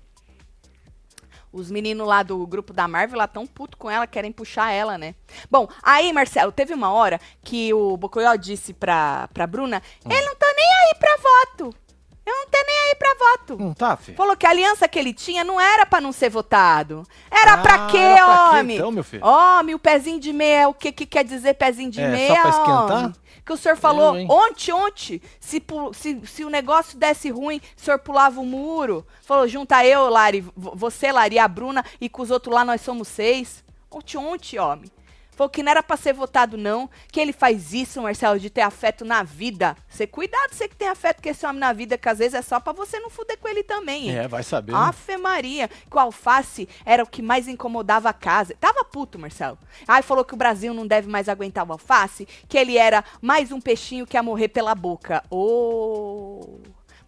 Os 1.52 1.70
meninos 1.70 2.04
lá 2.04 2.24
do 2.24 2.44
grupo 2.48 2.72
da 2.72 2.88
Marvel 2.88 3.16
lá 3.16 3.28
tão 3.28 3.46
puto 3.46 3.76
com 3.76 3.88
ela, 3.88 4.08
querem 4.08 4.32
puxar 4.32 4.72
ela, 4.72 4.98
né? 4.98 5.14
Bom, 5.48 5.68
aí, 5.84 6.12
Marcelo, 6.12 6.50
teve 6.50 6.74
uma 6.74 6.90
hora 6.90 7.20
que 7.44 7.72
o 7.72 7.96
Bocoió 7.96 8.34
disse 8.34 8.74
pra, 8.74 9.28
pra 9.32 9.46
Bruna, 9.46 9.80
hum. 10.04 10.10
ele 10.10 10.26
não 10.26 10.34
tá 10.34 10.52
nem 10.56 10.66
aí 10.66 10.94
pra 10.98 11.16
voto. 11.16 11.83
Eu 12.26 12.32
não 12.32 12.46
tenho 12.46 12.66
nem 12.66 12.76
aí 12.88 12.94
pra 12.94 13.14
voto. 13.18 13.62
Não 13.62 13.74
tá, 13.74 13.96
filho? 13.96 14.16
Falou 14.16 14.36
que 14.36 14.46
a 14.46 14.50
aliança 14.50 14.88
que 14.88 14.98
ele 14.98 15.12
tinha 15.12 15.44
não 15.44 15.60
era 15.60 15.84
pra 15.84 16.00
não 16.00 16.10
ser 16.10 16.30
votado. 16.30 17.06
Era 17.30 17.54
ah, 17.54 17.58
pra 17.58 17.86
quê, 17.86 17.98
era 17.98 18.24
pra 18.24 18.50
homem? 18.50 18.66
Quê, 18.68 18.74
então, 18.74 18.90
meu 18.90 19.04
filho? 19.04 19.26
Homem, 19.26 19.74
o 19.74 19.78
pezinho 19.78 20.18
de 20.18 20.32
meia, 20.32 20.68
o 20.68 20.74
que 20.74 20.90
que 20.90 21.04
quer 21.04 21.24
dizer 21.24 21.54
pezinho 21.54 21.90
de 21.90 22.00
é, 22.00 22.08
meia, 22.08 22.34
só 22.34 22.40
pra 22.40 22.50
esquentar? 22.50 22.98
homem? 22.98 23.14
Que 23.44 23.52
o 23.52 23.56
senhor 23.58 23.76
falou 23.76 24.16
eu, 24.16 24.26
ontem, 24.30 24.72
ontem, 24.72 25.20
se, 25.38 25.62
se, 25.92 26.20
se 26.24 26.44
o 26.44 26.48
negócio 26.48 26.96
desse 26.96 27.28
ruim, 27.28 27.60
o 27.76 27.80
senhor 27.80 27.98
pulava 27.98 28.40
o 28.40 28.46
muro. 28.46 29.06
Falou, 29.20 29.46
junta 29.46 29.84
eu, 29.84 30.08
Lari, 30.08 30.46
você, 30.56 31.12
Lari, 31.12 31.38
a 31.38 31.46
Bruna, 31.46 31.84
e 32.00 32.08
com 32.08 32.22
os 32.22 32.30
outros 32.30 32.54
lá 32.54 32.64
nós 32.64 32.80
somos 32.80 33.06
seis. 33.06 33.62
Ontem, 33.90 34.16
ontem, 34.16 34.58
homem. 34.58 34.90
Falou 35.34 35.50
que 35.50 35.62
não 35.62 35.70
era 35.70 35.82
pra 35.82 35.96
ser 35.96 36.12
votado, 36.12 36.56
não. 36.56 36.88
Que 37.10 37.20
ele 37.20 37.32
faz 37.32 37.72
isso, 37.72 38.00
Marcelo, 38.00 38.38
de 38.38 38.48
ter 38.48 38.60
afeto 38.60 39.04
na 39.04 39.22
vida. 39.22 39.76
Você 39.88 40.06
cuidado, 40.06 40.52
você 40.52 40.68
que 40.68 40.76
tem 40.76 40.88
afeto 40.88 41.22
com 41.22 41.28
esse 41.28 41.44
homem 41.44 41.58
na 41.58 41.72
vida, 41.72 41.98
que 41.98 42.08
às 42.08 42.18
vezes 42.18 42.34
é 42.34 42.42
só 42.42 42.60
pra 42.60 42.72
você 42.72 43.00
não 43.00 43.10
fuder 43.10 43.38
com 43.38 43.48
ele 43.48 43.62
também. 43.62 44.10
Hein? 44.10 44.18
É, 44.18 44.28
vai 44.28 44.42
saber. 44.42 44.72
Né? 44.72 44.78
Afe 44.78 45.16
Maria. 45.16 45.68
Que 45.68 45.96
o 45.96 45.98
alface 45.98 46.68
era 46.84 47.02
o 47.02 47.06
que 47.06 47.20
mais 47.20 47.48
incomodava 47.48 48.08
a 48.08 48.12
casa. 48.12 48.54
Tava 48.60 48.84
puto, 48.84 49.18
Marcelo. 49.18 49.58
Aí 49.88 50.02
falou 50.02 50.24
que 50.24 50.34
o 50.34 50.36
Brasil 50.36 50.72
não 50.72 50.86
deve 50.86 51.08
mais 51.08 51.28
aguentar 51.28 51.68
o 51.68 51.72
alface. 51.72 52.28
Que 52.48 52.56
ele 52.56 52.78
era 52.78 53.04
mais 53.20 53.50
um 53.50 53.60
peixinho 53.60 54.06
que 54.06 54.16
ia 54.16 54.22
morrer 54.22 54.48
pela 54.48 54.74
boca. 54.74 55.22
Oh. 55.30 56.58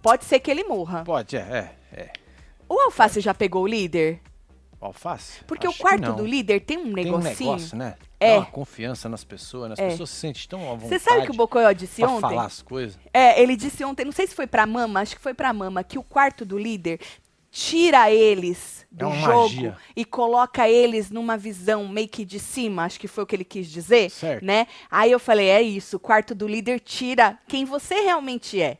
Pode 0.02 0.24
ser 0.24 0.40
que 0.40 0.50
ele 0.50 0.64
morra. 0.64 1.04
Pode, 1.04 1.36
é, 1.36 1.70
é. 1.92 2.00
é. 2.00 2.12
O 2.68 2.80
alface 2.80 3.20
já 3.20 3.32
pegou 3.32 3.62
o 3.62 3.66
líder? 3.66 4.20
Alface? 4.80 5.44
Porque 5.44 5.66
Acho 5.66 5.78
o 5.78 5.80
quarto 5.80 6.12
do 6.12 6.24
líder 6.24 6.60
tem 6.60 6.78
um 6.78 6.92
negocinho. 6.92 7.36
Tem 7.36 7.46
um 7.46 7.50
negócio, 7.50 7.76
né? 7.76 7.94
É. 8.18 8.32
Dá 8.34 8.38
uma 8.38 8.46
confiança 8.46 9.08
nas 9.08 9.24
pessoas, 9.24 9.68
né? 9.68 9.72
As 9.74 9.78
é. 9.78 9.88
pessoas 9.90 10.10
se 10.10 10.16
sentem 10.16 10.42
tão 10.48 10.60
à 10.60 10.74
vontade. 10.74 10.88
Você 10.88 10.98
sabe 10.98 11.20
o 11.20 11.24
que 11.24 11.30
o 11.30 11.34
Bocoyó 11.34 11.72
disse 11.72 12.04
ontem? 12.04 12.20
falar 12.20 12.46
as 12.46 12.62
coisas. 12.62 12.98
É, 13.12 13.40
ele 13.42 13.56
disse 13.56 13.84
ontem, 13.84 14.04
não 14.04 14.12
sei 14.12 14.26
se 14.26 14.34
foi 14.34 14.46
pra 14.46 14.66
Mama, 14.66 15.00
acho 15.00 15.16
que 15.16 15.22
foi 15.22 15.34
pra 15.34 15.52
Mama, 15.52 15.84
que 15.84 15.98
o 15.98 16.02
quarto 16.02 16.44
do 16.44 16.58
líder 16.58 17.00
tira 17.50 18.10
eles 18.10 18.86
do 18.90 19.06
é 19.06 19.20
jogo 19.20 19.54
magia. 19.54 19.76
e 19.94 20.04
coloca 20.04 20.68
eles 20.68 21.10
numa 21.10 21.38
visão 21.38 21.88
meio 21.88 22.08
que 22.08 22.24
de 22.24 22.38
cima, 22.38 22.84
acho 22.84 23.00
que 23.00 23.08
foi 23.08 23.24
o 23.24 23.26
que 23.26 23.34
ele 23.34 23.44
quis 23.44 23.68
dizer, 23.68 24.10
certo. 24.10 24.44
né? 24.44 24.66
Aí 24.90 25.10
eu 25.10 25.18
falei, 25.18 25.48
é 25.48 25.62
isso, 25.62 25.96
o 25.96 26.00
quarto 26.00 26.34
do 26.34 26.46
líder 26.46 26.80
tira 26.80 27.38
quem 27.48 27.64
você 27.64 28.00
realmente 28.00 28.60
é. 28.60 28.78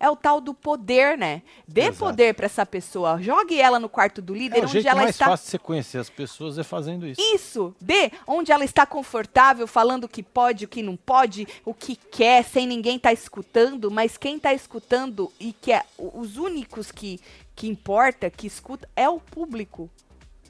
É 0.00 0.08
o 0.08 0.14
tal 0.14 0.40
do 0.40 0.54
poder, 0.54 1.18
né? 1.18 1.42
Dê 1.66 1.82
Exato. 1.82 1.98
poder 1.98 2.34
para 2.34 2.46
essa 2.46 2.64
pessoa. 2.64 3.20
Jogue 3.20 3.60
ela 3.60 3.80
no 3.80 3.88
quarto 3.88 4.22
do 4.22 4.32
líder, 4.34 4.58
É 4.62 4.66
onde 4.66 4.86
ela 4.86 5.00
mais 5.02 5.10
está. 5.10 5.26
fácil 5.26 5.44
de 5.44 5.50
você 5.50 5.58
conhecer 5.58 5.98
as 5.98 6.08
pessoas 6.08 6.58
é 6.58 6.62
fazendo 6.62 7.06
isso. 7.06 7.20
Isso, 7.20 7.74
dê 7.80 8.12
onde 8.26 8.52
ela 8.52 8.64
está 8.64 8.86
confortável, 8.86 9.66
falando 9.66 10.04
o 10.04 10.08
que 10.08 10.22
pode, 10.22 10.64
o 10.64 10.68
que 10.68 10.82
não 10.82 10.96
pode, 10.96 11.46
o 11.64 11.74
que 11.74 11.96
quer, 11.96 12.44
sem 12.44 12.66
ninguém 12.66 12.96
estar 12.96 13.12
escutando, 13.12 13.90
mas 13.90 14.16
quem 14.16 14.36
está 14.36 14.54
escutando 14.54 15.32
e 15.40 15.52
que 15.52 15.72
é 15.72 15.82
os 15.98 16.36
únicos 16.36 16.92
que, 16.92 17.20
que 17.56 17.66
importa, 17.68 18.30
que 18.30 18.46
escuta, 18.46 18.88
é 18.94 19.08
o 19.08 19.18
público. 19.18 19.90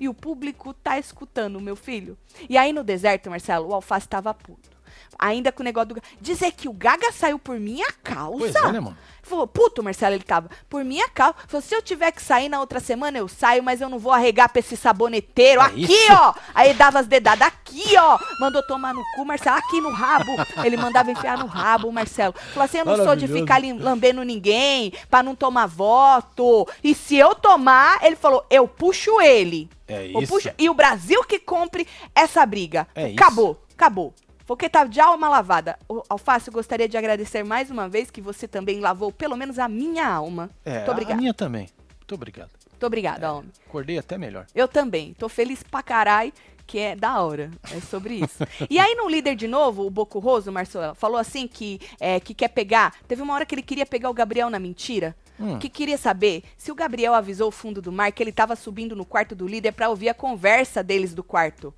E 0.01 0.09
o 0.09 0.15
público 0.15 0.73
tá 0.75 0.99
escutando, 0.99 1.61
meu 1.61 1.75
filho. 1.75 2.17
E 2.49 2.57
aí 2.57 2.73
no 2.73 2.85
deserto, 2.85 3.31
Marcelo, 3.31 3.69
o 3.69 3.75
Alface 3.75 4.07
tava 4.07 4.33
puto. 4.33 4.78
Ainda 5.19 5.51
com 5.51 5.63
o 5.63 5.65
negócio 5.65 5.95
do. 5.95 6.03
Dizer 6.21 6.53
que 6.53 6.69
o 6.69 6.73
Gaga 6.73 7.11
saiu 7.13 7.39
por 7.39 7.59
minha 7.59 7.91
causa. 8.05 8.39
Pois 8.39 8.55
é, 8.55 8.73
né, 8.73 8.81
mano? 8.81 8.97
Falou, 9.23 9.47
puto, 9.47 9.83
Marcelo, 9.83 10.15
ele 10.15 10.25
tava. 10.25 10.49
Por 10.71 10.83
minha 10.85 11.07
causa. 11.11 11.35
Falou, 11.47 11.61
se 11.61 11.75
eu 11.75 11.83
tiver 11.83 12.11
que 12.13 12.23
sair 12.23 12.49
na 12.49 12.61
outra 12.61 12.81
semana, 12.81 13.19
eu 13.19 13.29
saio, 13.29 13.63
mas 13.63 13.81
eu 13.83 13.89
não 13.91 13.99
vou 13.99 14.11
arregar 14.13 14.49
pra 14.49 14.61
esse 14.61 14.75
saboneteiro. 14.75 15.61
É 15.61 15.65
aqui, 15.65 15.83
isso. 15.83 16.13
ó. 16.13 16.33
Aí 16.55 16.73
dava 16.73 16.99
as 17.01 17.07
dedadas 17.07 17.47
aqui, 17.47 17.95
ó. 17.99 18.19
Mandou 18.41 18.63
tomar 18.63 18.95
no 18.95 19.03
cu, 19.17 19.25
Marcelo, 19.27 19.59
aqui 19.59 19.81
no 19.83 19.91
rabo. 19.91 20.31
Ele 20.65 20.79
mandava 20.79 21.11
enfiar 21.11 21.37
no 21.37 21.47
rabo, 21.47 21.93
Marcelo. 21.93 22.33
Falou 22.55 22.65
assim: 22.65 22.79
eu 22.79 22.85
não 22.87 22.97
sou 23.05 23.15
de 23.17 23.27
ficar 23.29 23.61
lambendo 23.79 24.23
ninguém 24.25 24.93
pra 25.11 25.23
não 25.23 25.35
tomar 25.35 25.67
voto. 25.67 26.67
E 26.83 26.95
se 26.95 27.17
eu 27.17 27.35
tomar, 27.35 27.99
ele 28.03 28.17
falou, 28.17 28.47
eu 28.49 28.67
puxo 28.67 29.21
ele. 29.21 29.69
É 29.87 30.07
isso. 30.07 30.33
puxo- 30.33 30.51
e 30.59 30.71
o 30.71 30.75
Brasil 30.75 31.23
que 31.25 31.39
compre 31.39 31.87
essa 32.15 32.45
briga. 32.47 32.87
É 32.95 33.09
isso. 33.09 33.15
acabou, 33.23 33.63
acabou. 33.75 34.15
Porque 34.49 34.67
tá 34.67 34.85
de 34.85 34.99
alma 34.99 35.29
lavada. 35.29 35.79
Ô, 35.87 36.03
Alface, 36.09 36.49
eu 36.49 36.55
gostaria 36.55 36.89
de 36.89 36.97
agradecer 36.97 37.45
mais 37.45 37.71
uma 37.71 37.87
vez 37.87 38.11
que 38.11 38.23
você 38.23 38.49
também 38.49 38.81
lavou 38.81 39.13
pelo 39.13 39.37
menos 39.37 39.59
a 39.59 39.69
minha 39.69 40.09
alma. 40.09 40.49
É, 40.65 40.77
Muito 40.77 40.89
a 40.89 40.93
obrigada. 40.93 41.21
minha 41.21 41.35
também. 41.35 41.69
Muito 41.99 42.15
obrigado. 42.15 42.51
Muito 42.71 42.87
obrigada, 42.87 43.31
homem. 43.31 43.51
Acordei 43.67 43.99
até 43.99 44.17
melhor. 44.17 44.47
Eu 44.55 44.67
também. 44.67 45.13
Tô 45.19 45.29
feliz 45.29 45.63
pra 45.63 45.83
caralho, 45.83 46.33
que 46.67 46.79
é 46.79 46.97
da 46.97 47.21
hora. 47.21 47.51
É 47.71 47.79
sobre 47.83 48.15
isso. 48.15 48.39
e 48.71 48.79
aí, 48.79 48.95
no 48.95 49.07
líder 49.07 49.37
de 49.37 49.47
novo, 49.47 49.85
o 49.85 49.91
Boco 49.91 50.19
Roso, 50.19 50.51
Marcelo, 50.51 50.95
falou 50.95 51.19
assim 51.19 51.47
que, 51.47 51.79
é, 52.01 52.19
que 52.19 52.33
quer 52.33 52.49
pegar. 52.49 52.95
Teve 53.07 53.21
uma 53.21 53.35
hora 53.35 53.45
que 53.45 53.55
ele 53.55 53.61
queria 53.61 53.85
pegar 53.85 54.09
o 54.09 54.15
Gabriel 54.15 54.49
na 54.49 54.59
mentira. 54.59 55.15
Hum. 55.39 55.59
Que 55.59 55.69
queria 55.69 55.99
saber 55.99 56.43
se 56.57 56.73
o 56.73 56.75
Gabriel 56.75 57.13
avisou 57.13 57.49
o 57.49 57.53
fundo 57.53 57.83
do 57.83 57.93
mar 57.93 58.11
que 58.13 58.23
ele 58.23 58.33
tava 58.33 58.57
subindo 58.57 58.97
no 58.97 59.05
quarto 59.05 59.35
do 59.35 59.47
líder 59.47 59.73
pra 59.73 59.91
ouvir 59.91 60.09
a 60.09 60.15
conversa 60.15 60.83
deles 60.83 61.13
do 61.13 61.23
quarto. 61.23 61.75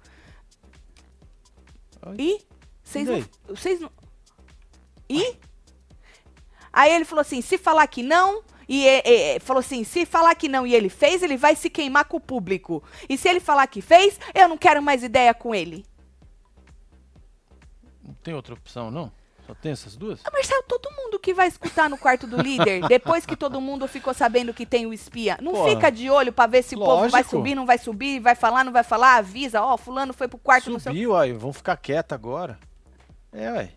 Ai. 2.00 2.14
E? 2.16 2.49
Vocês 2.90 3.08
não. 3.08 3.24
Vocês 3.56 3.80
não. 3.80 3.90
E? 5.08 5.36
Aí 6.72 6.92
ele 6.92 7.04
falou 7.04 7.20
assim: 7.20 7.40
se 7.42 7.58
falar 7.58 7.86
que 7.86 8.02
não. 8.02 8.42
E, 8.68 8.86
e- 8.86 9.02
e- 9.36 9.40
falou 9.40 9.60
assim: 9.60 9.82
se 9.82 10.06
falar 10.06 10.34
que 10.36 10.48
não 10.48 10.66
e 10.66 10.74
ele 10.74 10.88
fez, 10.88 11.22
ele 11.22 11.36
vai 11.36 11.56
se 11.56 11.68
queimar 11.68 12.04
com 12.04 12.16
o 12.18 12.20
público. 12.20 12.82
E 13.08 13.18
se 13.18 13.28
ele 13.28 13.40
falar 13.40 13.66
que 13.66 13.80
fez, 13.82 14.18
eu 14.34 14.48
não 14.48 14.56
quero 14.56 14.80
mais 14.82 15.02
ideia 15.02 15.34
com 15.34 15.54
ele. 15.54 15.84
Não 18.04 18.14
tem 18.14 18.34
outra 18.34 18.54
opção, 18.54 18.90
não? 18.90 19.10
Só 19.46 19.54
tem 19.54 19.72
essas 19.72 19.96
duas? 19.96 20.20
Ah, 20.24 20.30
Marcelo, 20.32 20.62
todo 20.68 20.88
mundo 20.96 21.18
que 21.18 21.34
vai 21.34 21.48
escutar 21.48 21.90
no 21.90 21.98
quarto 21.98 22.26
do 22.26 22.40
líder, 22.40 22.86
depois 22.86 23.26
que 23.26 23.34
todo 23.34 23.60
mundo 23.60 23.88
ficou 23.88 24.14
sabendo 24.14 24.54
que 24.54 24.64
tem 24.64 24.86
o 24.86 24.92
espia, 24.92 25.36
não 25.42 25.52
Porra. 25.52 25.70
fica 25.70 25.90
de 25.90 26.08
olho 26.08 26.32
pra 26.32 26.46
ver 26.46 26.62
se 26.62 26.76
o 26.76 26.78
povo 26.78 27.08
vai 27.08 27.22
Lógico. 27.22 27.30
subir, 27.30 27.54
não 27.56 27.66
vai 27.66 27.78
subir, 27.78 28.20
vai 28.20 28.36
falar, 28.36 28.62
não 28.62 28.72
vai 28.72 28.84
falar, 28.84 29.16
avisa, 29.16 29.60
ó, 29.60 29.76
fulano 29.76 30.12
foi 30.12 30.28
pro 30.28 30.38
quarto, 30.38 30.70
não 30.70 30.78
sei 30.78 30.92
Subiu, 30.92 31.16
aí, 31.16 31.32
vamos 31.32 31.56
ficar 31.56 31.76
quieto 31.76 32.12
agora. 32.12 32.58
É, 33.32 33.50
ué. 33.52 33.70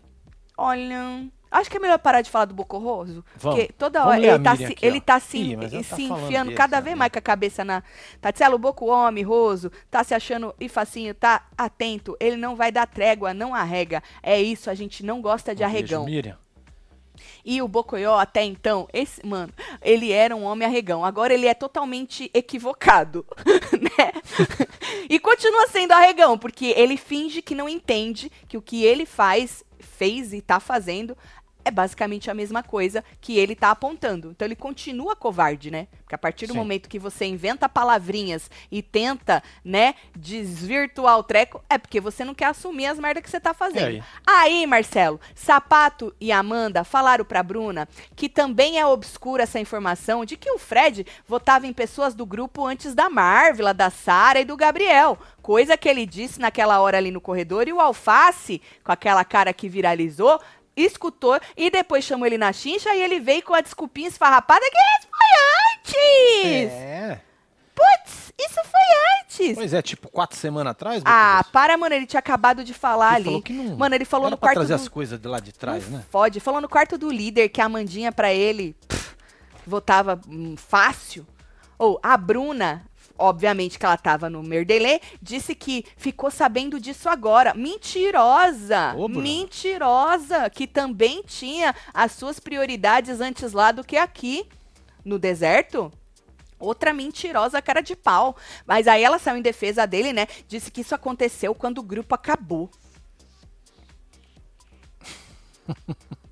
Olha, 0.56 1.28
acho 1.50 1.68
que 1.70 1.76
é 1.76 1.80
melhor 1.80 1.98
parar 1.98 2.20
de 2.22 2.30
falar 2.30 2.44
do 2.44 2.54
Bocorroso. 2.54 3.24
Vamos. 3.36 3.58
Porque 3.58 3.72
toda 3.72 4.06
hora 4.06 4.18
ele 4.18 4.38
tá, 4.38 4.56
se, 4.56 4.64
aqui, 4.64 4.86
ele 4.86 5.00
tá 5.00 5.20
se, 5.20 5.38
Ih, 5.38 5.82
se 5.82 6.08
tá 6.08 6.18
enfiando 6.18 6.52
cada 6.54 6.76
sabe? 6.76 6.84
vez 6.86 6.96
mais 6.96 7.10
com 7.12 7.18
a 7.18 7.22
cabeça 7.22 7.64
na. 7.64 7.82
Tatielo, 8.20 8.58
Boco 8.58 8.86
homem, 8.86 9.24
Roso, 9.24 9.70
tá 9.90 10.04
se 10.04 10.14
achando 10.14 10.54
e 10.60 10.68
facinho, 10.68 11.14
tá 11.14 11.46
atento. 11.56 12.16
Ele 12.20 12.36
não 12.36 12.54
vai 12.54 12.70
dar 12.70 12.86
trégua, 12.86 13.34
não 13.34 13.54
arrega. 13.54 14.02
É 14.22 14.40
isso, 14.40 14.70
a 14.70 14.74
gente 14.74 15.04
não 15.04 15.20
gosta 15.20 15.54
de 15.54 15.64
Um 15.64 15.68
beijo, 15.68 15.76
arregão. 15.76 16.04
Miriam. 16.04 16.43
E 17.44 17.60
o 17.60 17.68
Bocoió, 17.68 18.16
até 18.18 18.42
então, 18.42 18.88
esse, 18.92 19.24
mano, 19.24 19.52
ele 19.82 20.10
era 20.12 20.34
um 20.34 20.44
homem 20.44 20.66
arregão. 20.66 21.04
Agora 21.04 21.34
ele 21.34 21.46
é 21.46 21.54
totalmente 21.54 22.30
equivocado, 22.32 23.26
né? 23.72 24.12
e 25.08 25.18
continua 25.18 25.66
sendo 25.68 25.92
arregão, 25.92 26.38
porque 26.38 26.72
ele 26.76 26.96
finge 26.96 27.42
que 27.42 27.54
não 27.54 27.68
entende 27.68 28.32
que 28.48 28.56
o 28.56 28.62
que 28.62 28.84
ele 28.84 29.04
faz, 29.04 29.62
fez 29.78 30.32
e 30.32 30.40
tá 30.40 30.58
fazendo 30.58 31.16
é 31.64 31.70
basicamente 31.70 32.30
a 32.30 32.34
mesma 32.34 32.62
coisa 32.62 33.04
que 33.20 33.38
ele 33.38 33.54
tá 33.54 33.70
apontando. 33.70 34.30
Então 34.30 34.46
ele 34.46 34.56
continua 34.56 35.16
covarde, 35.16 35.70
né? 35.70 35.88
Porque 36.02 36.14
a 36.14 36.18
partir 36.18 36.46
do 36.46 36.52
Sim. 36.52 36.58
momento 36.58 36.88
que 36.88 36.98
você 36.98 37.24
inventa 37.24 37.68
palavrinhas 37.68 38.50
e 38.70 38.82
tenta, 38.82 39.42
né, 39.64 39.94
desvirtuar 40.16 41.18
o 41.18 41.22
treco, 41.22 41.62
é 41.68 41.78
porque 41.78 42.00
você 42.00 42.24
não 42.24 42.34
quer 42.34 42.46
assumir 42.46 42.86
as 42.86 42.98
merdas 42.98 43.22
que 43.22 43.30
você 43.30 43.40
tá 43.40 43.54
fazendo. 43.54 43.86
aí? 43.86 44.02
Aí, 44.26 44.66
Marcelo, 44.66 45.20
Sapato 45.34 46.14
e 46.20 46.30
Amanda 46.30 46.84
falaram 46.84 47.24
pra 47.24 47.42
Bruna 47.42 47.88
que 48.14 48.28
também 48.28 48.78
é 48.78 48.86
obscura 48.86 49.44
essa 49.44 49.58
informação 49.58 50.24
de 50.24 50.36
que 50.36 50.50
o 50.50 50.58
Fred 50.58 51.06
votava 51.26 51.66
em 51.66 51.72
pessoas 51.72 52.14
do 52.14 52.26
grupo 52.26 52.64
antes 52.66 52.94
da 52.94 53.08
Marvila, 53.08 53.72
da 53.72 53.90
Sara 53.90 54.40
e 54.40 54.44
do 54.44 54.56
Gabriel. 54.56 55.18
Coisa 55.42 55.76
que 55.76 55.88
ele 55.88 56.06
disse 56.06 56.40
naquela 56.40 56.80
hora 56.80 56.98
ali 56.98 57.10
no 57.10 57.20
corredor 57.20 57.68
e 57.68 57.72
o 57.72 57.80
Alface, 57.80 58.62
com 58.82 58.92
aquela 58.92 59.24
cara 59.24 59.52
que 59.52 59.68
viralizou, 59.68 60.40
escutou 60.76 61.38
e 61.56 61.70
depois 61.70 62.04
chamou 62.04 62.26
ele 62.26 62.38
na 62.38 62.52
chincha 62.52 62.94
e 62.94 63.00
ele 63.02 63.20
veio 63.20 63.42
com 63.42 63.54
a 63.54 63.60
desculpinha 63.60 64.08
esfarrapada 64.08 64.60
que 64.70 64.76
isso 64.76 65.08
foi 65.10 65.98
antes! 66.00 66.72
É. 66.72 67.20
Putz, 67.74 68.32
isso 68.38 68.60
foi 68.70 69.20
antes! 69.20 69.54
Pois 69.56 69.74
é, 69.74 69.82
tipo, 69.82 70.08
quatro 70.08 70.36
semanas 70.36 70.70
atrás. 70.72 71.02
Ah, 71.04 71.38
Bocoroso? 71.38 71.50
para, 71.52 71.76
mano, 71.76 71.94
ele 71.94 72.06
tinha 72.06 72.20
acabado 72.20 72.62
de 72.62 72.72
falar 72.72 73.08
Ele 73.08 73.16
ali. 73.16 73.24
falou 73.24 73.42
que 73.42 73.52
não- 73.52 73.76
Mano, 73.76 73.94
ele 73.94 74.04
falou 74.04 74.30
no 74.30 74.36
quarto 74.36 74.54
trazer 74.54 74.76
do... 74.76 74.82
as 74.82 74.88
coisas 74.88 75.18
de 75.18 75.26
lá 75.28 75.40
de 75.40 75.52
trás, 75.52 75.88
Não 75.88 75.98
né? 75.98 76.04
Fode. 76.10 76.38
Falou 76.40 76.60
no 76.60 76.68
quarto 76.68 76.96
do 76.96 77.10
líder 77.10 77.48
que 77.48 77.60
a 77.60 77.64
Amandinha 77.64 78.12
pra 78.12 78.32
ele 78.32 78.76
pff, 78.86 79.16
votava 79.66 80.20
hum, 80.28 80.54
fácil. 80.56 81.26
Ou 81.76 81.98
a 82.02 82.16
Bruna, 82.16 82.84
obviamente 83.18 83.78
que 83.78 83.86
ela 83.86 83.96
tava 83.96 84.28
no 84.28 84.42
Merdelê, 84.42 85.00
disse 85.20 85.54
que 85.54 85.84
ficou 85.96 86.30
sabendo 86.30 86.80
disso 86.80 87.08
agora. 87.08 87.54
Mentirosa! 87.54 88.94
Ô. 88.96 89.08
Mentirosa! 89.08 90.48
Que 90.50 90.66
também 90.66 91.22
tinha 91.22 91.74
as 91.92 92.12
suas 92.12 92.38
prioridades 92.40 93.20
antes 93.20 93.52
lá 93.52 93.72
do 93.72 93.84
que 93.84 93.96
aqui. 93.96 94.46
No 95.04 95.18
deserto? 95.18 95.92
Outra 96.58 96.92
mentirosa 96.92 97.60
cara 97.60 97.80
de 97.80 97.94
pau. 97.94 98.36
Mas 98.66 98.88
aí 98.88 99.02
ela 99.02 99.18
saiu 99.18 99.36
em 99.36 99.42
defesa 99.42 99.86
dele, 99.86 100.12
né? 100.12 100.26
Disse 100.48 100.70
que 100.70 100.80
isso 100.80 100.94
aconteceu 100.94 101.54
quando 101.54 101.78
o 101.78 101.82
grupo 101.82 102.14
acabou. 102.14 102.70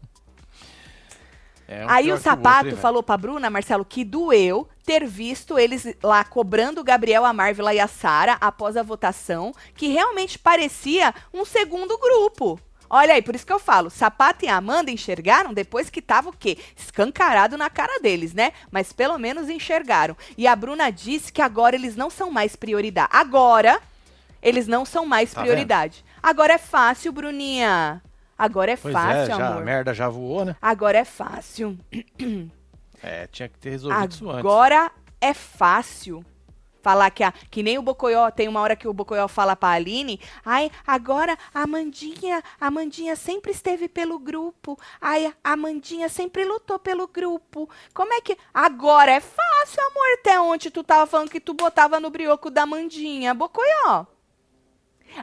É 1.72 1.86
Aí 1.88 2.12
o 2.12 2.18
sapato 2.18 2.56
outro, 2.56 2.70
velho? 2.70 2.82
falou 2.82 3.02
pra 3.02 3.16
Bruna, 3.16 3.48
Marcelo, 3.48 3.84
que 3.84 4.04
doeu 4.04 4.68
ter 4.84 5.06
visto 5.06 5.58
eles 5.58 5.86
lá 6.02 6.22
cobrando 6.22 6.80
o 6.80 6.84
Gabriel, 6.84 7.24
a 7.24 7.32
Marvila 7.32 7.72
e 7.72 7.80
a 7.80 7.88
Sara 7.88 8.36
após 8.40 8.76
a 8.76 8.82
votação, 8.82 9.54
que 9.74 9.88
realmente 9.88 10.38
parecia 10.38 11.14
um 11.32 11.44
segundo 11.44 11.96
grupo. 11.98 12.60
Olha 12.90 13.14
aí, 13.14 13.22
por 13.22 13.34
isso 13.34 13.46
que 13.46 13.52
eu 13.52 13.58
falo, 13.58 13.88
Sapato 13.88 14.44
e 14.44 14.48
Amanda 14.48 14.90
enxergaram 14.90 15.54
depois 15.54 15.88
que 15.88 16.02
tava 16.02 16.28
o 16.28 16.36
quê? 16.36 16.58
Escancarado 16.76 17.56
na 17.56 17.70
cara 17.70 17.98
deles, 18.00 18.34
né? 18.34 18.52
Mas 18.70 18.92
pelo 18.92 19.16
menos 19.16 19.48
enxergaram. 19.48 20.14
E 20.36 20.46
a 20.46 20.54
Bruna 20.54 20.90
disse 20.90 21.32
que 21.32 21.40
agora 21.40 21.74
eles 21.74 21.96
não 21.96 22.10
são 22.10 22.30
mais 22.30 22.54
prioridade. 22.54 23.08
Agora, 23.10 23.80
eles 24.42 24.66
não 24.66 24.84
são 24.84 25.06
mais 25.06 25.32
Tá 25.32 25.40
prioridade. 25.40 26.04
Agora 26.22 26.52
é 26.52 26.58
fácil, 26.58 27.12
Bruninha. 27.12 28.02
Agora 28.38 28.72
é 28.72 28.76
Pois 28.76 28.92
fácil, 28.92 29.22
é, 29.22 29.26
já, 29.26 29.36
a 29.36 29.48
amor. 29.52 29.64
merda 29.64 29.94
já 29.94 30.08
voou, 30.08 30.44
né? 30.44 30.56
Agora 30.60 30.98
é 30.98 31.04
fácil. 31.04 31.78
É, 33.04 33.26
tinha 33.26 33.48
que 33.48 33.58
ter 33.58 33.70
resolvido 33.70 34.12
isso 34.12 34.30
antes. 34.30 34.38
Agora 34.38 34.92
é 35.20 35.34
fácil. 35.34 36.24
Falar 36.82 37.10
que, 37.10 37.22
a, 37.22 37.32
que 37.50 37.62
nem 37.62 37.78
o 37.78 37.82
Bocoió, 37.82 38.30
tem 38.30 38.46
uma 38.48 38.60
hora 38.60 38.74
que 38.74 38.88
o 38.88 38.92
Bocoió 38.92 39.28
fala 39.28 39.54
pra 39.54 39.70
Aline, 39.70 40.20
ai, 40.44 40.68
agora 40.84 41.36
a 41.54 41.62
Amandinha, 41.62 42.42
a 42.60 42.66
Amandinha 42.66 43.14
sempre 43.14 43.52
esteve 43.52 43.88
pelo 43.88 44.18
grupo, 44.18 44.76
ai, 45.00 45.32
a 45.44 45.52
Amandinha 45.52 46.08
sempre 46.08 46.44
lutou 46.44 46.78
pelo 46.80 47.06
grupo. 47.06 47.70
Como 47.94 48.12
é 48.12 48.20
que... 48.20 48.36
Agora 48.52 49.12
é 49.12 49.20
fácil, 49.20 49.80
amor, 49.80 50.18
até 50.20 50.40
ontem 50.40 50.70
tu 50.70 50.82
tava 50.82 51.06
falando 51.06 51.30
que 51.30 51.38
tu 51.40 51.54
botava 51.54 52.00
no 52.00 52.10
brioco 52.10 52.50
da 52.50 52.62
Amandinha, 52.62 53.32
Bocoió. 53.32 54.06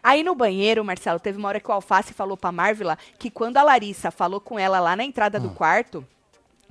Aí 0.01 0.23
no 0.23 0.35
banheiro, 0.35 0.83
Marcelo, 0.83 1.19
teve 1.19 1.37
uma 1.37 1.47
hora 1.47 1.59
que 1.59 1.69
o 1.69 1.73
Alface 1.73 2.13
falou 2.13 2.37
pra 2.37 2.51
Marvila 2.51 2.97
que 3.17 3.29
quando 3.29 3.57
a 3.57 3.63
Larissa 3.63 4.11
falou 4.11 4.39
com 4.39 4.57
ela 4.57 4.79
lá 4.79 4.95
na 4.95 5.03
entrada 5.03 5.39
do 5.39 5.49
quarto, 5.51 6.05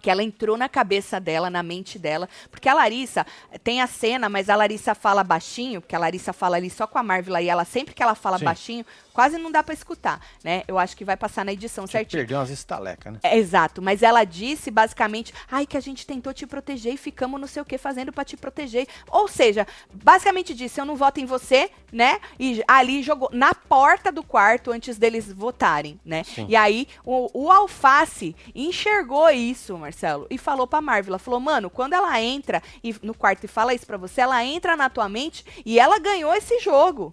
que 0.01 0.11
ela 0.11 0.23
entrou 0.23 0.57
na 0.57 0.69
cabeça 0.69 1.19
dela, 1.21 1.51
na 1.51 1.63
mente 1.63 1.99
dela, 1.99 2.29
porque 2.51 2.69
a 2.69 2.75
Larissa 2.75 3.27
tem 3.63 3.81
a 3.81 3.87
cena, 3.87 4.29
mas 4.29 4.49
a 4.49 4.57
Larissa 4.57 4.95
fala 4.95 5.25
baixinho, 5.25 5.81
porque 5.81 5.95
a 5.95 5.99
Larissa 5.99 6.33
fala 6.33 6.57
ali 6.57 6.71
só 6.71 6.87
com 6.87 6.99
a 6.99 7.03
Marvila 7.03 7.43
e 7.43 7.49
ela 7.49 7.65
sempre 7.65 7.95
que 7.95 8.03
ela 8.03 8.15
fala 8.15 8.39
Sim. 8.39 8.45
baixinho, 8.45 8.87
quase 9.13 9.37
não 9.37 9.51
dá 9.51 9.63
para 9.63 9.75
escutar, 9.75 10.21
né? 10.45 10.63
Eu 10.69 10.79
acho 10.79 10.97
que 10.97 11.05
vai 11.05 11.17
passar 11.17 11.45
na 11.45 11.53
edição 11.53 11.85
Tinha 11.87 12.01
certinho. 12.01 12.21
Perdeu 12.21 12.39
umas 12.39 12.51
estalecas, 12.51 13.13
né? 13.13 13.19
É, 13.23 13.37
exato, 13.37 13.83
mas 13.83 14.03
ela 14.03 14.23
disse 14.25 14.71
basicamente, 14.71 15.35
ai, 15.51 15.67
que 15.67 15.77
a 15.77 15.81
gente 15.81 16.07
tentou 16.07 16.33
te 16.33 16.47
proteger 16.47 16.95
e 16.95 16.97
ficamos 16.97 17.41
não 17.41 17.49
sei 17.49 17.61
o 17.61 17.65
que 17.65 17.77
fazendo 17.77 18.13
para 18.13 18.25
te 18.25 18.37
proteger. 18.37 18.87
Ou 19.11 19.27
seja, 19.27 19.67
basicamente 19.93 20.55
disse, 20.55 20.81
eu 20.81 20.85
não 20.85 20.95
voto 20.95 21.19
em 21.19 21.27
você, 21.27 21.71
né? 21.93 22.21
E 22.39 22.63
ali 22.69 23.03
jogou 23.03 23.29
na 23.33 23.55
porta 23.55 24.13
do 24.13 24.23
quarto 24.23 24.71
antes 24.71 24.99
deles 24.99 25.33
votarem, 25.33 25.99
né? 26.05 26.23
Sim. 26.25 26.47
E 26.49 26.55
aí 26.55 26.87
o, 27.05 27.47
o 27.47 27.51
Alface 27.51 28.37
enxergou 28.55 29.29
isso, 29.31 29.77
Marcelo, 29.89 30.27
e 30.29 30.37
falou 30.37 30.67
pra 30.67 30.83
Marvel, 30.83 31.13
ela 31.13 31.19
falou, 31.19 31.41
mano, 31.41 31.71
quando 31.71 31.95
ela 31.95 32.21
entra 32.21 32.63
e, 32.85 32.95
no 33.03 33.15
quarto 33.15 33.45
e 33.45 33.49
fala 33.49 33.73
isso 33.73 33.87
pra 33.87 33.97
você, 33.97 34.21
ela 34.21 34.45
entra 34.45 34.77
na 34.77 34.91
tua 34.91 35.09
mente 35.09 35.43
e 35.65 35.81
ela 35.81 35.99
ganhou 35.99 36.35
esse 36.35 36.59
jogo. 36.61 37.11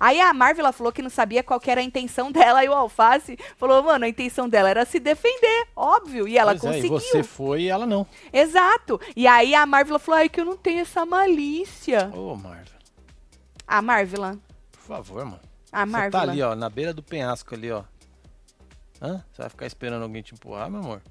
Aí 0.00 0.20
a 0.20 0.32
Marvel 0.34 0.72
falou 0.72 0.92
que 0.92 1.00
não 1.02 1.10
sabia 1.10 1.42
qual 1.44 1.60
era 1.64 1.80
a 1.80 1.84
intenção 1.84 2.30
dela 2.32 2.64
e 2.64 2.68
o 2.68 2.72
Alface 2.72 3.38
falou, 3.56 3.84
mano, 3.84 4.04
a 4.04 4.08
intenção 4.08 4.48
dela 4.48 4.68
era 4.68 4.84
se 4.84 4.98
defender, 4.98 5.68
óbvio, 5.76 6.26
e 6.26 6.36
ela 6.36 6.56
Pois 6.58 6.64
é, 6.64 6.78
e 6.80 6.88
conseguiu. 6.88 6.98
você 7.00 7.22
foi 7.22 7.62
e 7.62 7.68
ela 7.68 7.86
não. 7.86 8.04
Exato. 8.32 9.00
E 9.14 9.26
aí 9.28 9.54
a 9.54 9.64
Marvel 9.64 9.98
falou, 10.00 10.18
ai 10.18 10.28
que 10.28 10.40
eu 10.40 10.44
não 10.44 10.56
tenho 10.56 10.80
essa 10.80 11.06
malícia. 11.06 12.10
Ô, 12.12 12.34
Marvel, 12.34 12.78
A 13.66 13.80
Marvel, 13.80 14.38
por 14.72 14.80
favor, 14.80 15.24
mano. 15.24 15.40
a 15.70 15.84
Você 15.84 15.92
Marvel. 15.92 16.10
tá 16.10 16.22
ali, 16.22 16.42
ó, 16.42 16.56
na 16.56 16.68
beira 16.68 16.92
do 16.92 17.02
penhasco 17.02 17.54
ali, 17.54 17.70
ó. 17.70 17.84
Hã? 19.00 19.24
Você 19.32 19.42
vai 19.42 19.50
ficar 19.50 19.66
esperando 19.66 20.02
alguém 20.02 20.22
te 20.22 20.32
empurrar, 20.34 20.68
meu 20.70 20.80
amor? 20.80 21.02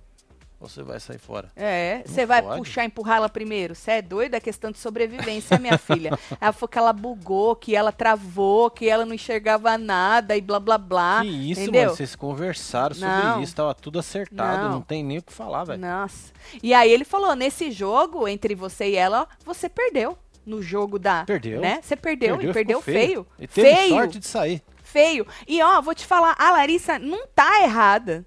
Você 0.61 0.83
vai 0.83 0.99
sair 0.99 1.17
fora? 1.17 1.49
É, 1.55 2.03
você 2.05 2.23
vai 2.25 2.41
pode. 2.41 2.59
puxar, 2.59 2.85
empurrar 2.85 3.17
ela 3.17 3.27
primeiro. 3.29 3.73
Você 3.73 3.91
é 3.91 4.01
doida? 4.01 4.37
É 4.37 4.39
questão 4.39 4.69
de 4.71 4.77
sobrevivência, 4.77 5.57
minha 5.57 5.77
filha. 5.77 6.11
Ela 6.39 6.53
falou 6.53 6.67
que 6.69 6.77
ela 6.77 6.93
bugou, 6.93 7.55
que 7.55 7.75
ela 7.75 7.91
travou, 7.91 8.69
que 8.69 8.87
ela 8.87 9.05
não 9.05 9.13
enxergava 9.13 9.77
nada 9.77 10.37
e 10.37 10.41
blá 10.41 10.59
blá 10.59 10.77
blá. 10.77 11.21
que 11.21 11.27
isso, 11.51 11.61
entendeu? 11.61 11.81
mano. 11.85 11.95
Vocês 11.95 12.15
conversaram 12.15 12.93
sobre 12.95 13.07
Não. 13.13 13.41
isso, 13.41 13.55
tava 13.55 13.73
tudo 13.73 13.97
acertado. 13.99 14.63
Não, 14.63 14.71
Não. 14.73 14.81
tem 14.81 15.03
nem 15.03 15.17
o 15.17 15.21
que 15.23 15.33
falar, 15.33 15.63
velho. 15.63 15.79
Nossa. 15.81 16.31
E 16.61 16.73
aí 16.73 16.91
ele 16.91 17.03
falou: 17.05 17.35
nesse 17.35 17.71
jogo, 17.71 18.27
entre 18.27 18.53
você 18.55 18.89
e 18.91 18.95
ela, 18.95 19.27
você 19.43 19.67
perdeu. 19.67 20.17
No 20.45 20.61
jogo 20.61 20.97
da. 20.97 21.23
Perdeu. 21.25 21.59
Né? 21.61 21.79
Você 21.83 21.95
perdeu, 21.95 22.41
e 22.41 22.51
perdeu 22.51 22.81
ficou 22.81 22.93
feio. 22.93 23.27
E 23.39 23.47
teve 23.47 23.75
feio. 23.75 23.89
sorte 23.89 24.19
de 24.19 24.27
sair. 24.27 24.61
feio. 24.83 25.25
E 25.47 25.61
ó, 25.61 25.79
vou 25.81 25.93
te 25.93 26.05
falar, 26.05 26.35
a 26.37 26.51
Larissa 26.51 26.97
não 26.99 27.27
tá 27.27 27.61
errada 27.63 28.25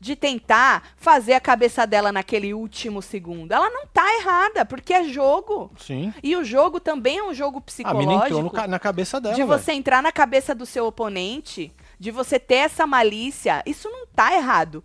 de 0.00 0.14
tentar 0.14 0.90
fazer 0.96 1.34
a 1.34 1.40
cabeça 1.40 1.86
dela 1.86 2.12
naquele 2.12 2.54
último 2.54 3.02
segundo. 3.02 3.52
Ela 3.52 3.68
não 3.70 3.86
tá 3.86 4.04
errada, 4.16 4.64
porque 4.64 4.94
é 4.94 5.04
jogo. 5.04 5.70
Sim. 5.78 6.14
E 6.22 6.36
o 6.36 6.44
jogo 6.44 6.78
também 6.78 7.18
é 7.18 7.22
um 7.24 7.34
jogo 7.34 7.62
A 7.84 7.94
mina 7.94 8.12
entrou 8.14 8.20
psicológico. 8.22 8.50
ca- 8.56 8.68
na 8.68 8.78
cabeça 8.78 9.20
dela, 9.20 9.34
de 9.34 9.42
velho. 9.44 9.58
você 9.58 9.72
entrar 9.72 10.02
na 10.02 10.12
cabeça 10.12 10.54
do 10.54 10.64
seu 10.64 10.86
oponente, 10.86 11.72
de 11.98 12.10
você 12.10 12.38
ter 12.38 12.54
essa 12.56 12.86
malícia, 12.86 13.62
isso 13.66 13.90
não 13.90 14.06
tá 14.06 14.32
errado. 14.34 14.84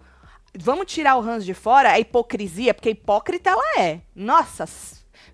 Vamos 0.58 0.86
tirar 0.92 1.16
o 1.16 1.22
Hans 1.22 1.46
de 1.46 1.54
fora, 1.54 1.92
a 1.92 2.00
hipocrisia, 2.00 2.74
porque 2.74 2.90
hipócrita 2.92 3.50
ela 3.52 3.80
é. 3.80 4.02
Nossa, 4.16 4.66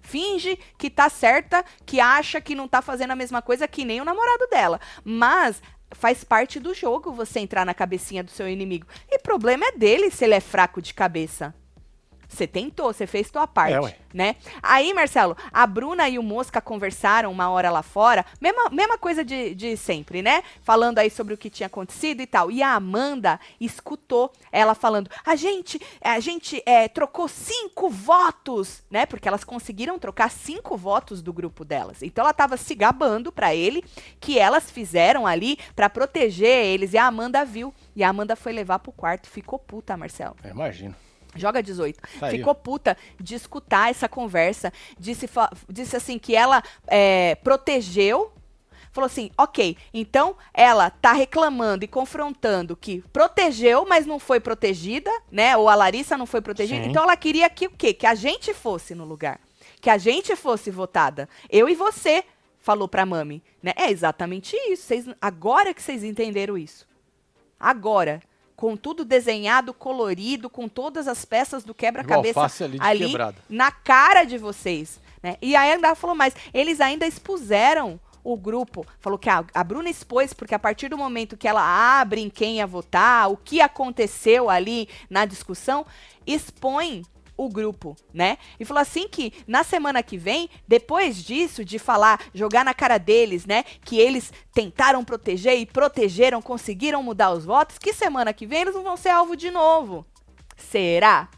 finge 0.01 0.57
que 0.77 0.89
tá 0.89 1.09
certa, 1.09 1.63
que 1.85 1.99
acha 1.99 2.39
que 2.41 2.55
não 2.55 2.67
tá 2.67 2.81
fazendo 2.81 3.11
a 3.11 3.15
mesma 3.15 3.41
coisa 3.41 3.67
que 3.67 3.85
nem 3.85 4.01
o 4.01 4.05
namorado 4.05 4.47
dela. 4.49 4.79
Mas 5.03 5.61
faz 5.91 6.23
parte 6.23 6.59
do 6.59 6.73
jogo 6.73 7.11
você 7.11 7.39
entrar 7.39 7.65
na 7.65 7.73
cabecinha 7.73 8.23
do 8.23 8.31
seu 8.31 8.47
inimigo. 8.47 8.87
E 9.09 9.19
problema 9.19 9.65
é 9.65 9.71
dele 9.71 10.09
se 10.11 10.23
ele 10.23 10.33
é 10.33 10.39
fraco 10.39 10.81
de 10.81 10.93
cabeça. 10.93 11.53
Você 12.29 12.45
tentou, 12.45 12.93
você 12.93 13.07
fez 13.07 13.29
tua 13.31 13.47
parte, 13.47 13.73
É, 13.73 13.81
ué. 13.81 13.95
né? 14.13 14.35
Aí, 14.61 14.93
Marcelo, 14.93 15.35
a 15.51 15.65
Bruna 15.65 16.07
e 16.07 16.19
o 16.19 16.23
Mosca 16.23 16.61
conversaram 16.61 17.31
uma 17.31 17.49
hora 17.49 17.71
lá 17.71 17.81
fora, 17.81 18.23
mesma, 18.39 18.69
mesma 18.69 18.97
coisa 18.99 19.25
de, 19.25 19.55
de 19.55 19.75
sempre, 19.75 20.21
né? 20.21 20.43
Falando 20.61 20.99
aí 20.99 21.09
sobre 21.09 21.33
o 21.33 21.37
que 21.37 21.49
tinha 21.49 21.65
acontecido 21.67 22.21
e 22.21 22.27
tal. 22.27 22.51
E 22.51 22.61
a 22.61 22.73
Amanda 22.75 23.39
escutou 23.59 24.31
ela 24.51 24.75
falando: 24.75 25.09
a 25.25 25.35
gente, 25.35 25.81
a 26.01 26.19
gente 26.19 26.61
é, 26.65 26.87
trocou 26.87 27.27
cinco 27.27 27.89
votos, 27.89 28.83
né? 28.91 29.05
Porque 29.07 29.27
elas 29.27 29.43
conseguiram 29.43 29.97
trocar 29.97 30.29
cinco 30.29 30.77
votos 30.77 31.21
do 31.21 31.33
grupo 31.33 31.65
delas. 31.65 32.03
Então 32.03 32.23
ela 32.23 32.33
tava 32.33 32.57
se 32.57 32.75
gabando 32.75 33.31
pra 33.31 33.55
ele 33.55 33.83
que 34.19 34.37
elas 34.37 34.69
fizeram 34.69 35.25
ali 35.25 35.57
pra 35.75 35.89
proteger 35.89 36.65
eles. 36.65 36.93
E 36.93 36.97
a 36.97 37.05
Amanda 37.07 37.43
viu. 37.43 37.73
E 37.95 38.03
a 38.03 38.09
Amanda 38.09 38.35
foi 38.35 38.53
levar 38.53 38.79
pro 38.79 38.91
quarto. 38.91 39.27
Ficou 39.27 39.57
puta, 39.57 39.97
Marcelo. 39.97 40.35
Eu 40.43 40.51
imagino. 40.51 40.95
Joga 41.35 41.61
18. 41.61 41.99
Tá 42.19 42.27
aí, 42.27 42.37
Ficou 42.37 42.55
puta 42.55 42.97
de 43.19 43.35
escutar 43.35 43.89
essa 43.89 44.09
conversa. 44.09 44.73
Disse, 44.97 45.29
disse 45.69 45.95
assim 45.95 46.17
que 46.17 46.35
ela 46.35 46.63
é, 46.87 47.35
protegeu. 47.35 48.33
Falou 48.91 49.05
assim, 49.05 49.29
ok, 49.37 49.77
então 49.93 50.35
ela 50.51 50.89
tá 50.89 51.13
reclamando 51.13 51.85
e 51.85 51.87
confrontando 51.87 52.75
que 52.75 53.03
protegeu, 53.13 53.85
mas 53.87 54.07
não 54.07 54.17
foi 54.19 54.39
protegida, 54.39 55.11
né? 55.31 55.55
Ou 55.55 55.69
a 55.69 55.75
Larissa 55.75 56.17
não 56.17 56.25
foi 56.25 56.41
protegida. 56.41 56.83
Sim. 56.83 56.89
Então 56.89 57.03
ela 57.03 57.15
queria 57.15 57.47
que 57.51 57.67
o 57.67 57.69
quê? 57.69 57.93
Que 57.93 58.07
a 58.07 58.15
gente 58.15 58.51
fosse 58.51 58.95
no 58.95 59.05
lugar. 59.05 59.39
Que 59.79 59.91
a 59.91 59.97
gente 59.99 60.35
fosse 60.35 60.71
votada. 60.71 61.29
Eu 61.51 61.69
e 61.69 61.75
você, 61.75 62.23
falou 62.59 62.87
pra 62.87 63.05
Mami. 63.05 63.43
Né? 63.61 63.73
É 63.75 63.91
exatamente 63.91 64.55
isso. 64.71 64.83
Vocês- 64.87 65.05
agora 65.21 65.71
que 65.73 65.81
vocês 65.83 66.03
entenderam 66.03 66.57
isso. 66.57 66.87
Agora. 67.59 68.21
Com 68.59 68.75
tudo 68.75 69.05
desenhado, 69.05 69.73
colorido, 69.73 70.49
com 70.49 70.67
todas 70.67 71.07
as 71.07 71.23
peças 71.23 71.63
do 71.63 71.73
quebra-cabeça 71.73 72.65
ali 72.65 72.77
ali 72.81 73.13
na 73.47 73.71
cara 73.71 74.25
de 74.25 74.37
vocês. 74.37 74.99
Né? 75.23 75.37
E 75.41 75.55
aí 75.55 75.71
ainda 75.71 75.95
falou 75.95 76.13
mais. 76.13 76.35
Eles 76.53 76.81
ainda 76.81 77.07
expuseram 77.07 77.97
o 78.21 78.35
grupo. 78.35 78.85
Falou 78.99 79.17
que 79.17 79.29
a, 79.29 79.45
a 79.53 79.63
Bruna 79.63 79.89
expôs, 79.89 80.33
porque 80.33 80.53
a 80.53 80.59
partir 80.59 80.89
do 80.89 80.97
momento 80.97 81.37
que 81.37 81.47
ela 81.47 81.61
abre 82.01 82.19
em 82.19 82.29
quem 82.29 82.57
ia 82.57 82.67
votar, 82.67 83.31
o 83.31 83.37
que 83.37 83.61
aconteceu 83.61 84.49
ali 84.49 84.89
na 85.09 85.23
discussão, 85.23 85.85
expõe 86.27 87.05
o 87.39 87.47
grupo, 87.47 87.95
né? 88.13 88.37
E 88.59 88.65
falou 88.65 88.81
assim 88.81 89.07
que 89.07 89.31
na 89.47 89.63
semana 89.63 90.03
que 90.03 90.17
vem, 90.17 90.49
depois 90.67 91.23
disso, 91.23 91.63
de 91.63 91.79
falar, 91.79 92.19
jogar 92.33 92.65
na 92.65 92.73
cara 92.73 92.97
deles, 92.97 93.45
né? 93.45 93.63
Que 93.85 93.97
eles 93.97 94.33
tentaram 94.53 95.05
proteger 95.05 95.57
e 95.57 95.65
protegeram, 95.65 96.41
conseguiram 96.41 97.01
mudar 97.01 97.31
os 97.31 97.45
votos, 97.45 97.77
que 97.77 97.93
semana 97.93 98.33
que 98.33 98.45
vem 98.45 98.61
eles 98.61 98.75
não 98.75 98.83
vão 98.83 98.97
ser 98.97 99.09
alvo 99.09 99.37
de 99.37 99.49
novo. 99.49 100.05
Será? 100.57 101.29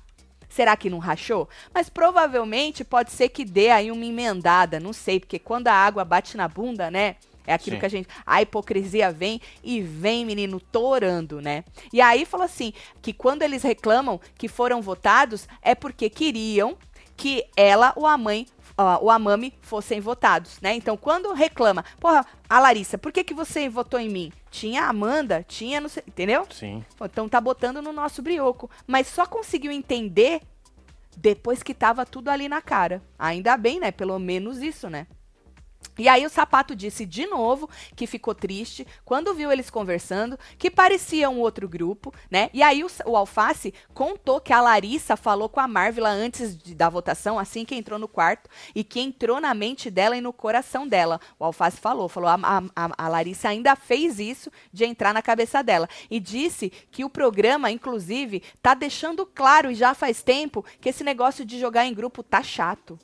Será 0.50 0.76
que 0.76 0.90
não 0.90 0.98
rachou? 0.98 1.48
Mas 1.72 1.88
provavelmente 1.88 2.84
pode 2.84 3.12
ser 3.12 3.30
que 3.30 3.46
dê 3.46 3.70
aí 3.70 3.92
uma 3.92 4.04
emendada, 4.04 4.80
não 4.80 4.92
sei, 4.94 5.20
porque 5.20 5.38
quando 5.38 5.68
a 5.68 5.74
água 5.74 6.04
bate 6.04 6.36
na 6.36 6.48
bunda, 6.48 6.90
né? 6.90 7.16
É 7.46 7.54
aquilo 7.54 7.76
Sim. 7.76 7.80
que 7.80 7.86
a 7.86 7.90
gente. 7.90 8.10
A 8.26 8.42
hipocrisia 8.42 9.12
vem 9.12 9.42
e 9.64 9.82
vem, 9.82 10.26
menino, 10.26 10.60
torando, 10.60 11.42
né? 11.42 11.64
E 11.92 12.02
aí 12.02 12.26
falou 12.26 12.46
assim: 12.46 12.74
que 13.02 13.14
quando 13.14 13.42
eles 13.42 13.64
reclamam 13.64 14.20
que 14.38 14.48
foram 14.48 14.82
votados, 14.82 15.48
é 15.62 15.74
porque 15.76 16.10
queriam 16.10 16.78
que 17.18 17.46
ela 17.56 17.94
ou 17.96 18.08
a 18.08 18.18
mãe. 18.18 18.48
ó, 18.78 19.00
ou 19.02 19.10
a 19.10 19.20
mami 19.20 19.54
fossem 19.62 20.00
votados, 20.00 20.60
né? 20.62 20.74
Então, 20.74 20.98
quando 20.98 21.34
reclama, 21.34 21.86
porra, 22.00 22.26
a 22.50 22.60
Larissa, 22.60 22.98
por 22.98 23.12
que, 23.12 23.24
que 23.24 23.34
você 23.34 23.70
votou 23.70 24.00
em 24.00 24.10
mim? 24.10 24.32
Tinha 24.50 24.84
a 24.84 24.90
Amanda, 24.90 25.46
tinha, 25.48 25.80
não 25.80 25.90
sei, 25.90 26.04
entendeu? 26.08 26.48
Sim. 26.50 26.84
Então 27.00 27.30
tá 27.30 27.40
botando 27.40 27.82
no 27.82 27.94
nosso 27.94 28.22
brioco. 28.22 28.70
Mas 28.88 29.08
só 29.08 29.26
conseguiu 29.26 29.72
entender 29.72 30.42
depois 31.16 31.62
que 31.62 31.74
tava 31.74 32.06
tudo 32.06 32.30
ali 32.30 32.50
na 32.50 32.62
cara. 32.62 33.02
Ainda 33.20 33.56
bem, 33.56 33.80
né? 33.80 33.92
Pelo 33.92 34.18
menos 34.18 34.62
isso, 34.62 34.90
né? 34.90 35.08
E 35.98 36.08
aí 36.08 36.26
o 36.26 36.30
sapato 36.30 36.76
disse 36.76 37.06
de 37.06 37.26
novo 37.28 37.70
que 37.96 38.08
ficou 38.08 38.34
triste 38.34 38.88
quando 39.04 39.34
viu 39.34 39.52
eles 39.52 39.70
conversando, 39.70 40.38
que 40.58 40.72
parecia 40.72 41.30
um 41.30 41.40
outro 41.40 41.68
grupo, 41.68 42.14
né? 42.30 42.50
E 42.54 42.64
aí 42.64 42.84
o, 42.84 42.88
o 43.06 43.18
Alface 43.18 43.74
contou 43.94 44.40
que 44.40 44.54
a 44.54 44.62
Larissa 44.62 45.16
falou 45.18 45.50
com 45.50 45.60
a 45.60 45.68
Marvila 45.68 46.10
antes 46.10 46.58
de- 46.58 46.74
da 46.74 46.90
votação, 46.90 47.38
assim 47.38 47.66
que 47.66 47.76
entrou 47.76 48.00
no 48.00 48.08
quarto, 48.08 48.50
e 48.74 48.84
que 48.84 49.00
entrou 49.00 49.40
na 49.42 49.54
mente 49.54 49.92
dela 49.92 50.16
e 50.18 50.22
no 50.22 50.32
coração 50.34 50.88
dela. 50.88 51.20
O 51.38 51.44
Alface 51.46 51.78
falou, 51.78 52.08
falou, 52.08 52.30
a- 52.30 52.64
a- 52.76 52.90
a 52.98 53.08
Larissa 53.08 53.50
ainda 53.50 53.76
fez 53.76 54.20
isso 54.20 54.50
de 54.72 54.86
entrar 54.86 55.14
na 55.14 55.22
cabeça 55.22 55.62
dela. 55.62 55.90
E 56.10 56.20
disse 56.20 56.70
que 56.90 57.04
o 57.04 57.10
programa, 57.10 57.70
inclusive, 57.70 58.42
tá 58.62 58.74
deixando 58.74 59.26
claro, 59.26 59.70
e 59.70 59.76
já 59.76 59.94
faz 59.94 60.24
tempo, 60.24 60.66
que 60.80 60.90
esse 60.90 61.04
negócio 61.04 61.46
de 61.46 61.60
jogar 61.60 61.86
em 61.86 61.94
grupo 61.94 62.24
tá 62.24 62.42
chato. 62.42 62.98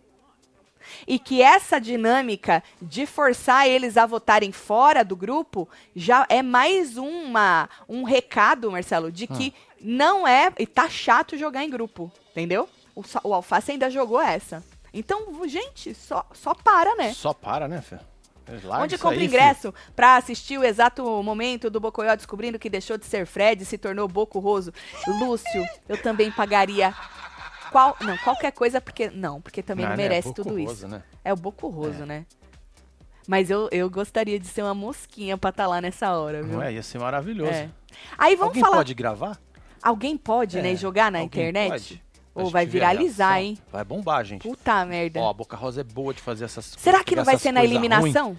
E 1.08 1.20
que 1.20 1.42
essa 1.42 1.80
dinâmica 1.80 2.64
de 2.82 3.06
forçar 3.06 3.68
eles 3.68 3.98
a 3.98 4.06
votarem 4.06 4.52
fora 4.52 5.04
do 5.04 5.16
grupo 5.16 5.68
já 5.96 6.26
é 6.30 6.42
mais 6.42 6.98
uma 6.98 7.70
um 7.88 8.04
recado, 8.04 8.72
Marcelo, 8.72 9.12
de 9.12 9.28
que 9.28 9.54
não 9.82 10.28
é 10.28 10.52
e 10.58 10.66
tá 10.66 10.90
chato 10.90 11.38
jogar 11.38 11.64
em 11.64 11.70
grupo, 11.70 12.12
entendeu? 12.32 12.68
O, 12.96 13.04
o 13.24 13.34
Alface 13.34 13.72
ainda 13.72 13.90
jogou 13.90 14.22
essa. 14.22 14.64
Então, 14.94 15.48
gente, 15.48 15.94
só, 15.94 16.26
só 16.34 16.54
para, 16.54 16.96
né? 16.96 17.14
Só 17.14 17.34
para, 17.34 17.68
né, 17.68 17.82
Fê? 17.82 17.98
Larga 18.64 18.84
Onde 18.86 18.98
compra 18.98 19.20
aí, 19.20 19.26
ingresso 19.26 19.74
pra 19.96 20.16
assistir 20.16 20.58
o 20.58 20.64
exato 20.64 21.04
momento 21.22 21.70
do 21.70 21.80
Bocoyó 21.80 22.16
descobrindo 22.16 22.58
que 22.58 22.70
deixou 22.70 22.98
de 22.98 23.06
ser 23.06 23.26
Fred 23.26 23.62
e 23.62 23.66
se 23.66 23.78
tornou 23.78 24.08
Boco 24.08 24.40
Roso? 24.40 24.74
Lúcio, 25.06 25.68
eu 25.88 26.02
também 26.02 26.32
pagaria 26.32 26.96
qual, 27.72 27.98
não, 28.02 28.18
qualquer 28.18 28.52
coisa 28.52 28.82
porque 28.82 29.10
não, 29.10 29.42
porque 29.42 29.62
também 29.62 29.86
não, 29.86 29.92
Não, 29.92 29.98
né, 29.98 30.04
merece 30.04 30.28
Boco 30.30 30.44
tudo 30.44 30.58
Roso, 30.58 30.74
isso. 30.74 30.88
né? 30.88 31.04
É 31.24 31.34
o 31.34 31.36
Boco 31.36 31.68
Roso, 31.68 32.04
É. 32.04 32.06
né? 32.06 32.26
Mas 33.28 33.50
eu, 33.50 33.68
eu 33.72 33.90
gostaria 33.90 34.40
de 34.40 34.48
ser 34.48 34.62
uma 34.62 34.74
mosquinha 34.74 35.38
pra 35.38 35.50
estar 35.50 35.64
tá 35.64 35.70
lá 35.70 35.82
nessa 35.82 36.18
hora, 36.18 36.42
viu? 36.42 36.54
Não 36.54 36.62
é? 36.62 36.74
Ia 36.74 36.82
ser 36.84 36.98
maravilhoso. 36.98 37.52
É. 37.52 37.70
Aí 38.18 38.36
vamos 38.36 38.52
Alguém 38.52 38.64
falar... 38.64 38.78
pode 38.78 38.94
gravar? 38.94 39.38
Alguém 39.84 40.18
pode, 40.18 40.56
né, 40.56 40.70
é, 40.70 40.72
né, 40.72 40.76
jogar 40.76 41.12
na 41.12 41.22
internet? 41.22 41.70
Pode. 41.70 42.08
Ou 42.34 42.50
vai 42.52 42.66
viralizar, 42.66 43.42
hein? 43.42 43.58
Vai 43.72 43.84
bombar, 43.84 44.24
gente. 44.24 44.44
Puta 44.48 44.86
merda. 44.86 45.20
Ó, 45.20 45.30
a 45.30 45.34
Boca 45.34 45.58
Rosa 45.58 45.82
é 45.82 45.84
boa 45.84 46.14
de 46.14 46.22
fazer 46.22 46.46
essas 46.46 46.68
coisas. 46.68 46.82
Será 46.82 47.04
que 47.04 47.16
não 47.16 47.24
vai 47.24 47.38
ser 47.38 47.52
na 47.52 47.64
eliminação? 47.64 48.38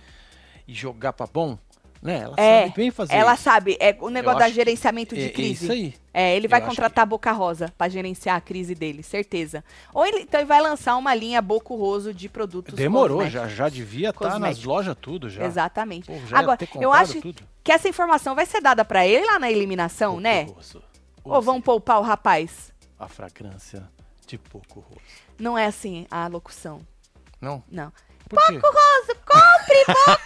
E 0.67 0.73
jogar 0.73 1.13
pra 1.13 1.27
bom? 1.27 1.59
Né? 2.01 2.21
Ela 2.21 2.35
é, 2.37 2.63
sabe 2.63 2.75
bem 2.77 2.91
fazer 2.91 3.15
Ela 3.15 3.35
isso. 3.35 3.43
sabe. 3.43 3.77
É 3.81 3.97
o 4.01 4.09
negócio 4.09 4.39
da 4.39 4.49
gerenciamento 4.49 5.15
de 5.15 5.27
é, 5.27 5.29
crise. 5.31 5.51
É 5.51 5.53
isso 5.65 5.73
aí. 5.73 5.95
É, 6.15 6.37
ele 6.37 6.49
vai 6.49 6.61
Eu 6.61 6.67
contratar 6.67 7.05
que... 7.05 7.11
Boca 7.11 7.33
Rosa 7.33 7.73
para 7.77 7.89
gerenciar 7.89 8.37
a 8.37 8.41
crise 8.41 8.75
dele, 8.75 9.03
certeza. 9.03 9.65
Ou 9.93 10.07
ele 10.07 10.21
então 10.21 10.41
ele 10.41 10.47
vai 10.47 10.61
lançar 10.61 10.97
uma 10.97 11.15
linha 11.15 11.43
Boco 11.43 11.75
Roso 11.75 12.15
de 12.15 12.29
produtos 12.29 12.75
Demorou, 12.75 13.29
já, 13.29 13.49
já 13.49 13.69
devia 13.69 14.11
estar 14.11 14.31
tá 14.31 14.39
nas 14.39 14.63
lojas 14.63 14.97
tudo 15.01 15.29
já. 15.29 15.45
Exatamente. 15.45 16.07
Pô, 16.07 16.17
já 16.27 16.39
Agora, 16.39 16.59
eu 16.81 16.93
acho 16.93 17.21
tudo. 17.21 17.43
que 17.63 17.73
essa 17.73 17.89
informação 17.89 18.35
vai 18.35 18.47
ser 18.47 18.61
dada 18.61 18.85
para 18.85 19.07
ele 19.07 19.27
lá 19.27 19.39
na 19.39 19.51
eliminação, 19.51 20.13
Boco 20.13 20.23
né? 20.23 20.43
Roso. 20.45 20.83
Ou 21.25 21.43
vão 21.43 21.61
poupar 21.61 21.99
o 21.99 22.03
rapaz? 22.03 22.73
A 22.99 23.09
fragrância 23.09 23.89
de 24.27 24.39
Boco 24.39 24.81
Roso. 24.81 25.01
Não 25.39 25.59
é 25.59 25.67
assim 25.67 26.07
a 26.11 26.27
locução. 26.27 26.81
Não? 27.41 27.63
Não. 27.71 27.93
Boco 28.29 28.53
roso, 28.53 29.21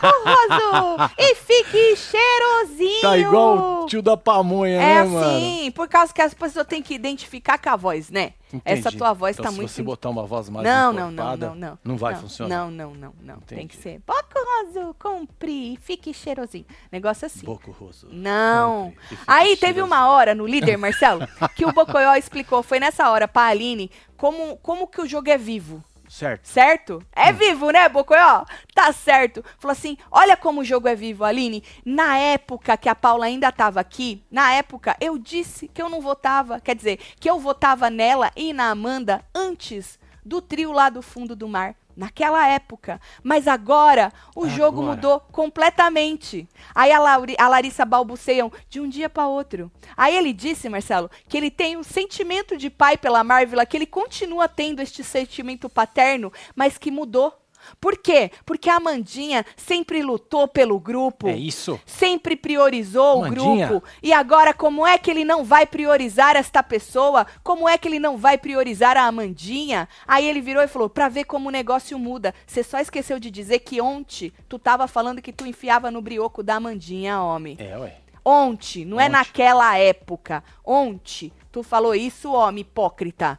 roso 0.03 1.13
e 1.19 1.35
fique 1.35 1.97
cheirosinho. 1.97 3.01
Tá 3.01 3.19
igual 3.19 3.83
o 3.83 3.87
tio 3.87 4.03
da 4.03 4.17
pamonha, 4.17 4.75
é 4.75 4.79
né, 4.79 5.01
assim, 5.01 5.61
mano? 5.61 5.73
por 5.73 5.89
causa 5.89 6.13
que 6.13 6.23
as 6.23 6.35
pessoas 6.35 6.67
têm 6.67 6.83
que 6.83 6.95
identificar 6.95 7.59
com 7.59 7.71
a 7.71 7.77
voz, 7.77 8.11
né? 8.11 8.35
Entendi. 8.53 8.63
Essa 8.65 8.93
tua 8.93 9.15
voz 9.15 9.39
então, 9.39 9.51
tá 9.51 9.57
muito... 9.57 9.71
se 9.71 9.77
você 9.77 9.83
botar 9.83 10.11
uma 10.11 10.27
voz 10.27 10.51
mais 10.51 10.67
não, 10.67 10.93
não, 10.93 11.11
não, 11.11 11.37
não, 11.37 11.55
não. 11.55 11.79
Não 11.83 11.97
vai 11.97 12.13
não, 12.13 12.21
funcionar? 12.21 12.55
Não, 12.55 12.71
não, 12.71 12.95
não, 12.95 13.15
não. 13.21 13.37
Entendi. 13.37 13.55
Tem 13.55 13.67
que 13.67 13.77
ser 13.77 14.01
boco 14.07 14.23
roso, 14.35 14.95
compre 14.99 15.73
e 15.73 15.77
fique 15.79 16.13
cheirosinho. 16.13 16.67
Negócio 16.91 17.27
assim. 17.27 17.47
Boco 17.47 17.71
roso. 17.71 18.09
Não. 18.11 18.93
Aí 19.27 19.57
teve 19.57 19.81
uma 19.81 20.09
hora 20.09 20.35
no 20.35 20.47
líder, 20.47 20.77
Marcelo, 20.77 21.27
que 21.57 21.65
o 21.65 21.73
Bocoió 21.73 22.15
explicou, 22.15 22.63
foi 22.63 22.79
nessa 22.79 23.11
hora 23.11 23.27
pra 23.27 23.47
Aline, 23.47 23.91
como, 24.17 24.57
como 24.59 24.87
que 24.87 25.01
o 25.01 25.07
jogo 25.07 25.31
é 25.31 25.39
vivo. 25.39 25.83
Certo. 26.13 26.47
Certo? 26.47 27.07
É 27.17 27.31
hum. 27.31 27.33
vivo, 27.33 27.71
né, 27.71 27.89
Bocoió? 27.89 28.45
Tá 28.75 28.93
certo. 28.93 29.43
Falou 29.59 29.73
assim: 29.73 29.97
olha 30.11 30.37
como 30.37 30.61
o 30.61 30.65
jogo 30.65 30.87
é 30.87 30.95
vivo, 30.95 31.25
Aline. 31.25 31.65
Na 31.87 32.19
época 32.19 32.77
que 32.77 32.87
a 32.91 32.95
Paula 32.95 33.25
ainda 33.25 33.49
estava 33.49 33.81
aqui, 33.81 34.23
na 34.31 34.53
época 34.53 34.95
eu 35.01 35.17
disse 35.17 35.69
que 35.69 35.81
eu 35.81 35.89
não 35.89 36.03
votava. 36.03 36.61
Quer 36.61 36.77
dizer, 36.77 36.99
que 37.19 37.31
eu 37.31 37.41
votava 37.41 37.89
nela 37.89 38.31
e 38.37 38.53
na 38.53 38.69
Amanda 38.69 39.25
antes 39.35 39.99
do 40.23 40.43
trio 40.43 40.71
lá 40.71 40.91
do 40.91 41.01
fundo 41.01 41.35
do 41.35 41.49
mar 41.49 41.75
naquela 41.97 42.47
época. 42.49 43.01
Mas 43.23 43.47
agora 43.49 44.13
o 44.35 44.45
agora. 44.45 44.57
jogo 44.57 44.83
mudou 44.83 45.21
completamente. 45.21 46.49
Aí 46.75 46.93
a, 46.93 46.99
Lauri, 46.99 47.35
a 47.39 47.49
Larissa 47.49 47.85
balbuceiam 47.85 48.53
de 48.69 48.81
um 48.81 48.89
dia 48.89 49.09
para 49.09 49.27
outro. 49.27 49.71
Aí 49.97 50.17
ele 50.17 50.33
disse, 50.33 50.69
Marcelo, 50.69 51.11
que 51.29 51.37
ele 51.37 51.51
tem 51.51 51.77
um 51.77 51.83
sentimento 51.83 52.57
de 52.57 52.71
pai 52.71 52.97
pela 52.97 53.25
Marvel, 53.25 53.65
que 53.67 53.77
ele 53.77 53.87
continua 53.87 54.49
tendo 54.49 54.81
este 54.81 55.03
sentimento 55.05 55.69
paterno, 55.69 56.33
mas 56.55 56.79
que 56.79 56.91
mudou. 56.91 57.42
Por 57.81 57.97
quê? 57.97 58.31
Porque 58.45 58.69
a 58.69 58.77
Amandinha 58.77 59.45
sempre 59.57 60.03
lutou 60.03 60.49
pelo 60.49 60.79
grupo. 60.79 61.29
É 61.29 61.37
isso. 61.37 61.81
Sempre 61.87 62.37
priorizou 62.37 63.25
Amandinha. 63.25 63.67
o 63.67 63.69
grupo. 63.69 63.87
E 64.03 64.13
agora, 64.13 64.53
como 64.53 64.87
é 64.87 64.99
que 64.99 65.11
ele 65.11 65.25
não 65.25 65.45
vai 65.45 65.67
priorizar 65.67 66.37
esta 66.37 66.63
pessoa? 66.63 67.27
Como 67.43 67.69
é 67.69 67.77
que 67.79 67.89
ele 67.89 67.99
não 67.99 68.17
vai 68.17 68.39
priorizar 68.39 68.97
a 68.97 69.05
Amandinha? 69.05 69.89
Aí 70.07 70.27
ele 70.27 70.41
virou 70.41 70.63
e 70.63 70.69
falou: 70.69 70.89
pra 70.89 71.09
ver 71.09 71.25
como 71.25 71.49
o 71.49 71.53
negócio 71.53 71.99
muda. 71.99 72.35
Você 72.47 72.63
só 72.63 72.79
esqueceu 72.79 73.19
de 73.19 73.31
dizer 73.31 73.61
que 73.61 73.81
ontem 73.81 74.33
tu 74.49 74.59
tava 74.59 74.87
falando 74.87 75.23
que 75.23 75.33
tu 75.33 75.47
enfiava 75.47 75.91
no 75.91 76.03
brioco 76.03 76.43
da 76.43 76.57
Amandinha, 76.57 77.21
homem. 77.21 77.57
É, 77.59 77.77
ué. 77.79 77.97
Ontem, 78.25 78.85
não 78.85 79.01
é 79.01 79.05
Onte. 79.05 79.09
é 79.09 79.19
naquela 79.19 79.77
época. 79.77 80.45
Ontem, 80.65 81.33
tu 81.51 81.63
falou 81.63 81.95
isso, 81.95 82.33
homem 82.33 82.61
hipócrita 82.61 83.39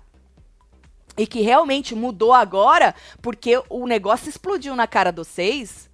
e 1.17 1.27
que 1.27 1.41
realmente 1.41 1.95
mudou 1.95 2.33
agora, 2.33 2.95
porque 3.21 3.61
o 3.69 3.85
negócio 3.87 4.29
explodiu 4.29 4.75
na 4.75 4.87
cara 4.87 5.11
dos 5.11 5.27
seis. 5.27 5.89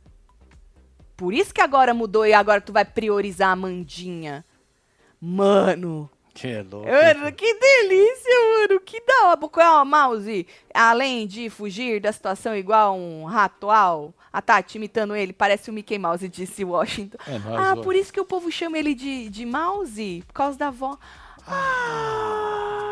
Por 1.17 1.33
isso 1.33 1.53
que 1.53 1.61
agora 1.61 1.93
mudou 1.93 2.25
e 2.25 2.33
agora 2.33 2.61
tu 2.61 2.71
vai 2.71 2.85
priorizar 2.85 3.51
a 3.51 3.55
Mandinha. 3.55 4.45
Mano. 5.19 6.09
Que 6.33 6.61
louco. 6.61 6.87
Mano, 6.87 7.31
que 7.33 7.53
delícia, 7.53 8.33
mano. 8.53 8.79
Que 8.79 9.01
da 9.05 9.27
hora. 9.27 9.37
Qual 9.37 9.65
é 9.65 9.81
o 9.81 9.85
mouse? 9.85 10.47
Além 10.73 11.27
de 11.27 11.49
fugir 11.49 11.99
da 11.99 12.13
situação 12.13 12.55
igual 12.55 12.95
um 12.95 13.25
ratual. 13.25 14.13
A 14.31 14.41
Tati 14.41 14.77
imitando 14.77 15.15
ele, 15.15 15.33
parece 15.33 15.69
o 15.69 15.73
Mickey 15.73 15.97
Mouse, 15.97 16.29
disse 16.29 16.63
Washington. 16.63 17.17
É, 17.27 17.41
ah, 17.57 17.75
por 17.75 17.95
isso 17.95 18.13
que 18.13 18.21
o 18.21 18.25
povo 18.25 18.49
chama 18.49 18.77
ele 18.77 18.93
de, 18.93 19.27
de 19.27 19.45
mouse? 19.45 20.23
Por 20.27 20.33
causa 20.33 20.57
da 20.57 20.67
avó. 20.67 20.97
Ah. 21.45 22.88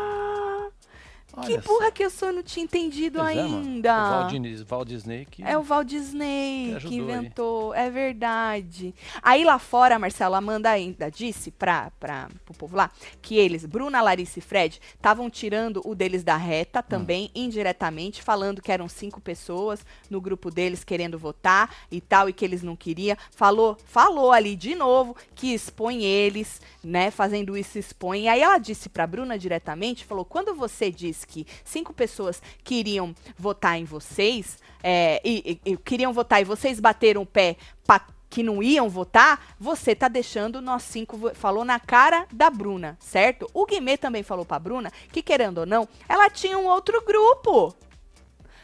Olha 1.36 1.46
que 1.46 1.68
burra 1.68 1.86
só. 1.86 1.90
que 1.90 2.04
eu 2.04 2.10
sou, 2.10 2.32
não 2.32 2.42
tinha 2.42 2.64
entendido 2.64 3.18
pois 3.18 3.38
ainda. 3.38 3.88
É, 3.88 3.92
o 3.92 4.10
Walt, 4.10 4.68
Walt 4.68 4.88
Disney 4.88 5.26
que 5.30 5.42
É 5.42 5.58
o 5.58 5.62
Walt 5.62 5.86
Disney 5.86 6.76
que, 6.80 6.88
que 6.88 6.94
inventou, 6.96 7.72
aí. 7.72 7.86
é 7.86 7.90
verdade. 7.90 8.94
Aí 9.22 9.44
lá 9.44 9.58
fora, 9.58 9.98
Marcelo, 9.98 10.34
Amanda 10.34 10.70
ainda 10.70 11.10
disse 11.10 11.50
para 11.50 11.90
para 12.00 12.28
o 12.48 12.54
povo 12.54 12.76
lá 12.76 12.90
que 13.20 13.36
eles, 13.36 13.64
Bruna, 13.64 14.00
Larissa 14.00 14.38
e 14.38 14.42
Fred, 14.42 14.80
estavam 14.94 15.28
tirando 15.28 15.82
o 15.84 15.94
deles 15.94 16.24
da 16.24 16.36
reta 16.36 16.82
também, 16.82 17.26
hum. 17.26 17.30
indiretamente, 17.42 18.22
falando 18.22 18.62
que 18.62 18.72
eram 18.72 18.88
cinco 18.88 19.20
pessoas 19.20 19.84
no 20.08 20.20
grupo 20.20 20.50
deles 20.50 20.82
querendo 20.82 21.18
votar 21.18 21.74
e 21.90 22.00
tal, 22.00 22.28
e 22.28 22.32
que 22.32 22.44
eles 22.44 22.62
não 22.62 22.74
queriam. 22.74 23.16
Falou, 23.30 23.76
falou 23.84 24.32
ali 24.32 24.56
de 24.56 24.74
novo 24.74 25.14
que 25.34 25.52
expõe 25.52 26.04
eles, 26.04 26.60
né, 26.82 27.10
fazendo 27.10 27.56
isso 27.56 27.78
expõe. 27.78 28.22
E 28.22 28.28
aí 28.28 28.40
ela 28.40 28.58
disse 28.58 28.88
para 28.88 29.06
Bruna 29.06 29.38
diretamente, 29.38 30.04
falou, 30.04 30.24
quando 30.24 30.54
você 30.54 30.90
diz 30.90 31.17
que 31.24 31.46
cinco 31.64 31.92
pessoas 31.92 32.42
queriam 32.62 33.14
votar 33.36 33.78
em 33.78 33.84
vocês, 33.84 34.58
é, 34.82 35.20
e, 35.24 35.60
e, 35.64 35.72
e, 35.72 35.76
queriam 35.76 36.12
votar 36.12 36.40
e 36.40 36.44
vocês 36.44 36.80
bateram 36.80 37.22
o 37.22 37.26
pé 37.26 37.56
para 37.86 38.06
que 38.30 38.42
não 38.42 38.62
iam 38.62 38.88
votar, 38.88 39.54
você 39.58 39.94
tá 39.94 40.06
deixando 40.06 40.60
nós 40.60 40.82
cinco, 40.82 41.34
falou 41.34 41.64
na 41.64 41.80
cara 41.80 42.26
da 42.32 42.50
Bruna, 42.50 42.96
certo? 43.00 43.48
O 43.54 43.64
Guimê 43.64 43.96
também 43.96 44.22
falou 44.22 44.44
pra 44.44 44.58
Bruna 44.58 44.92
que, 45.10 45.22
querendo 45.22 45.58
ou 45.58 45.66
não, 45.66 45.88
ela 46.08 46.28
tinha 46.28 46.58
um 46.58 46.66
outro 46.66 47.02
grupo. 47.04 47.74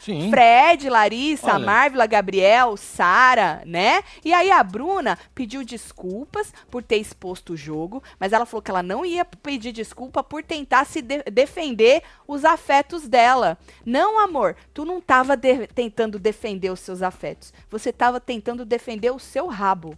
Sim. 0.05 0.29
Fred, 0.29 0.87
Larissa, 0.87 1.55
Olha. 1.55 1.65
Marvila, 1.65 2.05
Gabriel, 2.05 2.77
Sara, 2.77 3.63
né? 3.65 4.03
E 4.23 4.31
aí 4.35 4.51
a 4.51 4.61
Bruna 4.61 5.17
pediu 5.33 5.65
desculpas 5.65 6.53
por 6.69 6.83
ter 6.83 6.97
exposto 6.97 7.53
o 7.53 7.57
jogo, 7.57 8.03
mas 8.19 8.31
ela 8.31 8.45
falou 8.45 8.61
que 8.61 8.69
ela 8.69 8.83
não 8.83 9.03
ia 9.03 9.25
pedir 9.25 9.71
desculpa 9.71 10.23
por 10.23 10.43
tentar 10.43 10.85
se 10.85 11.01
de 11.01 11.23
defender 11.23 12.03
os 12.27 12.45
afetos 12.45 13.07
dela. 13.07 13.57
Não, 13.83 14.19
amor, 14.19 14.55
tu 14.75 14.85
não 14.85 14.99
estava 14.99 15.35
de 15.35 15.65
tentando 15.65 16.19
defender 16.19 16.69
os 16.69 16.81
seus 16.81 17.01
afetos. 17.01 17.51
Você 17.71 17.89
estava 17.89 18.19
tentando 18.19 18.63
defender 18.63 19.09
o 19.09 19.17
seu 19.17 19.47
rabo. 19.47 19.97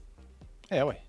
É, 0.69 0.85
ué 0.85 1.06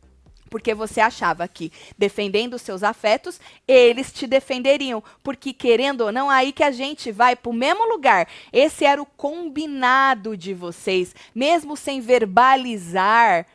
porque 0.49 0.75
você 0.75 1.01
achava 1.01 1.47
que 1.47 1.73
defendendo 1.97 2.59
seus 2.59 2.83
afetos, 2.83 3.41
eles 3.67 4.13
te 4.13 4.27
defenderiam, 4.27 5.03
porque 5.23 5.53
querendo 5.53 6.03
ou 6.03 6.13
não, 6.13 6.31
aí 6.31 6.53
que 6.53 6.63
a 6.63 6.71
gente 6.71 7.13
vai 7.13 7.37
para 7.37 7.51
o 7.51 7.55
mesmo 7.55 7.89
lugar. 7.89 8.29
Esse 8.53 8.85
era 8.85 9.01
o 9.01 9.07
combinado 9.07 10.37
de 10.37 10.55
vocês, 10.55 11.15
mesmo 11.35 11.77
sem 11.77 12.01
verbalizar 12.01 13.47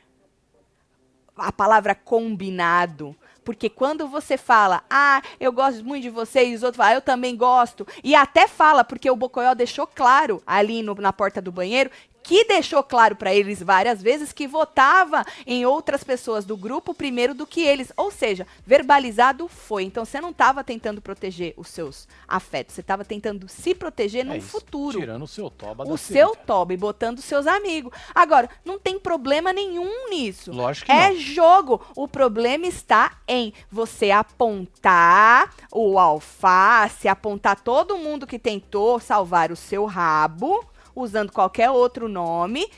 a 1.35 1.51
palavra 1.51 1.95
combinado. 1.95 3.15
Porque 3.43 3.69
quando 3.69 4.07
você 4.07 4.37
fala, 4.37 4.83
ah, 4.89 5.21
eu 5.39 5.51
gosto 5.51 5.83
muito 5.83 6.03
de 6.03 6.09
você, 6.09 6.45
e 6.45 6.55
os 6.55 6.63
outros 6.63 6.77
falam, 6.77 6.93
ah, 6.93 6.95
eu 6.95 7.01
também 7.01 7.35
gosto, 7.35 7.85
e 8.03 8.15
até 8.15 8.47
fala, 8.47 8.83
porque 8.83 9.09
o 9.09 9.15
Bocoyó 9.15 9.53
deixou 9.53 9.85
claro 9.85 10.41
ali 10.47 10.81
no, 10.81 10.95
na 10.95 11.11
porta 11.11 11.41
do 11.41 11.51
banheiro 11.51 11.91
que 12.23 12.45
deixou 12.45 12.81
claro 12.81 13.15
para 13.15 13.33
eles 13.33 13.61
várias 13.61 14.01
vezes 14.01 14.31
que 14.31 14.47
votava 14.47 15.25
em 15.45 15.65
outras 15.65 16.03
pessoas 16.03 16.45
do 16.45 16.55
grupo 16.55 16.93
primeiro 16.93 17.33
do 17.33 17.45
que 17.45 17.61
eles. 17.61 17.91
Ou 17.97 18.09
seja, 18.09 18.47
verbalizado 18.65 19.47
foi. 19.47 19.83
Então 19.83 20.05
você 20.05 20.21
não 20.21 20.29
estava 20.29 20.63
tentando 20.63 21.01
proteger 21.01 21.53
os 21.57 21.67
seus 21.67 22.07
afetos, 22.27 22.75
você 22.75 22.81
estava 22.81 23.03
tentando 23.03 23.47
se 23.49 23.75
proteger 23.75 24.21
é 24.21 24.23
no 24.23 24.35
isso, 24.35 24.47
futuro. 24.47 24.99
Tirando 24.99 25.23
o 25.23 25.27
seu 25.27 25.49
toba 25.49 25.83
O 25.87 25.97
seu 25.97 26.35
toba 26.35 26.73
e 26.73 26.77
botando 26.77 27.17
os 27.17 27.25
seus 27.25 27.45
amigos. 27.45 27.91
Agora, 28.15 28.49
não 28.63 28.79
tem 28.79 28.97
problema 28.97 29.51
nenhum 29.51 30.09
nisso. 30.09 30.51
Lógico 30.51 30.85
que 30.85 30.91
É 30.91 31.09
não. 31.09 31.19
jogo. 31.19 31.81
O 31.95 32.07
problema 32.07 32.65
está 32.65 33.17
em 33.27 33.53
você 33.69 34.11
apontar 34.11 35.53
o 35.71 35.99
alface, 35.99 37.07
apontar 37.07 37.59
todo 37.59 37.97
mundo 37.97 38.25
que 38.25 38.39
tentou 38.39 38.99
salvar 38.99 39.51
o 39.51 39.55
seu 39.55 39.85
rabo 39.85 40.65
usando 40.95 41.31
qualquer 41.31 41.69
outro 41.69 42.07
nome 42.07 42.69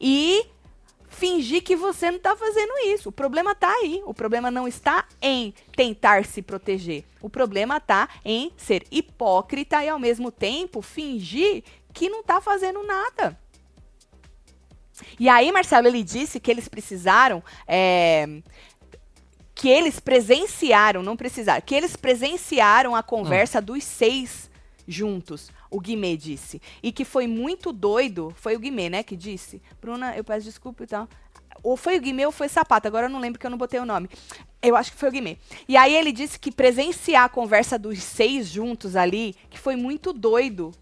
e 0.00 0.46
fingir 1.08 1.62
que 1.62 1.74
você 1.74 2.10
não 2.10 2.18
está 2.18 2.36
fazendo 2.36 2.72
isso. 2.86 3.08
O 3.08 3.12
problema 3.12 3.52
está 3.52 3.70
aí. 3.70 4.02
O 4.06 4.14
problema 4.14 4.50
não 4.50 4.68
está 4.68 5.04
em 5.20 5.52
tentar 5.74 6.24
se 6.24 6.42
proteger. 6.42 7.04
O 7.20 7.28
problema 7.28 7.78
está 7.78 8.08
em 8.24 8.52
ser 8.56 8.86
hipócrita 8.90 9.84
e 9.84 9.88
ao 9.88 9.98
mesmo 9.98 10.30
tempo 10.30 10.80
fingir 10.80 11.64
que 11.92 12.08
não 12.08 12.20
está 12.20 12.40
fazendo 12.40 12.82
nada. 12.84 13.38
E 15.18 15.28
aí, 15.28 15.50
Marcelo, 15.50 15.88
ele 15.88 16.02
disse 16.02 16.40
que 16.40 16.50
eles 16.50 16.68
precisaram. 16.68 17.42
É, 17.66 18.26
que 19.54 19.68
eles 19.68 19.98
presenciaram, 19.98 21.02
não 21.02 21.16
precisaram, 21.16 21.60
que 21.60 21.74
eles 21.74 21.96
presenciaram 21.96 22.94
a 22.94 23.02
conversa 23.02 23.58
hum. 23.58 23.62
dos 23.62 23.82
seis 23.82 24.48
juntos, 24.86 25.50
o 25.70 25.80
Guimê 25.80 26.16
disse. 26.16 26.60
E 26.82 26.92
que 26.92 27.04
foi 27.04 27.26
muito 27.26 27.72
doido, 27.72 28.32
foi 28.36 28.56
o 28.56 28.58
Guimê, 28.58 28.88
né, 28.88 29.02
que 29.02 29.16
disse. 29.16 29.62
Bruna, 29.80 30.16
eu 30.16 30.24
peço 30.24 30.44
desculpa 30.44 30.84
e 30.84 30.86
tal. 30.86 31.08
Ou 31.62 31.76
foi 31.76 31.96
o 31.96 32.00
Guimê 32.00 32.24
ou 32.24 32.32
foi 32.32 32.46
o 32.46 32.50
Sapato, 32.50 32.86
agora 32.86 33.06
eu 33.06 33.10
não 33.10 33.18
lembro 33.18 33.38
que 33.38 33.46
eu 33.46 33.50
não 33.50 33.58
botei 33.58 33.80
o 33.80 33.84
nome. 33.84 34.08
Eu 34.62 34.76
acho 34.76 34.92
que 34.92 34.98
foi 34.98 35.08
o 35.08 35.12
Guimê. 35.12 35.38
E 35.66 35.76
aí 35.76 35.94
ele 35.94 36.12
disse 36.12 36.38
que 36.38 36.52
presenciar 36.52 37.24
a 37.24 37.28
conversa 37.28 37.78
dos 37.78 38.02
seis 38.02 38.48
juntos 38.48 38.96
ali, 38.96 39.34
que 39.50 39.58
foi 39.58 39.76
muito 39.76 40.12
doido. 40.12 40.72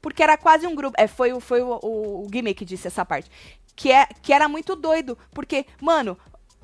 Porque 0.00 0.22
era 0.22 0.36
quase 0.36 0.66
um 0.66 0.74
grupo. 0.74 0.96
É, 0.98 1.06
foi, 1.06 1.38
foi 1.40 1.62
o, 1.62 1.78
o, 1.82 2.24
o 2.24 2.28
Guimê 2.28 2.54
que 2.54 2.64
disse 2.64 2.86
essa 2.86 3.04
parte 3.04 3.30
que, 3.74 3.90
é, 3.90 4.06
que 4.20 4.32
era 4.32 4.48
muito 4.48 4.76
doido. 4.76 5.16
Porque, 5.32 5.66
mano, 5.80 6.16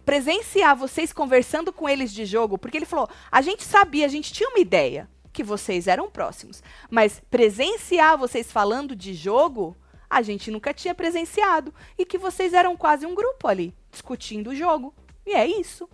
presenciar 0.05 0.76
vocês 0.76 1.12
conversando 1.12 1.72
com 1.72 1.89
eles 1.89 2.12
de 2.12 2.24
jogo, 2.24 2.59
porque 2.59 2.76
ele 2.76 2.87
falou: 2.87 3.09
a 3.31 3.43
gente 3.43 3.64
sabia, 3.64 4.07
a 4.07 4.09
gente 4.09 4.33
tinha 4.33 4.49
uma 4.49 4.61
ideia 4.61 5.09
que 5.33 5.43
vocês 5.43 5.87
eram 5.87 6.11
próximos, 6.11 6.62
mas 6.91 7.20
presenciar 7.31 8.18
vocês 8.18 8.51
falando 8.51 8.97
de 8.97 9.14
jogo, 9.14 9.76
a 10.09 10.22
gente 10.22 10.51
nunca 10.51 10.72
tinha 10.72 10.95
presenciado. 10.95 11.72
E 11.99 12.05
que 12.05 12.18
vocês 12.18 12.55
eram 12.55 12.76
quase 12.76 13.07
um 13.07 13.14
grupo 13.14 13.47
ali, 13.47 13.74
discutindo 13.91 14.51
o 14.51 14.55
jogo. 14.55 14.95
E 15.26 15.33
é 15.33 15.47
isso. 15.47 15.89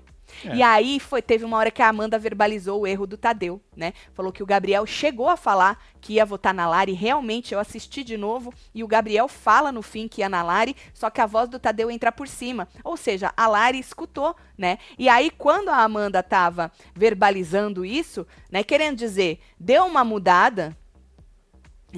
É. 0.44 0.56
E 0.56 0.62
aí 0.62 0.98
foi, 1.00 1.20
teve 1.20 1.44
uma 1.44 1.56
hora 1.56 1.70
que 1.70 1.82
a 1.82 1.88
Amanda 1.88 2.18
verbalizou 2.18 2.82
o 2.82 2.86
erro 2.86 3.06
do 3.06 3.16
Tadeu, 3.16 3.60
né? 3.76 3.92
Falou 4.12 4.32
que 4.32 4.42
o 4.42 4.46
Gabriel 4.46 4.86
chegou 4.86 5.28
a 5.28 5.36
falar 5.36 5.78
que 6.00 6.14
ia 6.14 6.24
votar 6.24 6.54
na 6.54 6.68
Lari. 6.68 6.92
Realmente, 6.92 7.54
eu 7.54 7.60
assisti 7.60 8.02
de 8.04 8.16
novo 8.16 8.52
e 8.74 8.82
o 8.82 8.88
Gabriel 8.88 9.28
fala 9.28 9.70
no 9.70 9.82
fim 9.82 10.08
que 10.08 10.20
ia 10.20 10.28
na 10.28 10.42
Lari, 10.42 10.76
só 10.92 11.10
que 11.10 11.20
a 11.20 11.26
voz 11.26 11.48
do 11.48 11.58
Tadeu 11.58 11.90
entra 11.90 12.12
por 12.12 12.28
cima. 12.28 12.68
Ou 12.82 12.96
seja, 12.96 13.32
a 13.36 13.46
Lari 13.46 13.78
escutou, 13.78 14.34
né? 14.56 14.78
E 14.98 15.08
aí, 15.08 15.30
quando 15.30 15.68
a 15.68 15.78
Amanda 15.78 16.22
tava 16.22 16.70
verbalizando 16.94 17.84
isso, 17.84 18.26
né? 18.50 18.62
Querendo 18.62 18.96
dizer, 18.96 19.40
deu 19.58 19.84
uma 19.84 20.04
mudada, 20.04 20.76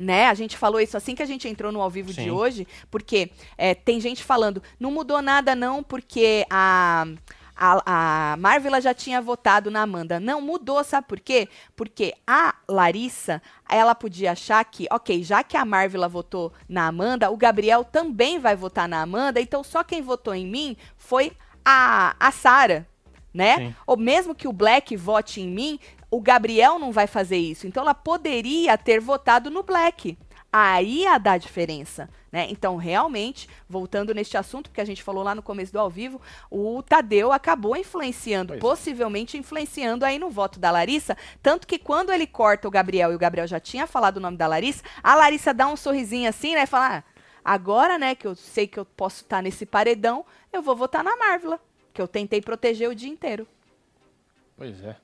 né? 0.01 0.27
A 0.27 0.35
gente 0.35 0.57
falou 0.57 0.81
isso 0.81 0.97
assim 0.97 1.15
que 1.15 1.23
a 1.23 1.27
gente 1.27 1.49
entrou 1.49 1.73
no 1.73 1.81
ao 1.81 1.91
vivo 1.91 2.13
Sim. 2.13 2.25
de 2.25 2.31
hoje, 2.31 2.67
porque 2.91 3.31
é, 3.57 3.75
tem 3.75 4.01
gente 4.01 4.23
falando, 4.23 4.63
não 4.79 4.91
mudou 4.91 5.21
nada 5.23 5.55
não, 5.55 5.83
porque 5.83 6.47
a 6.51 7.07
a, 7.57 8.33
a 8.33 8.37
Marvila 8.37 8.81
já 8.81 8.93
tinha 8.93 9.21
votado 9.21 9.71
na 9.71 9.83
Amanda. 9.83 10.21
Não 10.21 10.41
mudou, 10.41 10.85
sabe 10.85 11.07
por 11.09 11.19
quê? 11.19 11.49
Porque 11.75 12.15
a 12.27 12.55
Larissa, 12.69 13.41
ela 13.69 13.95
podia 13.95 14.33
achar 14.33 14.63
que, 14.65 14.87
ok, 14.91 15.23
já 15.23 15.43
que 15.43 15.57
a 15.57 15.65
Marvila 15.65 16.09
votou 16.09 16.53
na 16.69 16.87
Amanda, 16.87 17.31
o 17.31 17.37
Gabriel 17.37 17.83
também 17.83 18.39
vai 18.39 18.55
votar 18.55 18.89
na 18.89 19.01
Amanda, 19.01 19.41
então 19.41 19.65
só 19.65 19.83
quem 19.83 20.03
votou 20.03 20.35
em 20.35 20.47
mim 20.47 20.77
foi 20.97 21.33
a, 21.65 22.15
a 22.21 22.31
Sara, 22.31 22.87
né? 23.33 23.57
Sim. 23.57 23.75
Ou 23.87 23.97
mesmo 23.97 24.35
que 24.35 24.47
o 24.47 24.53
Black 24.53 24.97
vote 24.97 25.41
em 25.41 25.49
mim, 25.49 25.81
o 26.11 26.21
Gabriel 26.21 26.79
não 26.79 26.93
vai 26.93 27.07
fazer 27.07 27.39
isso. 27.39 27.67
Então 27.67 27.83
ela 27.83 27.95
poderia 27.95 28.77
ter 28.77 29.01
votado 29.01 29.51
no 29.51 29.63
Black. 29.63 30.17
Aí 30.59 31.01
ia 31.03 31.19
dar 31.19 31.37
diferença. 31.37 32.09
Né? 32.33 32.47
Então, 32.49 32.77
realmente, 32.77 33.47
voltando 33.69 34.15
neste 34.15 34.39
assunto, 34.39 34.71
que 34.71 34.81
a 34.81 34.87
gente 34.87 35.03
falou 35.03 35.23
lá 35.23 35.35
no 35.35 35.43
começo 35.43 35.71
do 35.71 35.79
ao 35.79 35.91
vivo, 35.91 36.19
o 36.51 36.83
Tadeu 36.83 37.31
acabou 37.31 37.77
influenciando, 37.77 38.55
pois 38.55 38.59
é. 38.59 38.61
possivelmente 38.63 39.37
influenciando 39.37 40.03
aí 40.03 40.19
no 40.19 40.31
voto 40.31 40.59
da 40.59 40.71
Larissa. 40.71 41.15
Tanto 41.43 41.67
que 41.67 41.79
quando 41.79 42.11
ele 42.11 42.27
corta 42.27 42.67
o 42.67 42.71
Gabriel, 42.71 43.13
e 43.13 43.15
o 43.15 43.19
Gabriel 43.19 43.47
já 43.47 43.61
tinha 43.61 43.87
falado 43.87 44.17
o 44.17 44.21
nome 44.21 44.39
da 44.39 44.47
Larissa, 44.47 44.83
a 45.03 45.15
Larissa 45.15 45.53
dá 45.53 45.67
um 45.67 45.77
sorrisinho 45.77 46.27
assim, 46.27 46.55
né? 46.55 46.65
Fala, 46.65 46.99
ah, 46.99 47.05
agora, 47.45 47.99
né, 47.99 48.15
que 48.15 48.27
eu 48.27 48.35
sei 48.35 48.67
que 48.67 48.79
eu 48.79 48.87
posso 48.87 49.25
estar 49.25 49.43
nesse 49.43 49.67
paredão, 49.67 50.25
eu 50.51 50.63
vou 50.63 50.75
votar 50.75 51.05
na 51.05 51.15
Marvel, 51.17 51.61
que 51.93 52.01
eu 52.01 52.09
tentei 52.09 52.41
proteger 52.41 52.89
o 52.89 52.95
dia 52.95 53.11
inteiro. 53.11 53.47
Pois 54.57 54.83
é. 54.83 54.97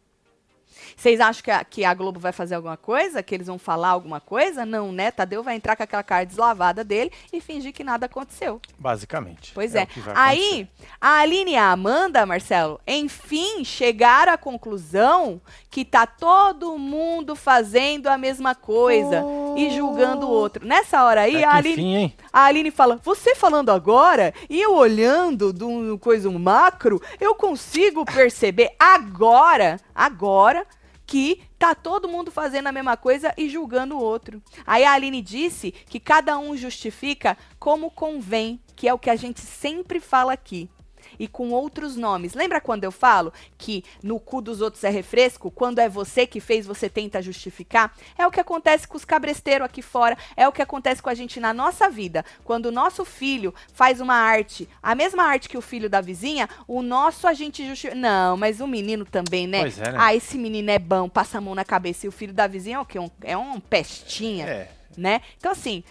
Vocês 0.96 1.20
acham 1.20 1.42
que 1.42 1.50
a, 1.50 1.64
que 1.64 1.84
a, 1.84 1.94
Globo 1.94 2.18
vai 2.18 2.32
fazer 2.32 2.54
alguma 2.54 2.76
coisa? 2.76 3.22
Que 3.22 3.34
eles 3.34 3.46
vão 3.46 3.58
falar 3.58 3.88
alguma 3.88 4.20
coisa? 4.20 4.64
Não, 4.64 4.92
né? 4.92 5.10
Tadeu 5.10 5.42
vai 5.42 5.56
entrar 5.56 5.76
com 5.76 5.82
aquela 5.82 6.02
cara 6.02 6.24
deslavada 6.24 6.84
dele 6.84 7.10
e 7.32 7.40
fingir 7.40 7.72
que 7.72 7.84
nada 7.84 8.06
aconteceu. 8.06 8.60
Basicamente. 8.78 9.52
Pois 9.54 9.74
é. 9.74 9.82
é. 9.82 9.88
Aí, 10.14 10.68
a 11.00 11.18
Aline 11.18 11.52
e 11.52 11.56
a 11.56 11.70
Amanda, 11.70 12.24
Marcelo, 12.26 12.80
enfim, 12.86 13.64
chegaram 13.64 14.32
à 14.32 14.38
conclusão 14.38 15.40
que 15.70 15.86
tá 15.86 16.06
todo 16.06 16.76
mundo 16.76 17.34
fazendo 17.34 18.08
a 18.08 18.18
mesma 18.18 18.54
coisa 18.54 19.24
oh. 19.24 19.54
e 19.56 19.70
julgando 19.70 20.26
o 20.26 20.30
outro. 20.30 20.66
Nessa 20.66 21.02
hora 21.02 21.22
aí, 21.22 21.36
é 21.36 21.44
a, 21.44 21.54
Aline, 21.54 21.74
fim, 21.74 22.14
a 22.30 22.44
Aline 22.44 22.70
fala: 22.70 23.00
Você 23.02 23.34
falando 23.34 23.70
agora 23.70 24.34
e 24.50 24.60
eu 24.60 24.74
olhando 24.74 25.50
de 25.50 25.64
um 25.64 25.96
coisa 25.96 26.28
um 26.28 26.38
macro, 26.38 27.00
eu 27.18 27.34
consigo 27.34 28.04
perceber 28.04 28.70
agora, 28.78 29.80
agora 29.94 30.66
que 31.06 31.42
tá 31.58 31.74
todo 31.74 32.08
mundo 32.08 32.30
fazendo 32.30 32.68
a 32.68 32.72
mesma 32.72 32.96
coisa 32.96 33.34
e 33.36 33.48
julgando 33.48 33.96
o 33.96 34.02
outro. 34.02 34.42
Aí 34.66 34.84
a 34.84 34.92
Aline 34.92 35.20
disse 35.20 35.70
que 35.70 36.00
cada 36.00 36.38
um 36.38 36.56
justifica 36.56 37.36
como 37.58 37.90
convém, 37.90 38.60
que 38.74 38.88
é 38.88 38.94
o 38.94 38.98
que 38.98 39.10
a 39.10 39.16
gente 39.16 39.40
sempre 39.40 40.00
fala 40.00 40.32
aqui 40.32 40.70
e 41.18 41.26
com 41.28 41.50
outros 41.50 41.96
nomes. 41.96 42.34
Lembra 42.34 42.60
quando 42.60 42.84
eu 42.84 42.92
falo 42.92 43.32
que 43.58 43.84
no 44.02 44.18
cu 44.18 44.40
dos 44.40 44.60
outros 44.60 44.84
é 44.84 44.90
refresco? 44.90 45.50
Quando 45.50 45.78
é 45.78 45.88
você 45.88 46.26
que 46.26 46.40
fez, 46.40 46.66
você 46.66 46.88
tenta 46.88 47.22
justificar? 47.22 47.94
É 48.16 48.26
o 48.26 48.30
que 48.30 48.40
acontece 48.40 48.86
com 48.86 48.96
os 48.96 49.04
cabresteiros 49.04 49.64
aqui 49.64 49.82
fora, 49.82 50.16
é 50.36 50.46
o 50.46 50.52
que 50.52 50.62
acontece 50.62 51.02
com 51.02 51.10
a 51.10 51.14
gente 51.14 51.40
na 51.40 51.52
nossa 51.52 51.88
vida. 51.88 52.24
Quando 52.44 52.66
o 52.66 52.72
nosso 52.72 53.04
filho 53.04 53.54
faz 53.72 54.00
uma 54.00 54.14
arte, 54.14 54.68
a 54.82 54.94
mesma 54.94 55.24
arte 55.24 55.48
que 55.48 55.58
o 55.58 55.62
filho 55.62 55.88
da 55.88 56.00
vizinha, 56.00 56.48
o 56.66 56.82
nosso 56.82 57.26
a 57.26 57.34
gente 57.34 57.66
justifica. 57.66 57.94
Não, 57.94 58.36
mas 58.36 58.60
o 58.60 58.66
menino 58.66 59.04
também, 59.04 59.46
né? 59.46 59.60
Pois 59.60 59.78
é, 59.78 59.92
né? 59.92 59.98
Ah, 59.98 60.14
esse 60.14 60.38
menino 60.38 60.70
é 60.70 60.78
bom, 60.78 61.08
passa 61.08 61.38
a 61.38 61.40
mão 61.40 61.54
na 61.54 61.64
cabeça. 61.64 62.06
E 62.06 62.08
o 62.08 62.12
filho 62.12 62.32
da 62.32 62.46
vizinha 62.46 62.76
é 62.76 62.80
o 62.80 62.86
quê? 62.86 62.98
Um, 62.98 63.10
é 63.22 63.36
um 63.36 63.60
pestinha. 63.60 64.46
É. 64.46 64.68
Né? 64.96 65.22
Então, 65.38 65.50
assim, 65.50 65.82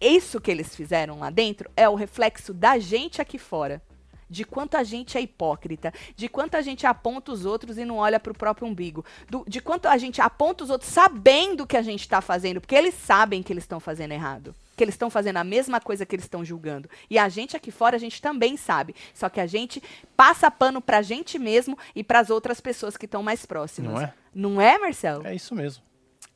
isso 0.00 0.40
que 0.40 0.50
eles 0.50 0.74
fizeram 0.74 1.20
lá 1.20 1.30
dentro 1.30 1.70
é 1.76 1.88
o 1.88 1.94
reflexo 1.94 2.52
da 2.52 2.78
gente 2.78 3.20
aqui 3.20 3.38
fora 3.38 3.80
de 4.28 4.44
quanto 4.44 4.76
a 4.76 4.84
gente 4.84 5.16
é 5.16 5.20
hipócrita, 5.20 5.92
de 6.14 6.28
quanto 6.28 6.56
a 6.56 6.62
gente 6.62 6.86
aponta 6.86 7.32
os 7.32 7.44
outros 7.44 7.78
e 7.78 7.84
não 7.84 7.96
olha 7.96 8.18
para 8.18 8.32
o 8.32 8.36
próprio 8.36 8.66
umbigo, 8.66 9.04
do, 9.28 9.44
de 9.46 9.60
quanto 9.60 9.86
a 9.86 9.96
gente 9.96 10.20
aponta 10.20 10.64
os 10.64 10.70
outros 10.70 10.90
sabendo 10.90 11.62
o 11.62 11.66
que 11.66 11.76
a 11.76 11.82
gente 11.82 12.00
está 12.00 12.20
fazendo, 12.20 12.60
porque 12.60 12.74
eles 12.74 12.94
sabem 12.94 13.42
que 13.42 13.52
eles 13.52 13.64
estão 13.64 13.80
fazendo 13.80 14.12
errado, 14.12 14.54
que 14.76 14.84
eles 14.84 14.94
estão 14.94 15.08
fazendo 15.08 15.38
a 15.38 15.44
mesma 15.44 15.80
coisa 15.80 16.04
que 16.04 16.14
eles 16.14 16.24
estão 16.24 16.44
julgando. 16.44 16.88
E 17.08 17.18
a 17.18 17.28
gente 17.28 17.56
aqui 17.56 17.70
fora, 17.70 17.96
a 17.96 18.00
gente 18.00 18.20
também 18.20 18.56
sabe, 18.56 18.94
só 19.14 19.28
que 19.28 19.40
a 19.40 19.46
gente 19.46 19.82
passa 20.16 20.50
pano 20.50 20.80
para 20.80 20.98
a 20.98 21.02
gente 21.02 21.38
mesmo 21.38 21.78
e 21.94 22.02
para 22.02 22.20
as 22.20 22.30
outras 22.30 22.60
pessoas 22.60 22.96
que 22.96 23.06
estão 23.06 23.22
mais 23.22 23.46
próximas. 23.46 23.92
Não 23.92 24.00
é? 24.00 24.14
Não 24.34 24.60
é, 24.60 24.78
Marcelo? 24.78 25.26
É 25.26 25.34
isso 25.34 25.54
mesmo. 25.54 25.82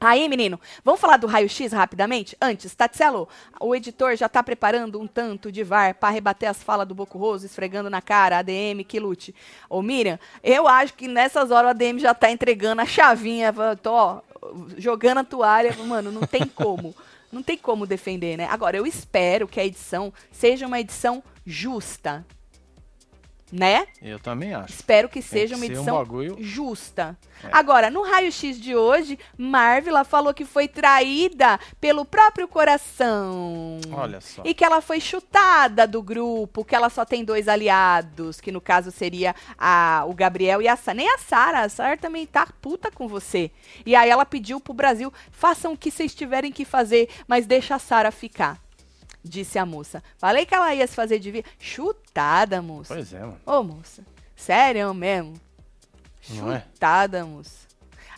Aí, 0.02 0.26
menino, 0.30 0.58
vamos 0.82 0.98
falar 0.98 1.18
do 1.18 1.26
raio-x 1.26 1.72
rapidamente? 1.72 2.34
Antes, 2.40 2.74
Tatselo, 2.74 3.28
o 3.60 3.74
editor 3.74 4.16
já 4.16 4.24
está 4.24 4.42
preparando 4.42 4.98
um 4.98 5.06
tanto 5.06 5.52
de 5.52 5.62
VAR 5.62 5.94
para 5.94 6.08
rebater 6.08 6.48
as 6.48 6.62
falas 6.62 6.88
do 6.88 6.94
Boco 6.94 7.18
Roso, 7.18 7.44
esfregando 7.44 7.90
na 7.90 8.00
cara, 8.00 8.38
ADM, 8.38 8.82
que 8.88 8.98
lute. 8.98 9.34
Ô, 9.68 9.82
Miriam, 9.82 10.18
eu 10.42 10.66
acho 10.66 10.94
que 10.94 11.06
nessas 11.06 11.50
horas 11.50 11.68
o 11.68 11.70
ADM 11.72 11.98
já 11.98 12.12
está 12.12 12.30
entregando 12.30 12.80
a 12.80 12.86
chavinha, 12.86 13.52
tô 13.82 13.92
ó, 13.92 14.20
jogando 14.78 15.18
a 15.18 15.24
toalha, 15.24 15.76
mano, 15.84 16.10
não 16.10 16.22
tem 16.22 16.46
como. 16.46 16.94
Não 17.30 17.42
tem 17.42 17.58
como 17.58 17.86
defender, 17.86 18.38
né? 18.38 18.48
Agora, 18.50 18.78
eu 18.78 18.86
espero 18.86 19.46
que 19.46 19.60
a 19.60 19.66
edição 19.66 20.12
seja 20.32 20.66
uma 20.66 20.80
edição 20.80 21.22
justa, 21.44 22.24
né? 23.52 23.86
Eu 24.00 24.18
também 24.18 24.54
acho. 24.54 24.72
Espero 24.74 25.08
que 25.08 25.20
seja 25.20 25.54
que 25.54 25.60
uma 25.60 25.66
edição 25.66 26.02
um 26.02 26.42
justa. 26.42 27.16
É. 27.42 27.48
Agora, 27.52 27.90
no 27.90 28.02
raio-x 28.02 28.60
de 28.60 28.76
hoje, 28.76 29.18
Marvila 29.36 30.04
falou 30.04 30.32
que 30.32 30.44
foi 30.44 30.68
traída 30.68 31.58
pelo 31.80 32.04
próprio 32.04 32.46
coração. 32.46 33.80
Olha 33.92 34.20
só. 34.20 34.42
E 34.44 34.54
que 34.54 34.64
ela 34.64 34.80
foi 34.80 35.00
chutada 35.00 35.86
do 35.86 36.02
grupo, 36.02 36.64
que 36.64 36.74
ela 36.74 36.90
só 36.90 37.04
tem 37.04 37.24
dois 37.24 37.48
aliados, 37.48 38.40
que 38.40 38.52
no 38.52 38.60
caso 38.60 38.90
seria 38.90 39.34
a, 39.58 40.04
o 40.06 40.14
Gabriel 40.14 40.60
e 40.60 40.68
a 40.68 40.76
Sara. 40.76 40.96
Nem 40.96 41.08
a 41.08 41.18
Sara, 41.18 41.60
a 41.60 41.68
Sara 41.68 41.96
também 41.96 42.26
tá 42.26 42.46
puta 42.60 42.90
com 42.90 43.08
você. 43.08 43.50
E 43.86 43.96
aí 43.96 44.10
ela 44.10 44.26
pediu 44.26 44.60
pro 44.60 44.74
Brasil, 44.74 45.12
façam 45.30 45.72
o 45.72 45.76
que 45.76 45.90
vocês 45.90 46.14
tiverem 46.14 46.52
que 46.52 46.64
fazer, 46.64 47.08
mas 47.26 47.46
deixa 47.46 47.74
a 47.74 47.78
Sara 47.78 48.10
ficar 48.10 48.60
disse 49.22 49.58
a 49.58 49.66
moça. 49.66 50.02
Falei 50.18 50.46
que 50.46 50.54
ela 50.54 50.74
ia 50.74 50.86
se 50.86 50.94
fazer 50.94 51.18
de 51.18 51.30
vir. 51.30 51.44
Chutada, 51.58 52.60
moça. 52.62 52.94
Pois 52.94 53.12
é, 53.12 53.20
mano. 53.20 53.40
Ô, 53.46 53.62
moça. 53.62 54.02
Sério 54.36 54.92
mesmo. 54.94 55.34
Não 56.30 56.52
é? 56.52 56.60
Chutada, 56.60 57.18
é? 57.18 57.22
moça. 57.22 57.68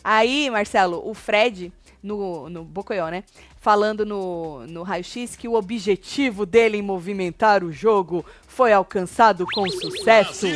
Aí, 0.03 0.49
Marcelo, 0.49 1.01
o 1.07 1.13
Fred, 1.13 1.71
no, 2.01 2.49
no 2.49 2.63
Bocoió, 2.63 3.09
né? 3.09 3.23
Falando 3.59 4.05
no, 4.05 4.67
no 4.67 4.83
raio-x 4.83 5.37
que 5.37 5.47
o 5.47 5.53
objetivo 5.53 6.45
dele 6.45 6.77
em 6.77 6.81
movimentar 6.81 7.63
o 7.63 7.71
jogo 7.71 8.25
foi 8.45 8.73
alcançado 8.73 9.45
com 9.53 9.65
sucesso. 9.69 10.47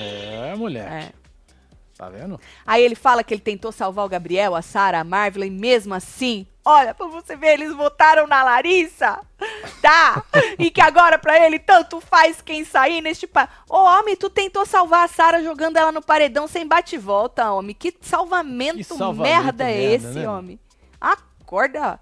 É, 0.00 0.54
mulher. 0.56 0.90
É. 0.90 1.25
Tá 1.96 2.10
vendo? 2.10 2.38
Aí 2.66 2.82
ele 2.82 2.94
fala 2.94 3.24
que 3.24 3.32
ele 3.32 3.40
tentou 3.40 3.72
salvar 3.72 4.04
o 4.04 4.08
Gabriel, 4.08 4.54
a 4.54 4.60
Sara, 4.60 5.00
a 5.00 5.04
Marvel, 5.04 5.44
e 5.44 5.50
mesmo 5.50 5.94
assim, 5.94 6.46
olha, 6.62 6.92
pra 6.92 7.06
você 7.06 7.34
ver, 7.34 7.54
eles 7.54 7.72
votaram 7.72 8.26
na 8.26 8.44
Larissa, 8.44 9.18
tá? 9.80 10.22
e 10.58 10.70
que 10.70 10.82
agora 10.82 11.18
pra 11.18 11.42
ele 11.42 11.58
tanto 11.58 11.98
faz 11.98 12.42
quem 12.42 12.66
sair 12.66 13.00
neste 13.00 13.26
pa... 13.26 13.48
Ô, 13.66 13.78
homem, 13.78 14.14
tu 14.14 14.28
tentou 14.28 14.66
salvar 14.66 15.06
a 15.06 15.08
Sara 15.08 15.42
jogando 15.42 15.78
ela 15.78 15.90
no 15.90 16.02
paredão 16.02 16.46
sem 16.46 16.66
bate 16.66 16.98
volta, 16.98 17.50
homem. 17.50 17.74
Que 17.74 17.96
salvamento, 17.98 18.76
que 18.76 18.84
salvamento 18.84 19.22
merda, 19.22 19.70
é 19.70 19.94
esse, 19.94 20.18
né? 20.18 20.28
homem? 20.28 20.60
Acorda, 21.00 21.98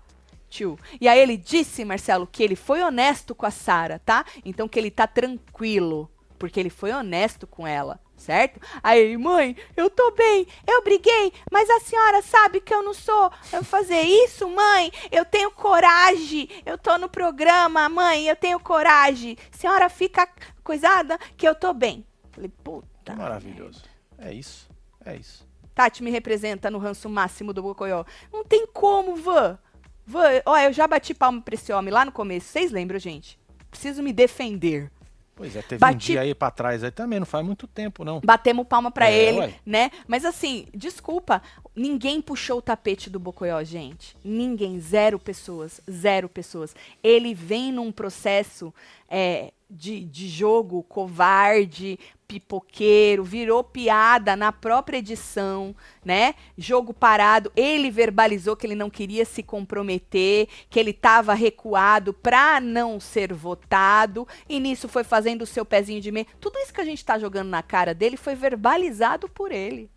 tio. 0.50 0.76
E 1.00 1.06
aí 1.06 1.20
ele 1.20 1.36
disse, 1.36 1.84
Marcelo, 1.84 2.26
que 2.26 2.42
ele 2.42 2.56
foi 2.56 2.82
honesto 2.82 3.32
com 3.32 3.46
a 3.46 3.50
Sara, 3.52 4.00
tá? 4.04 4.24
Então 4.44 4.66
que 4.66 4.76
ele 4.76 4.90
tá 4.90 5.06
tranquilo, 5.06 6.10
porque 6.36 6.58
ele 6.58 6.70
foi 6.70 6.90
honesto 6.90 7.46
com 7.46 7.64
ela 7.64 8.00
certo? 8.16 8.60
Aí, 8.82 9.16
mãe, 9.16 9.56
eu 9.76 9.90
tô 9.90 10.10
bem, 10.12 10.46
eu 10.66 10.82
briguei, 10.82 11.32
mas 11.50 11.68
a 11.68 11.80
senhora 11.80 12.22
sabe 12.22 12.60
que 12.60 12.72
eu 12.74 12.82
não 12.82 12.94
sou 12.94 13.30
eu 13.52 13.64
fazer 13.64 14.00
isso, 14.00 14.48
mãe? 14.48 14.90
Eu 15.10 15.24
tenho 15.24 15.50
coragem, 15.50 16.48
eu 16.64 16.78
tô 16.78 16.96
no 16.98 17.08
programa, 17.08 17.88
mãe, 17.88 18.26
eu 18.26 18.36
tenho 18.36 18.58
coragem. 18.60 19.36
Senhora 19.50 19.88
fica 19.88 20.28
coisada 20.62 21.18
que 21.36 21.46
eu 21.46 21.54
tô 21.54 21.72
bem. 21.72 22.06
Falei, 22.30 22.50
puta. 22.62 23.14
Maravilhoso. 23.14 23.84
É 24.18 24.32
isso, 24.32 24.68
é 25.04 25.16
isso. 25.16 25.46
Tati 25.74 26.02
me 26.02 26.10
representa 26.10 26.70
no 26.70 26.78
ranço 26.78 27.08
máximo 27.08 27.52
do 27.52 27.62
Bocoió. 27.62 28.04
Não 28.32 28.44
tem 28.44 28.66
como, 28.66 29.16
Van. 29.16 29.58
Van, 30.06 30.28
ó, 30.46 30.56
eu 30.58 30.72
já 30.72 30.86
bati 30.86 31.12
palma 31.12 31.40
pra 31.40 31.54
esse 31.54 31.72
homem 31.72 31.92
lá 31.92 32.04
no 32.04 32.12
começo. 32.12 32.48
Vocês 32.48 32.70
lembram, 32.70 32.98
gente? 32.98 33.38
Preciso 33.70 34.02
me 34.02 34.12
defender. 34.12 34.90
Pois 35.36 35.56
é, 35.56 35.62
teve 35.62 35.80
Bati... 35.80 35.94
um 35.94 35.98
dia 35.98 36.20
aí 36.20 36.34
pra 36.34 36.50
trás 36.50 36.84
aí 36.84 36.90
também, 36.90 37.18
não 37.18 37.26
faz 37.26 37.44
muito 37.44 37.66
tempo, 37.66 38.04
não. 38.04 38.20
Batemos 38.20 38.66
palma 38.66 38.90
pra 38.90 39.10
é, 39.10 39.16
ele, 39.16 39.38
ué. 39.38 39.54
né? 39.66 39.90
Mas 40.06 40.24
assim, 40.24 40.66
desculpa, 40.72 41.42
ninguém 41.74 42.20
puxou 42.22 42.58
o 42.58 42.62
tapete 42.62 43.10
do 43.10 43.18
Bocoió, 43.18 43.62
gente. 43.64 44.16
Ninguém, 44.24 44.78
zero 44.78 45.18
pessoas, 45.18 45.80
zero 45.90 46.28
pessoas. 46.28 46.74
Ele 47.02 47.34
vem 47.34 47.72
num 47.72 47.90
processo 47.90 48.72
é, 49.08 49.52
de, 49.74 50.04
de 50.04 50.28
jogo 50.28 50.82
covarde, 50.84 51.98
pipoqueiro, 52.26 53.22
virou 53.22 53.62
piada 53.62 54.34
na 54.34 54.50
própria 54.50 54.98
edição, 54.98 55.74
né? 56.04 56.34
Jogo 56.56 56.94
parado, 56.94 57.52
ele 57.54 57.90
verbalizou 57.90 58.56
que 58.56 58.66
ele 58.66 58.74
não 58.74 58.88
queria 58.88 59.24
se 59.24 59.42
comprometer, 59.42 60.48
que 60.70 60.78
ele 60.78 60.90
estava 60.90 61.34
recuado 61.34 62.12
para 62.12 62.60
não 62.60 62.98
ser 62.98 63.32
votado, 63.32 64.26
e 64.48 64.58
nisso 64.58 64.88
foi 64.88 65.04
fazendo 65.04 65.42
o 65.42 65.46
seu 65.46 65.64
pezinho 65.64 66.00
de 66.00 66.10
meio. 66.10 66.26
Tudo 66.40 66.58
isso 66.58 66.72
que 66.72 66.80
a 66.80 66.84
gente 66.84 66.98
está 66.98 67.18
jogando 67.18 67.48
na 67.48 67.62
cara 67.62 67.94
dele 67.94 68.16
foi 68.16 68.34
verbalizado 68.34 69.28
por 69.28 69.52
ele. 69.52 69.90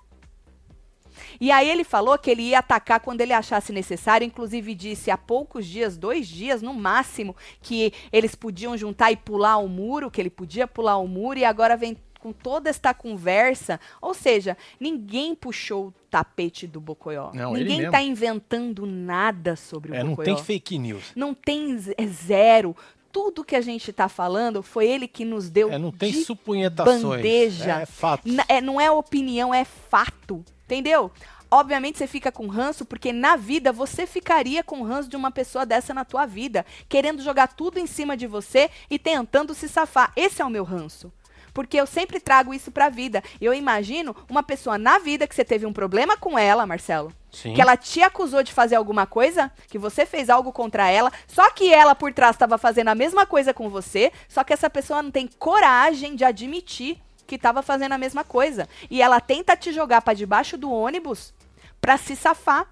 E 1.39 1.51
aí 1.51 1.70
ele 1.70 1.84
falou 1.84 2.18
que 2.18 2.30
ele 2.30 2.43
ia 2.43 2.59
atacar 2.59 2.99
quando 2.99 3.22
ele 3.22 3.34
achasse 3.34 3.72
necessário, 3.72 4.26
inclusive 4.26 4.74
disse 4.74 5.11
há 5.11 5.18
poucos 5.18 5.65
dias, 5.65 5.97
dois 5.97 6.28
dias 6.28 6.61
no 6.61 6.74
máximo, 6.74 7.36
que 7.61 7.93
eles 8.11 8.36
podiam 8.36 8.78
juntar 8.78 9.11
e 9.11 9.18
pular 9.18 9.57
o 9.57 9.68
muro, 9.68 10.11
que 10.11 10.22
ele 10.22 10.30
podia 10.30 10.68
pular 10.68 10.97
o 10.97 11.07
muro, 11.07 11.39
e 11.39 11.45
agora 11.45 11.78
vem 11.78 11.97
com 12.20 12.34
toda 12.34 12.70
esta 12.70 12.93
conversa, 12.93 13.80
ou 14.01 14.13
seja, 14.13 14.57
ninguém 14.80 15.36
puxou 15.36 15.88
o 15.88 15.93
tapete 16.09 16.68
do 16.68 16.82
Bocoió. 16.82 17.32
Não, 17.34 17.53
ninguém 17.53 17.86
está 17.86 18.01
inventando 18.01 18.86
nada 18.86 19.55
sobre 19.55 19.91
o 19.91 19.95
é, 19.95 20.03
Bocoió. 20.03 20.28
Não 20.28 20.36
tem 20.36 20.43
fake 20.43 20.78
news. 20.78 21.11
Não 21.15 21.34
tem 21.34 21.78
é 21.97 22.07
zero. 22.07 22.76
Tudo 23.12 23.43
que 23.43 23.55
a 23.55 23.62
gente 23.62 23.89
está 23.89 24.08
falando 24.08 24.62
foi 24.62 24.88
ele 24.88 25.08
que 25.08 25.26
nos 25.26 25.49
deu 25.49 25.72
é, 25.72 25.78
não 25.78 25.91
tem 25.91 26.12
de 26.12 26.24
supunhetações. 26.24 27.01
bandeja. 27.01 27.82
É, 27.82 27.86
fato. 27.86 28.28
É, 28.47 28.62
não 28.62 28.80
é 28.80 28.89
opinião, 28.91 29.53
é 29.53 29.66
fato. 29.66 30.43
Entendeu? 30.66 31.12
Obviamente 31.49 31.97
você 31.97 32.08
fica 32.08 32.32
com 32.32 32.47
ranço 32.47 32.86
porque 32.86 33.14
na 33.14 33.38
vida 33.38 33.72
você 33.72 34.05
ficaria 34.05 34.62
com 34.64 34.84
ranço 34.84 35.08
de 35.08 35.16
uma 35.16 35.32
pessoa 35.32 35.66
dessa 35.66 35.93
na 35.93 36.03
tua 36.03 36.26
vida, 36.26 36.66
querendo 36.89 37.22
jogar 37.22 37.47
tudo 37.47 37.80
em 37.80 37.88
cima 37.88 38.18
de 38.18 38.28
você 38.28 38.70
e 38.89 38.99
tentando 38.99 39.53
se 39.53 39.70
safar. 39.70 40.12
Esse 40.16 40.41
é 40.41 40.45
o 40.45 40.49
meu 40.49 40.66
ranço 40.66 41.12
porque 41.58 41.76
eu 41.76 41.88
sempre 41.88 42.20
trago 42.20 42.53
isso 42.53 42.70
para 42.70 42.86
a 42.86 42.89
vida. 42.89 43.24
Eu 43.41 43.51
imagino 43.51 44.16
uma 44.30 44.43
pessoa 44.43 44.78
na 44.78 44.99
vida 44.99 45.26
que 45.26 45.34
você 45.34 45.43
teve 45.43 45.66
um 45.66 45.74
problema 45.74 46.16
com 46.16 46.38
ela, 46.38 46.68
Marcelo. 46.68 47.12
Sim. 47.32 47.55
Que 47.55 47.60
ela 47.60 47.76
te 47.76 47.99
acusou 47.99 48.43
de 48.43 48.53
fazer 48.53 48.76
alguma 48.76 49.08
coisa, 49.08 49.51
que 49.68 49.80
você 49.80 50.05
fez 50.05 50.30
algo 50.30 50.51
contra 50.53 50.88
ela, 50.91 51.12
só 51.26 51.49
que 51.49 51.74
ela 51.74 51.95
por 51.95 52.14
trás 52.14 52.36
estava 52.36 52.60
fazendo 52.60 52.89
a 52.89 52.95
mesma 52.95 53.26
coisa 53.26 53.55
com 53.55 53.72
você, 53.72 54.12
só 54.30 54.43
que 54.43 54.53
essa 54.53 54.70
pessoa 54.70 55.01
não 55.01 55.10
tem 55.10 55.28
coragem 55.39 56.16
de 56.16 56.24
admitir 56.24 57.01
que 57.26 57.34
estava 57.34 57.64
fazendo 57.64 57.93
a 57.93 57.97
mesma 57.97 58.24
coisa. 58.24 58.70
E 58.88 59.01
ela 59.01 59.20
tenta 59.20 59.58
te 59.58 59.74
jogar 59.74 60.03
para 60.03 60.14
debaixo 60.14 60.60
do 60.60 60.72
ônibus 60.72 61.34
para 61.82 61.97
se 61.97 62.16
safar. 62.16 62.68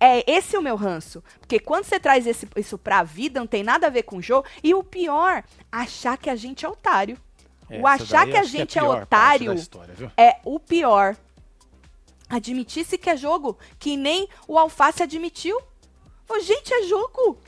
É 0.00 0.28
esse 0.28 0.56
o 0.56 0.62
meu 0.62 0.74
ranço. 0.74 1.22
Porque 1.38 1.60
quando 1.60 1.84
você 1.84 2.00
traz 2.00 2.26
esse, 2.26 2.48
isso 2.56 2.76
pra 2.76 3.04
vida, 3.04 3.38
não 3.38 3.46
tem 3.46 3.62
nada 3.62 3.86
a 3.86 3.90
ver 3.90 4.02
com 4.02 4.16
o 4.16 4.22
jogo. 4.22 4.44
E 4.60 4.74
o 4.74 4.82
pior, 4.82 5.44
achar 5.70 6.18
que 6.18 6.28
a 6.28 6.34
gente 6.34 6.66
é 6.66 6.68
otário 6.68 7.16
o 7.70 7.86
achar 7.86 8.26
que 8.26 8.36
a 8.36 8.44
gente 8.44 8.72
que 8.72 8.78
é, 8.78 8.82
é 8.82 8.84
otário 8.84 9.52
história, 9.52 9.94
é 10.16 10.36
o 10.44 10.58
pior. 10.58 11.16
Admitisse 12.28 12.98
que 12.98 13.08
é 13.08 13.16
jogo, 13.16 13.58
que 13.78 13.96
nem 13.96 14.28
o 14.46 14.58
Alface 14.58 15.02
admitiu. 15.02 15.58
Oh, 16.28 16.38
gente, 16.40 16.72
é 16.72 16.82
jogo. 16.82 17.38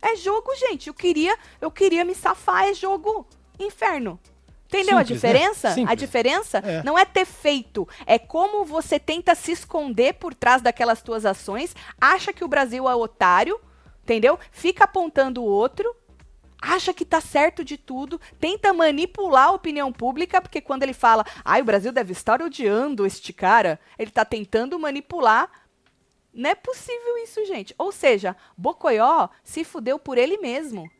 É 0.00 0.14
jogo, 0.16 0.54
gente. 0.54 0.88
Eu 0.88 0.94
queria, 0.94 1.36
eu 1.60 1.70
queria 1.70 2.04
me 2.04 2.14
safar, 2.14 2.64
é 2.64 2.74
jogo. 2.74 3.26
Inferno. 3.58 4.20
Entendeu 4.66 4.98
Simples, 4.98 4.98
a 4.98 4.98
né? 4.98 5.04
diferença? 5.04 5.76
Né? 5.76 5.84
A 5.86 5.94
diferença 5.94 6.58
é. 6.58 6.82
não 6.82 6.98
é 6.98 7.04
ter 7.04 7.24
feito, 7.24 7.88
é 8.06 8.18
como 8.18 8.64
você 8.64 8.98
tenta 8.98 9.34
se 9.34 9.52
esconder 9.52 10.14
por 10.14 10.34
trás 10.34 10.60
daquelas 10.62 11.00
tuas 11.00 11.24
ações, 11.24 11.76
acha 12.00 12.32
que 12.32 12.44
o 12.44 12.48
Brasil 12.48 12.88
é 12.88 12.94
otário, 12.94 13.60
entendeu? 14.02 14.38
Fica 14.50 14.84
apontando 14.84 15.42
o 15.42 15.46
outro 15.46 15.94
acha 16.60 16.94
que 16.94 17.04
tá 17.04 17.20
certo 17.20 17.64
de 17.64 17.76
tudo, 17.76 18.20
tenta 18.40 18.72
manipular 18.72 19.48
a 19.48 19.52
opinião 19.52 19.92
pública, 19.92 20.40
porque 20.40 20.60
quando 20.60 20.82
ele 20.82 20.94
fala, 20.94 21.24
ai, 21.44 21.60
o 21.60 21.64
Brasil 21.64 21.92
deve 21.92 22.12
estar 22.12 22.40
odiando 22.42 23.06
este 23.06 23.32
cara, 23.32 23.78
ele 23.98 24.10
tá 24.10 24.24
tentando 24.24 24.78
manipular. 24.78 25.50
Não 26.32 26.50
é 26.50 26.54
possível 26.54 27.18
isso, 27.18 27.44
gente. 27.44 27.74
Ou 27.78 27.92
seja, 27.92 28.36
Bocoió 28.56 29.28
se 29.42 29.62
fudeu 29.62 29.98
por 29.98 30.18
ele 30.18 30.38
mesmo. 30.38 30.90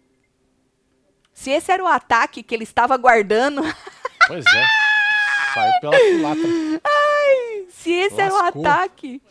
Se 1.32 1.50
esse 1.50 1.72
era 1.72 1.82
o 1.82 1.88
ataque 1.88 2.42
que 2.42 2.54
ele 2.54 2.64
estava 2.64 2.96
guardando. 2.96 3.62
Pois 4.26 4.42
é. 4.46 4.66
Saiu 5.52 5.80
pela 5.82 5.98
culatra. 5.98 6.48
Ai, 6.82 7.66
se 7.68 7.92
esse 7.92 8.16
Lascou. 8.16 8.24
era 8.24 8.34
o 8.34 8.38
ataque. 8.60 9.22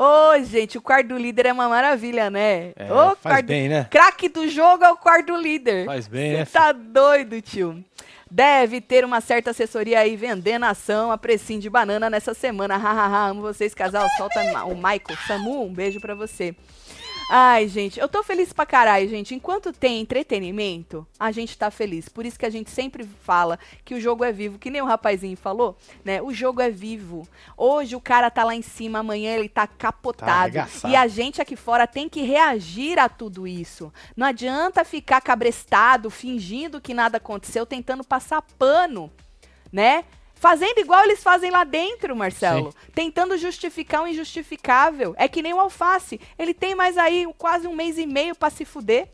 Ô, 0.00 0.30
oh, 0.30 0.44
gente, 0.44 0.78
o 0.78 0.80
quarto 0.80 1.08
do 1.08 1.18
líder 1.18 1.46
é 1.46 1.52
uma 1.52 1.68
maravilha, 1.68 2.30
né? 2.30 2.70
É, 2.76 2.84
oh, 2.84 3.16
faz 3.16 3.20
quarto... 3.20 3.46
bem, 3.46 3.68
né? 3.68 3.88
Craque 3.90 4.28
do 4.28 4.46
jogo 4.46 4.84
é 4.84 4.90
o 4.92 4.96
quarto 4.96 5.26
do 5.26 5.36
líder. 5.36 5.86
Faz 5.86 6.06
bem, 6.06 6.30
Cê 6.30 6.36
né? 6.36 6.44
tá 6.44 6.70
doido, 6.70 7.42
tio. 7.42 7.84
Deve 8.30 8.80
ter 8.80 9.04
uma 9.04 9.20
certa 9.20 9.50
assessoria 9.50 9.98
aí 9.98 10.14
vendendo 10.14 10.66
ação 10.66 11.10
a 11.10 11.18
precinho 11.18 11.60
de 11.60 11.68
banana 11.68 12.08
nessa 12.08 12.32
semana. 12.32 12.76
Hahaha, 12.76 13.30
amo 13.30 13.42
vocês, 13.42 13.74
casal. 13.74 14.06
Solta 14.16 14.40
o 14.66 14.76
Michael. 14.76 15.18
Samu, 15.26 15.64
um 15.64 15.74
beijo 15.74 16.00
pra 16.00 16.14
você. 16.14 16.54
Ai, 17.30 17.68
gente, 17.68 18.00
eu 18.00 18.08
tô 18.08 18.22
feliz 18.22 18.54
pra 18.54 18.64
caralho, 18.64 19.06
gente. 19.06 19.34
Enquanto 19.34 19.70
tem 19.70 20.00
entretenimento, 20.00 21.06
a 21.20 21.30
gente 21.30 21.58
tá 21.58 21.70
feliz. 21.70 22.08
Por 22.08 22.24
isso 22.24 22.38
que 22.38 22.46
a 22.46 22.50
gente 22.50 22.70
sempre 22.70 23.04
fala 23.22 23.58
que 23.84 23.94
o 23.94 24.00
jogo 24.00 24.24
é 24.24 24.32
vivo, 24.32 24.58
que 24.58 24.70
nem 24.70 24.80
o 24.80 24.86
rapazinho 24.86 25.36
falou, 25.36 25.76
né? 26.02 26.22
O 26.22 26.32
jogo 26.32 26.62
é 26.62 26.70
vivo. 26.70 27.28
Hoje 27.54 27.94
o 27.94 28.00
cara 28.00 28.30
tá 28.30 28.44
lá 28.44 28.54
em 28.54 28.62
cima, 28.62 29.00
amanhã 29.00 29.34
ele 29.34 29.48
tá 29.48 29.66
capotado. 29.66 30.54
Tá 30.54 30.88
e 30.88 30.96
a 30.96 31.06
gente 31.06 31.42
aqui 31.42 31.54
fora 31.54 31.86
tem 31.86 32.08
que 32.08 32.22
reagir 32.22 32.98
a 32.98 33.10
tudo 33.10 33.46
isso. 33.46 33.92
Não 34.16 34.26
adianta 34.26 34.82
ficar 34.82 35.20
cabrestado, 35.20 36.08
fingindo 36.08 36.80
que 36.80 36.94
nada 36.94 37.18
aconteceu, 37.18 37.66
tentando 37.66 38.02
passar 38.02 38.40
pano, 38.58 39.12
né? 39.70 40.04
Fazendo 40.38 40.78
igual 40.78 41.02
eles 41.02 41.22
fazem 41.22 41.50
lá 41.50 41.64
dentro, 41.64 42.14
Marcelo. 42.14 42.70
Sim. 42.70 42.92
Tentando 42.94 43.36
justificar 43.36 44.04
o 44.04 44.06
injustificável. 44.06 45.14
É 45.18 45.26
que 45.26 45.42
nem 45.42 45.52
o 45.52 45.58
alface. 45.58 46.20
Ele 46.38 46.54
tem 46.54 46.76
mais 46.76 46.96
aí 46.96 47.26
quase 47.36 47.66
um 47.66 47.74
mês 47.74 47.98
e 47.98 48.06
meio 48.06 48.36
para 48.36 48.50
se 48.50 48.64
fuder. 48.64 49.10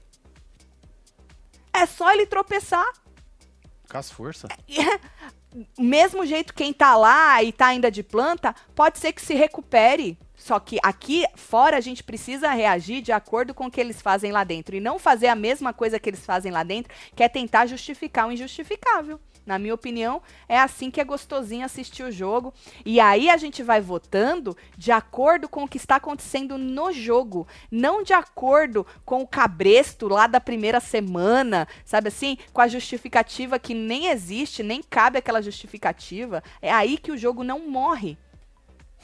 É 1.73 1.87
só 1.87 2.13
ele 2.13 2.27
tropeçar. 2.27 2.87
Com 3.89 3.97
as 3.97 4.11
forças. 4.11 4.51
É, 4.51 5.01
mesmo 5.81 6.27
jeito 6.27 6.53
quem 6.53 6.75
tá 6.75 6.95
lá 6.95 7.43
e 7.43 7.53
tá 7.53 7.69
ainda 7.69 7.91
de 7.91 8.03
planta, 8.03 8.55
pode 8.75 8.99
ser 8.99 9.13
que 9.13 9.23
se 9.23 9.35
recupere. 9.35 10.19
Só 10.37 10.61
que 10.61 10.79
aqui 10.83 11.25
fora 11.37 11.79
a 11.79 11.81
gente 11.81 12.05
precisa 12.05 12.51
reagir 12.51 13.01
de 13.01 13.13
acordo 13.13 13.55
com 13.55 13.67
o 13.67 13.71
que 13.71 13.81
eles 13.81 14.03
fazem 14.03 14.31
lá 14.31 14.45
dentro. 14.45 14.77
E 14.77 14.81
não 14.81 14.99
fazer 14.99 15.29
a 15.29 15.35
mesma 15.35 15.73
coisa 15.73 15.99
que 15.99 16.11
eles 16.11 16.27
fazem 16.27 16.53
lá 16.53 16.63
dentro, 16.63 16.95
que 17.17 17.23
é 17.23 17.31
tentar 17.31 17.65
justificar 17.65 18.29
o 18.29 18.33
injustificável. 18.33 19.19
Na 19.47 19.59
minha 19.59 19.75
opinião, 19.75 20.23
é 20.49 20.59
assim 20.59 20.91
que 20.91 21.01
é 21.01 21.05
gostosinho 21.05 21.67
assistir 21.67 22.03
o 22.03 22.13
jogo. 22.13 22.53
E 22.85 22.99
aí 22.99 23.29
a 23.29 23.37
gente 23.37 23.63
vai 23.63 23.81
votando 23.81 24.57
de 24.77 24.91
acordo 24.91 25.49
com 25.49 25.65
o 25.65 25.69
que 25.69 25.77
está 25.77 25.97
acontecendo 25.97 26.57
no 26.57 26.93
jogo, 26.93 27.47
não 27.71 28.03
de 28.03 28.13
acordo 28.13 28.87
com 29.05 29.23
o 29.23 29.27
cabresto 29.27 30.09
lá 30.09 30.27
da 30.27 30.41
primeira 30.41 30.81
semana, 30.81 31.69
sabe 31.85 32.09
assim? 32.09 32.39
Com 32.53 32.61
a 32.61 32.69
justificativa 32.69 33.59
que 33.59 33.75
nem 33.75 34.07
existe, 34.07 34.63
nem 34.63 34.83
cabe 34.83 35.19
aquela 35.19 35.43
justificativa. 35.43 36.43
É 36.63 36.73
aí 36.73 36.97
que 36.97 37.13
o 37.13 37.19
jogo 37.19 37.45
não 37.45 37.69
morre. 37.69 38.17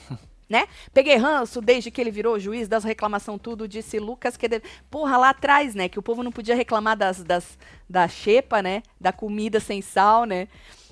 né? 0.51 0.67
Peguei 0.93 1.17
ranço 1.17 1.61
desde 1.61 1.93
que 1.93 2.01
ele 2.01 2.11
virou 2.11 2.39
juiz 2.39 2.67
das 2.67 2.83
reclamação 2.83 3.39
tudo, 3.39 3.69
disse 3.69 4.01
Lucas 4.01 4.37
que 4.37 4.49
deve... 4.49 4.65
porra 4.91 5.17
lá 5.17 5.31
atrás, 5.31 5.77
né, 5.77 5.89
que 5.89 5.99
o 5.99 6.03
povo 6.03 6.25
não 6.25 6.33
podia 6.33 6.57
reclamar 6.57 6.97
das, 6.97 7.23
das 7.23 7.57
da 7.89 8.09
xepa, 8.09 8.61
né, 8.61 8.83
da 9.01 9.13
comida 9.13 9.61
sem 9.61 9.81
sal, 9.81 10.25
né? 10.25 10.49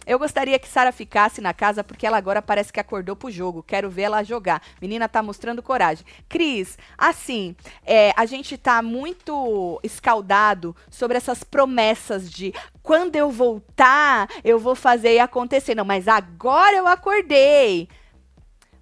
Eu 0.06 0.18
gostaria 0.18 0.58
que 0.58 0.66
Sara 0.66 0.90
ficasse 0.90 1.38
na 1.38 1.52
casa 1.52 1.84
porque 1.84 2.06
ela 2.06 2.16
agora 2.16 2.40
parece 2.40 2.72
que 2.72 2.80
acordou 2.80 3.14
pro 3.14 3.30
jogo. 3.30 3.62
Quero 3.62 3.90
ver 3.90 4.02
ela 4.04 4.22
jogar. 4.22 4.62
Menina 4.80 5.06
tá 5.06 5.22
mostrando 5.22 5.62
coragem. 5.62 6.02
Cris, 6.26 6.78
assim, 6.96 7.54
é, 7.84 8.14
a 8.16 8.24
gente 8.24 8.56
tá 8.56 8.80
muito 8.80 9.78
escaldado 9.82 10.74
sobre 10.88 11.18
essas 11.18 11.44
promessas 11.44 12.30
de 12.30 12.54
quando 12.82 13.16
eu 13.16 13.30
voltar, 13.30 14.30
eu 14.42 14.58
vou 14.58 14.74
fazer 14.74 15.18
acontecer. 15.18 15.74
Não, 15.74 15.84
mas 15.84 16.08
agora 16.08 16.74
eu 16.74 16.86
acordei. 16.86 17.86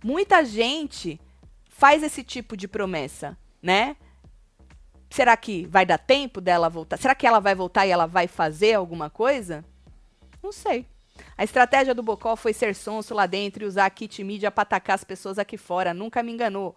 Muita 0.06 0.44
gente 0.44 1.20
faz 1.68 2.00
esse 2.00 2.22
tipo 2.22 2.56
de 2.56 2.68
promessa, 2.68 3.36
né? 3.60 3.96
Será 5.10 5.36
que 5.36 5.66
vai 5.66 5.84
dar 5.84 5.98
tempo 5.98 6.40
dela 6.40 6.68
voltar? 6.68 6.96
Será 6.96 7.12
que 7.12 7.26
ela 7.26 7.40
vai 7.40 7.56
voltar 7.56 7.88
e 7.88 7.90
ela 7.90 8.06
vai 8.06 8.28
fazer 8.28 8.74
alguma 8.74 9.10
coisa? 9.10 9.64
Não 10.40 10.52
sei. 10.52 10.86
A 11.36 11.42
estratégia 11.42 11.92
do 11.92 12.04
Bocó 12.04 12.36
foi 12.36 12.52
ser 12.52 12.72
sonso 12.76 13.14
lá 13.14 13.26
dentro 13.26 13.64
e 13.64 13.66
usar 13.66 13.86
a 13.86 13.90
kit 13.90 14.22
mídia 14.22 14.48
pra 14.48 14.62
atacar 14.62 14.94
as 14.94 15.02
pessoas 15.02 15.40
aqui 15.40 15.56
fora. 15.56 15.92
Nunca 15.92 16.22
me 16.22 16.30
enganou. 16.30 16.76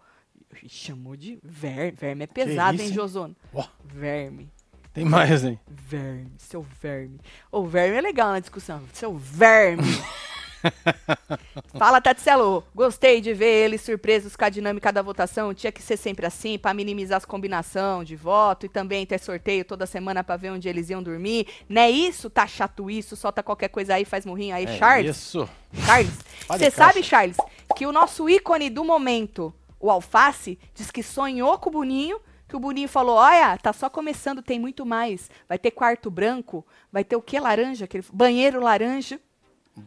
Chamou 0.68 1.16
de 1.16 1.38
verme. 1.44 1.92
Verme 1.92 2.24
é 2.24 2.28
pesado, 2.28 2.82
hein, 2.82 2.92
Josono? 2.92 3.36
Oh. 3.54 3.64
Verme. 3.86 4.52
Tem 4.92 5.06
mais, 5.06 5.44
hein? 5.44 5.60
Verme, 5.68 6.32
seu 6.40 6.64
verme. 6.82 7.20
O 7.52 7.64
verme 7.64 7.96
é 7.96 8.02
legal 8.02 8.32
na 8.32 8.40
discussão. 8.40 8.82
Seu 8.92 9.16
verme. 9.16 9.84
Fala, 11.78 12.02
Tatselo. 12.02 12.64
Gostei 12.74 13.22
de 13.22 13.34
ver 13.34 13.66
eles 13.66 13.82
surpresos 13.82 14.36
com 14.36 14.46
a 14.46 14.50
dinâmica 14.50 14.92
da 14.92 15.02
votação. 15.02 15.54
Tinha 15.54 15.72
que 15.72 15.82
ser 15.82 15.98
sempre 15.98 16.26
assim, 16.26 16.58
para 16.58 16.74
minimizar 16.74 17.18
as 17.18 17.26
combinação 17.26 18.04
de 18.04 18.16
voto 18.16 18.66
e 18.66 18.70
também 18.70 19.06
ter 19.06 19.20
sorteio 19.20 19.66
toda 19.66 19.86
semana 19.86 20.24
para 20.24 20.38
ver 20.38 20.52
onde 20.52 20.68
eles 20.68 20.90
iam 20.90 21.02
dormir. 21.02 21.48
Não 21.68 21.82
é 21.82 21.90
isso? 21.90 22.30
Tá 22.30 22.48
chato 22.48 22.90
isso? 22.90 23.16
Solta 23.16 23.44
qualquer 23.44 23.70
coisa 23.70 23.96
aí, 23.96 24.06
faz 24.06 24.26
murrinho 24.26 24.56
aí, 24.56 24.66
é 24.66 24.78
Charles. 24.78 25.18
Isso. 25.18 25.50
Charles, 25.86 26.18
você 26.48 26.72
sabe, 26.72 27.04
Charles, 27.04 27.38
que 27.76 27.86
o 27.86 27.92
nosso 27.92 28.30
ícone 28.30 28.70
do 28.70 28.84
momento, 28.84 29.54
o 29.80 29.90
Alface, 29.90 30.58
diz 30.74 30.90
que 30.90 31.04
sonhou 31.04 31.58
com 31.60 31.70
o 31.70 31.74
Boninho 31.74 32.20
que 32.50 32.56
o 32.56 32.60
Boninho 32.60 32.90
falou: 32.90 33.16
olha, 33.16 33.56
tá 33.60 33.72
só 33.72 33.90
começando, 33.90 34.42
tem 34.42 34.60
muito 34.60 34.84
mais. 34.84 35.30
Vai 35.48 35.60
ter 35.60 35.70
quarto 35.70 36.10
branco, 36.10 36.66
vai 36.92 37.04
ter 37.04 37.16
o 37.16 37.22
que 37.22 37.40
laranja? 37.40 37.86
Aquele... 37.86 38.04
Banheiro 38.12 38.60
laranja. 38.60 39.22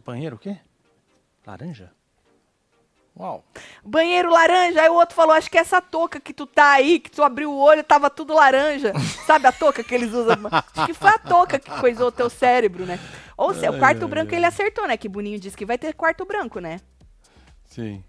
Banheiro 0.05 0.37
o 0.37 0.39
quê? 0.39 0.59
Laranja? 1.47 1.93
Uau. 3.19 3.45
Banheiro 3.85 4.31
laranja. 4.31 4.81
Aí 4.81 4.89
o 4.89 4.95
outro 4.95 5.15
falou: 5.15 5.35
Acho 5.35 5.51
que 5.51 5.59
essa 5.59 5.81
touca 5.81 6.19
que 6.19 6.33
tu 6.33 6.47
tá 6.47 6.73
aí, 6.73 6.99
que 6.99 7.11
tu 7.11 7.23
abriu 7.23 7.51
o 7.53 7.59
olho, 7.59 7.85
tava 7.85 8.09
tudo 8.09 8.35
laranja. 8.35 8.93
Sabe 9.27 9.47
a 9.47 9.53
touca 9.53 9.85
que 9.85 9.95
eles 9.95 10.13
usam? 10.13 10.37
Acho 10.51 10.87
que 10.87 10.95
foi 10.95 11.11
a 11.11 11.19
touca 11.19 11.59
que 11.59 11.71
coisou 11.79 12.09
o 12.09 12.13
teu 12.13 12.31
cérebro, 12.31 12.87
né? 12.87 12.99
Ou 13.37 13.53
seja, 13.53 13.71
o 13.71 13.79
quarto 13.79 14.05
ai, 14.05 14.09
branco 14.09 14.31
ai. 14.33 14.39
ele 14.39 14.47
acertou, 14.47 14.87
né? 14.87 14.97
Que 14.97 15.09
Boninho 15.09 15.39
disse 15.39 15.57
que 15.57 15.67
vai 15.67 15.77
ter 15.77 15.95
quarto 15.95 16.25
branco, 16.25 16.59
né? 16.59 16.81
Sim. 17.67 18.03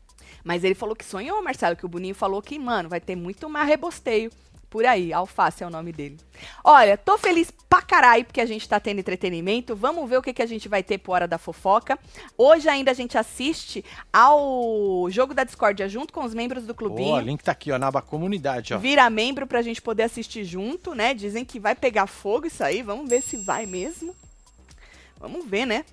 Mas 0.44 0.64
ele 0.64 0.76
falou 0.76 0.96
que 0.96 1.06
sonhou, 1.06 1.42
Marcelo, 1.42 1.76
que 1.76 1.86
o 1.86 1.90
Boninho 1.90 2.16
falou 2.16 2.42
que, 2.42 2.58
mano, 2.60 2.90
vai 2.90 3.00
ter 3.00 3.16
muito 3.16 3.50
mais 3.50 3.68
rebosteio 3.68 4.30
por 4.74 4.88
aí. 4.88 5.14
Alface 5.14 5.64
é 5.64 5.68
o 5.68 5.70
nome 5.70 5.92
dele. 5.92 6.18
Olha, 6.64 6.98
tô 6.98 7.16
feliz 7.16 7.54
pra 7.70 7.80
caralho 7.80 8.26
porque 8.26 8.42
a 8.42 8.46
gente 8.48 8.68
tá 8.68 8.80
tendo 8.80 8.98
entretenimento. 8.98 9.76
Vamos 9.76 10.10
ver 10.10 10.18
o 10.18 10.22
que, 10.24 10.34
que 10.34 10.42
a 10.42 10.48
gente 10.48 10.68
vai 10.68 10.82
ter 10.82 10.98
por 10.98 11.12
hora 11.12 11.28
da 11.28 11.38
fofoca. 11.38 12.00
Hoje 12.36 12.68
ainda 12.68 12.90
a 12.90 12.94
gente 12.96 13.16
assiste 13.16 13.86
ao 14.12 15.08
jogo 15.12 15.32
da 15.36 15.44
discórdia 15.44 15.88
junto 15.88 16.12
com 16.12 16.26
os 16.26 16.34
membros 16.34 16.66
do 16.66 16.74
clubinho. 16.74 17.14
o 17.14 17.20
link 17.20 17.44
tá 17.44 17.52
aqui, 17.52 17.72
ó, 17.72 17.78
na 17.78 17.86
aba 17.86 18.02
comunidade, 18.02 18.74
ó. 18.74 18.80
Vira 18.80 19.08
membro 19.12 19.46
pra 19.46 19.62
gente 19.62 19.80
poder 19.80 20.04
assistir 20.04 20.44
junto, 20.44 20.96
né? 20.96 21.14
Dizem 21.14 21.46
que 21.46 21.60
vai 21.60 21.76
pegar 21.76 22.08
fogo 22.08 22.48
isso 22.48 22.64
aí. 22.64 22.82
Vamos 22.82 23.08
ver 23.08 23.22
se 23.22 23.38
vai 23.38 23.68
mesmo. 23.68 24.16
Vamos 25.20 25.46
ver, 25.46 25.68
né? 25.68 25.86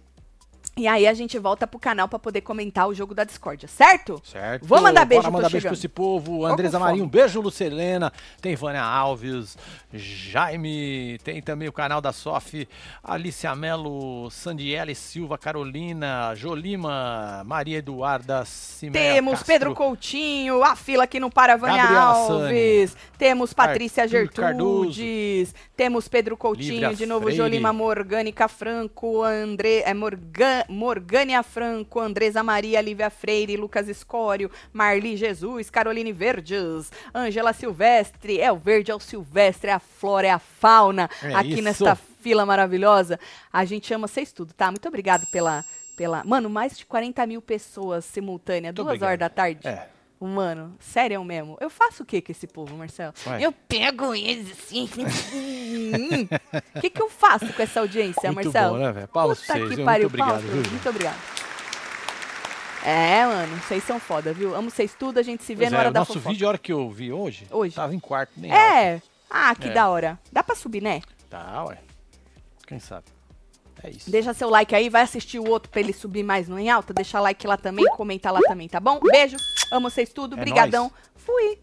E 0.77 0.87
aí 0.87 1.07
a 1.07 1.12
gente 1.12 1.39
volta 1.39 1.66
pro 1.66 1.79
canal 1.79 2.09
para 2.09 2.18
poder 2.18 2.41
comentar 2.41 2.89
o 2.89 2.95
jogo 2.95 3.14
da 3.14 3.25
discórdia, 3.25 3.68
certo? 3.68 4.21
Certo. 4.25 4.66
Vou 4.66 4.81
mandar 4.81 5.05
beijo 5.05 5.23
Bora 5.23 5.33
mandar 5.33 5.51
beijo 5.51 5.62
chegando. 5.62 5.73
pra 5.73 5.79
esse 5.79 5.89
povo. 5.89 6.47
Andresa 6.47 6.79
Marinho, 6.79 7.05
um 7.05 7.09
beijo, 7.09 7.41
Lucelena. 7.41 8.12
Tem 8.41 8.55
Vânia 8.55 8.83
Alves, 8.83 9.59
Jaime, 9.93 11.18
tem 11.25 11.43
também 11.43 11.68
o 11.68 11.73
canal 11.73 12.01
da 12.01 12.12
Sof, 12.12 12.66
Alicia 13.03 13.55
Melo, 13.55 14.31
Sandiele 14.31 14.95
Silva, 14.95 15.37
Carolina, 15.37 16.35
Jolima, 16.35 17.43
Maria 17.45 17.79
Eduarda, 17.79 18.45
Cimeia 18.45 19.14
Temos 19.14 19.33
Castro, 19.33 19.47
Pedro 19.47 19.75
Coutinho, 19.75 20.62
a 20.62 20.77
fila 20.77 21.07
que 21.07 21.18
não 21.21 21.31
para, 21.31 21.57
Vânia 21.57 21.77
Gabriela 21.77 22.05
Alves. 22.05 22.91
Sani, 22.93 23.03
Temos 23.18 23.53
Patrícia 23.53 24.05
Arthur 24.05 24.18
Gertrudes. 24.18 25.53
Cardoso, 25.53 25.71
temos 25.77 26.09
Pedro 26.09 26.37
Coutinho, 26.37 26.95
de 26.95 27.07
novo, 27.07 27.25
Freire. 27.25 27.39
Jolima 27.39 27.73
Morgânica 27.73 28.49
Franco, 28.49 29.23
André, 29.23 29.83
é 29.85 29.93
Morgan, 29.93 30.60
Morgânia 30.69 31.43
Franco, 31.43 32.01
Andresa 32.01 32.43
Maria, 32.43 32.81
Lívia 32.81 33.11
Freire, 33.11 33.57
Lucas 33.57 33.89
Escório, 33.89 34.51
Marli 34.73 35.17
Jesus, 35.17 35.71
Caroline 35.71 36.13
Verdes, 36.13 36.91
Ângela 37.15 37.53
Silvestre, 37.53 38.41
é 38.41 38.51
o 38.51 38.57
verde, 38.57 38.91
é 38.91 38.95
o 38.95 39.01
silvestre, 39.01 39.71
é 39.71 39.75
a 39.75 39.79
flora, 39.79 40.27
é 40.27 40.31
a 40.31 40.39
fauna, 40.39 41.09
é 41.23 41.35
aqui 41.35 41.55
isso. 41.55 41.63
nesta 41.63 41.95
fila 41.95 42.45
maravilhosa. 42.45 43.19
A 43.53 43.65
gente 43.65 43.93
ama 43.93 44.07
vocês 44.07 44.33
tudo, 44.33 44.53
tá? 44.53 44.71
Muito 44.71 44.87
obrigado 44.87 45.27
pela, 45.27 45.65
pela... 45.97 46.23
Mano, 46.25 46.51
mais 46.51 46.77
de 46.77 46.87
40 46.87 47.27
mil 47.27 47.43
pessoas 47.43 48.05
simultâneas, 48.05 48.75
duas 48.75 48.87
obrigado. 48.87 49.09
horas 49.09 49.19
da 49.19 49.29
tarde. 49.29 49.67
É. 49.67 49.99
Mano, 50.23 50.77
sério 50.79 51.25
mesmo. 51.25 51.57
Eu 51.61 51.71
faço 51.71 52.03
o 52.03 52.07
que 52.07 52.21
com 52.21 52.31
esse 52.31 52.47
povo, 52.47 52.77
Marcelo? 52.77 53.14
Ué. 53.27 53.39
Eu 53.41 53.53
pego 53.53 54.14
eles 54.14 54.53
assim. 54.53 54.87
O 56.77 56.77
que, 56.81 56.91
que 56.91 57.01
eu 57.01 57.09
faço 57.09 57.51
com 57.55 57.62
essa 57.62 57.81
audiência, 57.81 58.31
Muito 58.31 58.53
Marcelo? 58.53 58.77
Bom, 58.79 58.93
né? 58.93 59.07
Paulo 59.07 59.35
Puta 59.35 59.53
vocês, 59.55 59.75
que 59.75 59.83
pariu. 59.83 60.11
Muito 60.11 60.23
obrigado, 60.23 60.43
viu? 60.43 60.71
Muito 60.71 60.89
obrigado. 60.91 61.18
É, 62.85 63.25
mano, 63.27 63.57
vocês 63.59 63.83
são 63.85 63.99
foda, 63.99 64.33
viu? 64.33 64.55
Amo 64.55 64.71
vocês 64.71 64.95
tudo, 64.95 65.18
a 65.18 65.23
gente 65.23 65.43
se 65.43 65.55
vê 65.55 65.64
pois 65.64 65.73
na 65.73 65.79
hora 65.79 65.89
é, 65.89 65.93
da 65.93 66.01
nosso 66.01 66.14
fofoca. 66.14 66.31
vídeo, 66.33 66.47
a 66.47 66.49
hora 66.51 66.59
que 66.59 66.73
eu 66.73 66.91
vi 66.91 67.12
hoje, 67.12 67.47
hoje. 67.51 67.75
tava 67.75 67.95
em 67.95 68.01
quarto, 68.01 68.33
nem 68.37 68.53
É. 68.53 68.95
Alto. 68.95 69.11
Ah, 69.29 69.55
que 69.55 69.68
é. 69.68 69.73
da 69.73 69.89
hora. 69.89 70.18
Dá 70.33 70.43
pra 70.43 70.55
subir, 70.55 70.83
né? 70.83 71.01
Tá, 71.29 71.64
ué. 71.64 71.79
Quem 72.66 72.79
sabe? 72.79 73.05
É 73.83 73.91
isso. 73.91 74.11
Deixa 74.11 74.35
seu 74.35 74.51
like 74.51 74.74
aí, 74.74 74.89
vai 74.89 75.03
assistir 75.03 75.39
o 75.39 75.49
outro 75.49 75.70
pra 75.70 75.81
ele 75.81 75.93
subir 75.93 76.22
mais 76.22 76.49
no 76.49 76.59
em 76.59 76.68
alta. 76.70 76.93
Deixa 76.93 77.20
like 77.20 77.47
lá 77.47 77.57
também, 77.57 77.85
comenta 77.97 78.31
lá 78.31 78.41
também, 78.41 78.68
tá 78.68 78.81
bom? 78.81 79.01
Beijo, 79.01 79.37
amo 79.72 79.91
vocês 79.91 80.12
tudo, 80.12 80.37
é 80.37 80.41
brigadão. 80.41 80.85
Nóis. 80.85 80.93
Fui. 81.14 81.59